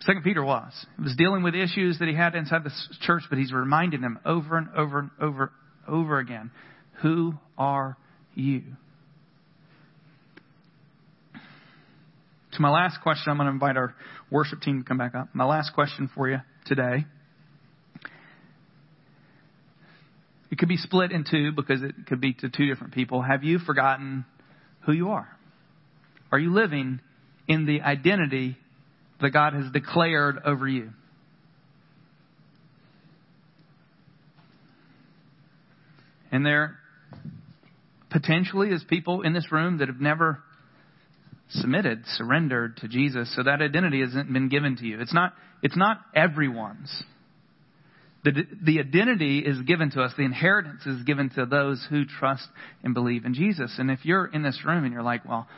Second 0.00 0.24
Peter 0.24 0.44
was. 0.44 0.72
He 0.96 1.02
was 1.02 1.14
dealing 1.16 1.42
with 1.42 1.54
issues 1.54 1.98
that 1.98 2.08
he 2.08 2.14
had 2.14 2.34
inside 2.34 2.64
the 2.64 2.72
church, 3.02 3.22
but 3.28 3.38
he's 3.38 3.52
reminding 3.52 4.02
them 4.02 4.18
over 4.24 4.58
and 4.58 4.68
over 4.76 4.98
and 4.98 5.10
over 5.20 5.52
over 5.88 6.18
again. 6.18 6.50
Who 7.02 7.34
are 7.58 7.96
you? 8.34 8.62
To 12.52 12.60
my 12.60 12.70
last 12.70 13.00
question, 13.02 13.30
I'm 13.30 13.36
going 13.36 13.46
to 13.46 13.52
invite 13.52 13.76
our 13.76 13.94
worship 14.30 14.60
team 14.60 14.82
to 14.82 14.88
come 14.88 14.98
back 14.98 15.14
up. 15.14 15.28
My 15.34 15.44
last 15.44 15.72
question 15.74 16.10
for 16.14 16.28
you 16.28 16.38
today. 16.70 17.04
It 20.52 20.58
could 20.58 20.68
be 20.68 20.76
split 20.76 21.10
in 21.10 21.24
two 21.28 21.50
because 21.50 21.82
it 21.82 22.06
could 22.06 22.20
be 22.20 22.32
to 22.34 22.48
two 22.48 22.66
different 22.66 22.94
people. 22.94 23.22
Have 23.22 23.42
you 23.42 23.58
forgotten 23.58 24.24
who 24.86 24.92
you 24.92 25.10
are? 25.10 25.28
Are 26.30 26.38
you 26.38 26.52
living 26.52 27.00
in 27.48 27.66
the 27.66 27.80
identity 27.80 28.56
that 29.20 29.30
God 29.30 29.52
has 29.52 29.70
declared 29.72 30.38
over 30.44 30.68
you? 30.68 30.90
And 36.30 36.46
there 36.46 36.78
potentially 38.10 38.68
is 38.68 38.84
people 38.88 39.22
in 39.22 39.32
this 39.32 39.50
room 39.50 39.78
that 39.78 39.88
have 39.88 40.00
never 40.00 40.40
submitted, 41.50 42.04
surrendered 42.06 42.78
to 42.78 42.88
Jesus. 42.88 43.34
So 43.34 43.42
that 43.42 43.60
identity 43.60 44.00
hasn't 44.00 44.32
been 44.32 44.48
given 44.48 44.76
to 44.76 44.86
you. 44.86 45.00
It's 45.00 45.14
not, 45.14 45.34
it's 45.62 45.76
not 45.76 46.00
everyone's. 46.14 47.04
The, 48.22 48.32
the 48.62 48.80
identity 48.80 49.38
is 49.38 49.60
given 49.62 49.90
to 49.92 50.02
us. 50.02 50.12
The 50.16 50.24
inheritance 50.24 50.84
is 50.84 51.02
given 51.04 51.30
to 51.30 51.46
those 51.46 51.84
who 51.88 52.04
trust 52.04 52.46
and 52.82 52.92
believe 52.92 53.24
in 53.24 53.34
Jesus. 53.34 53.74
And 53.78 53.90
if 53.90 54.04
you're 54.04 54.26
in 54.26 54.42
this 54.42 54.60
room 54.64 54.84
and 54.84 54.92
you're 54.92 55.02
like, 55.02 55.24
well, 55.26 55.48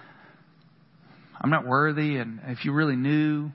I'm 1.40 1.51
not 1.51 1.66
worthy, 1.66 2.16
and 2.18 2.40
if 2.47 2.64
you 2.64 2.72
really 2.72 2.95
knew, 2.95 3.51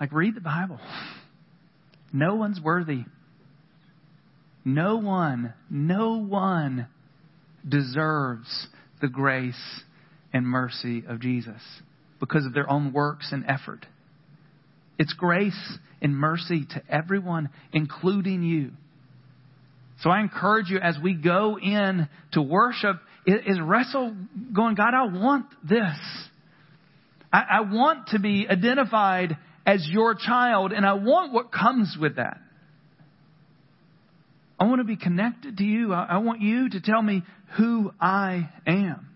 like, 0.00 0.10
read 0.10 0.34
the 0.34 0.40
Bible. 0.40 0.80
No 2.14 2.36
one's 2.36 2.60
worthy. 2.60 3.04
No 4.64 4.96
one, 4.96 5.52
no 5.68 6.16
one 6.16 6.86
deserves 7.68 8.68
the 9.00 9.08
grace 9.08 9.82
and 10.32 10.46
mercy 10.46 11.04
of 11.06 11.20
Jesus 11.20 11.60
because 12.20 12.46
of 12.46 12.54
their 12.54 12.70
own 12.70 12.92
works 12.92 13.30
and 13.32 13.44
effort. 13.46 13.86
It's 14.98 15.12
grace 15.12 15.78
and 16.00 16.16
mercy 16.16 16.66
to 16.70 16.82
everyone, 16.88 17.50
including 17.72 18.42
you. 18.42 18.70
So 20.02 20.10
I 20.10 20.20
encourage 20.20 20.68
you 20.68 20.78
as 20.78 20.96
we 21.02 21.14
go 21.14 21.58
in 21.58 22.08
to 22.32 22.42
worship, 22.42 22.96
is 23.26 23.58
wrestle 23.60 24.14
going, 24.52 24.74
God, 24.74 24.92
I 24.94 25.04
want 25.06 25.46
this. 25.62 25.96
I, 27.32 27.42
I 27.50 27.60
want 27.62 28.08
to 28.08 28.18
be 28.18 28.46
identified 28.48 29.36
as 29.66 29.86
your 29.88 30.14
child, 30.14 30.72
and 30.72 30.84
I 30.84 30.94
want 30.94 31.32
what 31.32 31.50
comes 31.50 31.96
with 31.98 32.16
that. 32.16 32.38
I 34.58 34.66
want 34.66 34.80
to 34.80 34.84
be 34.84 34.96
connected 34.96 35.56
to 35.58 35.64
you. 35.64 35.92
I, 35.92 36.04
I 36.10 36.18
want 36.18 36.40
you 36.40 36.70
to 36.70 36.80
tell 36.80 37.02
me 37.02 37.22
who 37.56 37.92
I 38.00 38.50
am. 38.66 39.14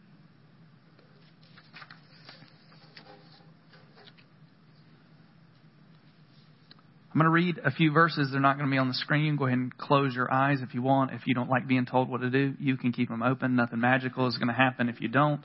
I'm 7.18 7.24
going 7.24 7.24
to 7.24 7.30
read 7.30 7.58
a 7.64 7.72
few 7.72 7.90
verses. 7.90 8.28
They're 8.30 8.40
not 8.40 8.58
going 8.58 8.68
to 8.68 8.70
be 8.70 8.78
on 8.78 8.86
the 8.86 8.94
screen. 8.94 9.36
Go 9.36 9.46
ahead 9.46 9.58
and 9.58 9.76
close 9.76 10.14
your 10.14 10.32
eyes 10.32 10.58
if 10.62 10.72
you 10.72 10.82
want. 10.82 11.12
If 11.12 11.22
you 11.26 11.34
don't 11.34 11.50
like 11.50 11.66
being 11.66 11.84
told 11.84 12.08
what 12.08 12.20
to 12.20 12.30
do, 12.30 12.54
you 12.60 12.76
can 12.76 12.92
keep 12.92 13.08
them 13.08 13.22
open. 13.22 13.56
Nothing 13.56 13.80
magical 13.80 14.28
is 14.28 14.36
going 14.36 14.48
to 14.48 14.54
happen 14.54 14.88
if 14.88 15.00
you 15.00 15.08
don't. 15.08 15.40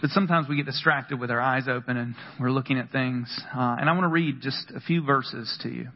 But 0.00 0.10
sometimes 0.10 0.48
we 0.48 0.56
get 0.56 0.66
distracted 0.66 1.20
with 1.20 1.30
our 1.30 1.40
eyes 1.40 1.64
open 1.68 1.96
and 1.96 2.14
we're 2.40 2.50
looking 2.50 2.78
at 2.78 2.90
things. 2.90 3.32
Uh, 3.54 3.76
and 3.78 3.88
I 3.88 3.92
want 3.92 4.02
to 4.04 4.08
read 4.08 4.40
just 4.40 4.72
a 4.74 4.80
few 4.80 5.04
verses 5.04 5.56
to 5.62 5.68
you. 5.68 5.88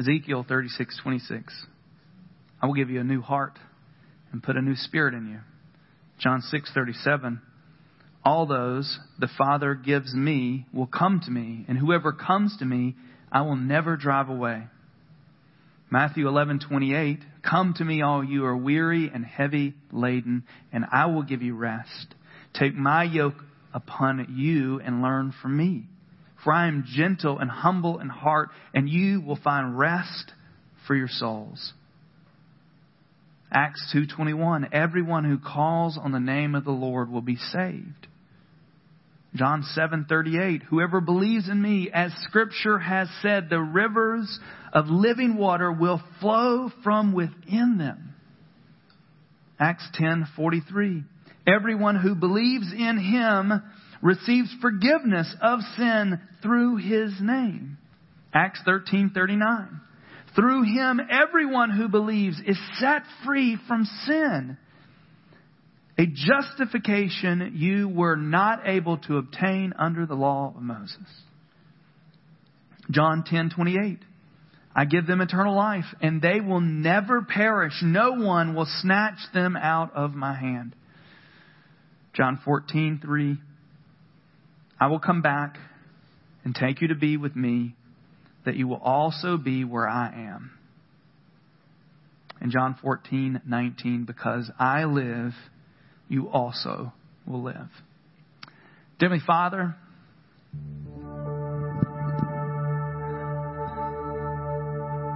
Ezekiel 0.00 0.44
36:26. 0.48 1.66
I 2.62 2.66
will 2.66 2.74
give 2.74 2.88
you 2.88 3.00
a 3.00 3.04
new 3.04 3.20
heart 3.20 3.58
and 4.32 4.42
put 4.42 4.56
a 4.56 4.62
new 4.62 4.74
spirit 4.74 5.12
in 5.12 5.28
you. 5.28 5.40
John 6.18 6.40
6:37 6.40 7.40
all 8.24 8.46
those 8.46 8.98
the 9.18 9.28
Father 9.28 9.74
gives 9.74 10.14
me 10.14 10.66
will 10.72 10.86
come 10.86 11.20
to 11.20 11.30
me, 11.30 11.64
and 11.68 11.78
whoever 11.78 12.12
comes 12.12 12.56
to 12.58 12.64
me, 12.64 12.94
I 13.30 13.42
will 13.42 13.56
never 13.56 13.96
drive 13.96 14.28
away. 14.28 14.68
Matthew 15.90 16.26
11:28 16.26 17.20
Come 17.42 17.74
to 17.74 17.84
me 17.84 18.00
all 18.00 18.24
you 18.24 18.46
are 18.46 18.56
weary 18.56 19.10
and 19.12 19.24
heavy 19.24 19.74
laden, 19.92 20.44
and 20.72 20.86
I 20.90 21.06
will 21.06 21.22
give 21.22 21.42
you 21.42 21.54
rest. 21.54 22.14
Take 22.54 22.74
my 22.74 23.04
yoke 23.04 23.44
upon 23.74 24.26
you 24.30 24.80
and 24.80 25.02
learn 25.02 25.32
from 25.32 25.56
me. 25.58 25.89
For 26.44 26.52
I 26.52 26.68
am 26.68 26.84
gentle 26.86 27.38
and 27.38 27.50
humble 27.50 27.98
in 27.98 28.08
heart, 28.08 28.50
and 28.74 28.88
you 28.88 29.20
will 29.20 29.36
find 29.36 29.78
rest 29.78 30.32
for 30.86 30.94
your 30.94 31.08
souls. 31.08 31.72
Acts 33.52 33.92
2:21 33.94 34.68
Everyone 34.72 35.24
who 35.24 35.38
calls 35.38 35.98
on 35.98 36.12
the 36.12 36.20
name 36.20 36.54
of 36.54 36.64
the 36.64 36.70
Lord 36.70 37.10
will 37.10 37.20
be 37.20 37.36
saved. 37.36 38.06
John 39.34 39.62
7:38 39.62 40.62
Whoever 40.64 41.00
believes 41.00 41.48
in 41.48 41.60
me 41.60 41.90
as 41.92 42.12
scripture 42.24 42.78
has 42.78 43.08
said 43.22 43.48
the 43.48 43.60
rivers 43.60 44.40
of 44.72 44.88
living 44.88 45.36
water 45.36 45.70
will 45.70 46.02
flow 46.20 46.70
from 46.82 47.12
within 47.12 47.76
them. 47.78 48.14
Acts 49.58 49.88
10:43 49.98 51.04
Everyone 51.46 51.96
who 51.96 52.14
believes 52.14 52.72
in 52.72 52.98
him 52.98 53.62
receives 54.02 54.54
forgiveness 54.60 55.34
of 55.40 55.60
sin 55.76 56.20
through 56.42 56.76
his 56.76 57.12
name. 57.20 57.78
Acts 58.32 58.60
13:39 58.66 59.80
Through 60.34 60.62
him 60.62 61.00
everyone 61.10 61.70
who 61.70 61.88
believes 61.88 62.40
is 62.40 62.58
set 62.78 63.02
free 63.24 63.56
from 63.66 63.84
sin 63.84 64.56
a 66.00 66.06
justification 66.06 67.52
you 67.56 67.86
were 67.86 68.16
not 68.16 68.60
able 68.64 68.96
to 68.96 69.18
obtain 69.18 69.74
under 69.78 70.06
the 70.06 70.14
law 70.14 70.54
of 70.56 70.62
Moses. 70.62 70.96
John 72.90 73.22
10:28 73.22 73.98
I 74.74 74.86
give 74.86 75.06
them 75.06 75.20
eternal 75.20 75.54
life 75.54 75.84
and 76.00 76.22
they 76.22 76.40
will 76.40 76.60
never 76.60 77.20
perish 77.20 77.82
no 77.82 78.12
one 78.12 78.54
will 78.54 78.68
snatch 78.80 79.18
them 79.34 79.56
out 79.56 79.94
of 79.94 80.14
my 80.14 80.34
hand. 80.34 80.74
John 82.14 82.38
14:3 82.46 83.38
I 84.80 84.86
will 84.86 84.98
come 84.98 85.20
back 85.20 85.58
and 86.42 86.54
take 86.54 86.80
you 86.80 86.88
to 86.88 86.94
be 86.94 87.18
with 87.18 87.36
me 87.36 87.74
that 88.46 88.56
you 88.56 88.66
will 88.66 88.80
also 88.82 89.36
be 89.36 89.62
where 89.62 89.86
I 89.86 90.08
am. 90.08 90.52
And 92.40 92.50
John 92.50 92.74
14:19 92.82 94.06
because 94.06 94.50
I 94.58 94.84
live 94.84 95.34
you 96.08 96.30
also 96.30 96.94
will 97.26 97.42
live. 97.42 97.68
Heavenly 98.98 99.22
Father, 99.26 99.76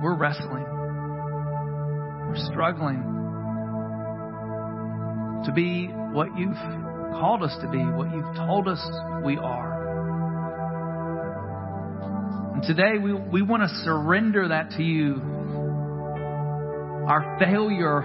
we're 0.03 0.15
wrestling. 0.15 0.67
We're 2.29 2.37
struggling 2.37 3.03
to 5.47 5.53
be 5.53 5.87
what 5.87 6.37
you've 6.39 6.84
called 7.13 7.43
us 7.43 7.57
to 7.61 7.69
be, 7.69 7.79
what 7.79 8.11
you've 8.13 8.37
told 8.37 8.69
us 8.69 8.81
we 9.25 9.37
are. 9.37 9.85
And 12.55 12.63
today 12.63 12.99
we, 13.03 13.13
we 13.15 13.43
want 13.43 13.63
to 13.63 13.69
surrender 13.85 14.49
that 14.49 14.71
to 14.77 14.83
you. 14.83 15.21
Our 17.07 17.37
failure 17.39 18.03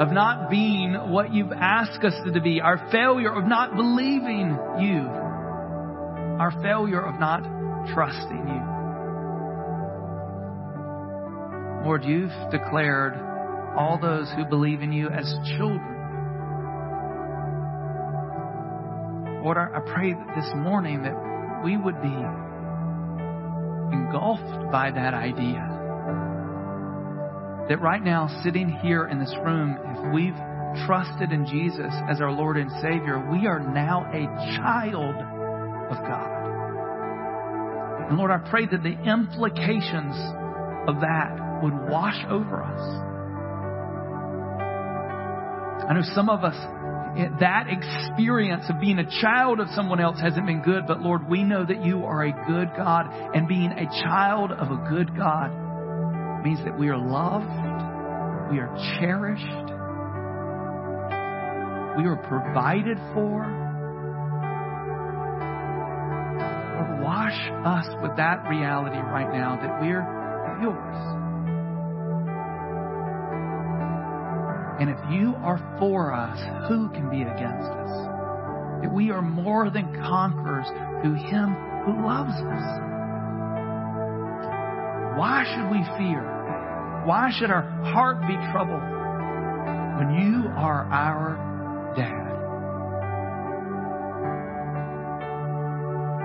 of 0.00 0.10
not 0.10 0.50
being 0.50 0.94
what 0.94 1.32
you've 1.32 1.52
asked 1.52 2.02
us 2.04 2.14
to 2.32 2.40
be, 2.40 2.60
our 2.60 2.88
failure 2.90 3.32
of 3.32 3.44
not 3.46 3.76
believing 3.76 4.58
you, 4.80 5.06
our 6.40 6.50
failure 6.62 7.00
of 7.00 7.20
not 7.20 7.42
trusting 7.94 8.48
you. 8.48 8.74
Lord, 11.84 12.04
you've 12.04 12.32
declared 12.50 13.14
all 13.76 13.98
those 14.00 14.28
who 14.36 14.44
believe 14.46 14.80
in 14.80 14.92
you 14.92 15.08
as 15.08 15.32
children. 15.58 15.93
Lord, 19.44 19.58
I 19.58 19.80
pray 19.92 20.14
that 20.14 20.34
this 20.34 20.50
morning 20.56 21.02
that 21.02 21.62
we 21.62 21.76
would 21.76 22.00
be 22.00 22.08
engulfed 23.94 24.72
by 24.72 24.90
that 24.90 25.12
idea 25.12 25.74
that 27.68 27.80
right 27.80 28.02
now, 28.02 28.28
sitting 28.42 28.68
here 28.82 29.06
in 29.06 29.18
this 29.18 29.34
room, 29.42 29.78
if 29.84 30.14
we've 30.14 30.36
trusted 30.86 31.32
in 31.32 31.46
Jesus 31.46 31.92
as 32.10 32.20
our 32.20 32.30
Lord 32.30 32.58
and 32.58 32.70
Savior, 32.82 33.26
we 33.32 33.46
are 33.46 33.60
now 33.60 34.04
a 34.12 34.26
child 34.58 35.14
of 35.90 35.96
God. 36.04 36.30
And 38.08 38.18
Lord, 38.18 38.30
I 38.30 38.38
pray 38.50 38.66
that 38.66 38.82
the 38.82 38.96
implications 39.08 40.14
of 40.88 41.00
that 41.00 41.60
would 41.62 41.88
wash 41.88 42.22
over 42.28 42.62
us. 42.62 42.80
I 45.88 45.94
know 45.94 46.02
some 46.14 46.28
of 46.28 46.44
us, 46.44 46.56
that 47.40 47.66
experience 47.68 48.64
of 48.68 48.80
being 48.80 48.98
a 48.98 49.08
child 49.20 49.60
of 49.60 49.68
someone 49.74 50.00
else 50.00 50.20
hasn't 50.20 50.46
been 50.46 50.62
good, 50.62 50.84
but 50.86 51.00
Lord, 51.00 51.28
we 51.28 51.44
know 51.44 51.64
that 51.64 51.84
you 51.84 52.04
are 52.04 52.24
a 52.24 52.32
good 52.46 52.70
God, 52.76 53.06
and 53.34 53.46
being 53.46 53.70
a 53.70 53.86
child 54.02 54.50
of 54.52 54.70
a 54.70 54.88
good 54.88 55.16
God 55.16 55.50
means 56.44 56.58
that 56.64 56.78
we 56.78 56.88
are 56.88 56.98
loved, 56.98 57.46
we 58.50 58.58
are 58.58 58.74
cherished, 58.98 59.70
we 61.96 62.04
are 62.06 62.16
provided 62.28 62.98
for. 63.14 63.46
Lord, 66.74 67.00
wash 67.00 67.50
us 67.64 67.86
with 68.02 68.16
that 68.16 68.48
reality 68.48 68.96
right 68.96 69.32
now 69.32 69.56
that 69.56 69.80
we're 69.80 70.02
yours. 70.60 71.23
And 74.80 74.90
if 74.90 74.98
you 75.10 75.34
are 75.36 75.58
for 75.78 76.12
us, 76.12 76.38
who 76.68 76.88
can 76.90 77.10
be 77.10 77.22
against 77.22 77.70
us? 77.70 78.14
that 78.84 78.92
we 78.92 79.10
are 79.10 79.22
more 79.22 79.70
than 79.70 79.94
conquerors 79.94 80.66
through 81.00 81.14
Him 81.14 81.56
who 81.86 82.04
loves 82.04 82.36
us. 82.36 82.80
Why 85.16 85.44
should 85.48 85.70
we 85.70 85.80
fear? 85.96 86.20
Why 87.06 87.30
should 87.32 87.50
our 87.50 87.62
heart 87.94 88.20
be 88.28 88.36
troubled 88.52 88.84
when 89.96 90.12
you 90.20 90.50
are 90.52 90.84
our 90.92 91.40
dad? 91.96 92.28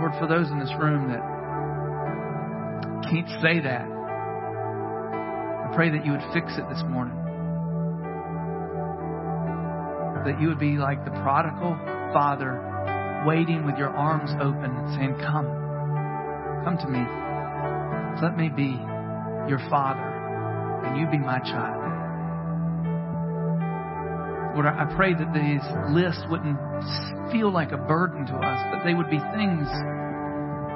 Lord, 0.01 0.11
for 0.19 0.27
those 0.27 0.51
in 0.51 0.59
this 0.59 0.73
room 0.77 1.07
that 1.07 1.23
can't 3.09 3.29
say 3.41 3.61
that, 3.61 3.87
I 5.63 5.71
pray 5.75 5.91
that 5.91 6.05
you 6.05 6.11
would 6.11 6.23
fix 6.33 6.57
it 6.57 6.67
this 6.67 6.83
morning. 6.89 7.15
That 10.25 10.39
you 10.41 10.49
would 10.49 10.59
be 10.59 10.77
like 10.77 11.05
the 11.05 11.11
prodigal 11.11 11.77
father, 12.13 13.23
waiting 13.25 13.65
with 13.65 13.77
your 13.77 13.89
arms 13.89 14.31
open 14.41 14.75
and 14.75 14.95
saying, 14.95 15.15
Come, 15.25 15.47
come 16.63 16.77
to 16.77 16.87
me. 16.87 17.03
Let 18.21 18.35
me 18.35 18.49
be 18.49 18.75
your 19.47 19.59
father, 19.69 20.03
and 20.85 20.99
you 20.99 21.07
be 21.07 21.17
my 21.17 21.39
child. 21.39 21.79
Lord, 24.55 24.65
I 24.65 24.85
pray 24.95 25.13
that 25.13 25.33
these 25.33 25.63
lists 25.93 26.23
wouldn't 26.29 26.59
feel 27.31 27.51
like 27.51 27.71
a 27.71 27.77
burden 27.77 28.25
to 28.25 28.35
us, 28.35 28.59
but 28.73 28.83
they 28.83 28.93
would 28.93 29.09
be 29.09 29.19
things 29.19 29.67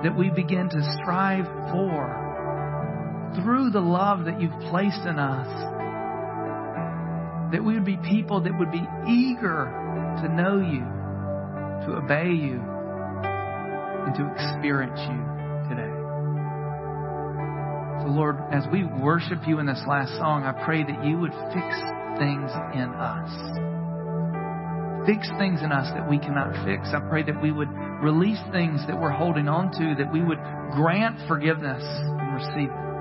that 0.03 0.15
we 0.15 0.29
begin 0.29 0.69
to 0.69 0.97
strive 1.01 1.45
for 1.71 2.23
through 3.35 3.71
the 3.71 3.81
love 3.81 4.25
that 4.25 4.39
you've 4.39 4.57
placed 4.69 5.05
in 5.07 5.17
us. 5.17 5.72
That 7.54 7.64
we 7.64 7.76
would 7.76 7.86
be 7.86 7.97
people 7.97 8.41
that 8.41 8.51
would 8.58 8.72
be 8.72 8.84
eager 9.08 9.72
to 10.22 10.28
know 10.28 10.58
you, 10.60 10.84
to 11.86 12.04
obey 12.04 12.34
you, 12.34 12.60
and 14.04 14.14
to 14.16 14.28
experience 14.34 14.99
you 14.99 15.22
today. 15.70 15.93
So, 18.04 18.10
Lord, 18.10 18.38
as 18.51 18.66
we 18.72 18.84
worship 18.84 19.47
you 19.47 19.60
in 19.60 19.66
this 19.66 19.82
last 19.88 20.12
song, 20.18 20.43
I 20.43 20.51
pray 20.66 20.84
that 20.84 21.06
you 21.06 21.20
would 21.20 21.32
fix 21.54 21.72
things 22.20 22.51
in 22.76 22.89
us 22.99 23.64
fix 25.06 25.28
things 25.38 25.62
in 25.62 25.72
us 25.72 25.88
that 25.93 26.10
we 26.10 26.18
cannot 26.18 26.54
fix. 26.66 26.88
I 26.93 26.99
pray 27.10 27.24
that 27.24 27.41
we 27.41 27.51
would 27.51 27.70
release 28.01 28.39
things 28.51 28.80
that 28.88 28.99
we're 28.99 29.12
holding 29.12 29.47
on 29.47 29.72
to, 29.72 29.95
that 30.01 30.12
we 30.12 30.24
would 30.24 30.39
grant 30.72 31.20
forgiveness 31.28 31.84
and 31.84 32.36
receive 32.36 32.72
it. 32.72 32.92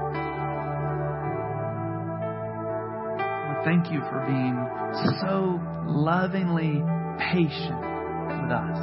Thank 3.64 3.90
you 3.90 4.00
for 4.10 4.20
being 4.26 4.56
so 5.20 5.60
lovingly 5.86 6.82
patient 7.18 7.80
with 8.28 8.50
us. 8.50 8.78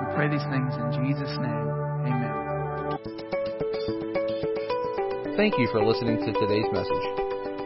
We 0.00 0.06
pray 0.14 0.28
these 0.28 0.46
things 0.50 0.74
in 0.74 0.92
Jesus' 1.04 1.38
name. 1.38 1.68
Amen. 2.06 2.32
Thank 5.36 5.58
you 5.58 5.68
for 5.72 5.84
listening 5.84 6.18
to 6.24 6.32
today's 6.32 6.70
message. 6.72 7.06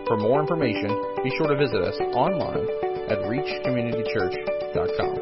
For 0.08 0.16
more 0.16 0.40
information, 0.40 0.88
be 1.22 1.30
sure 1.38 1.46
to 1.46 1.56
visit 1.56 1.82
us 1.82 2.00
online 2.14 2.66
at 3.08 3.18
reachcommunitychurch.com. 3.30 5.14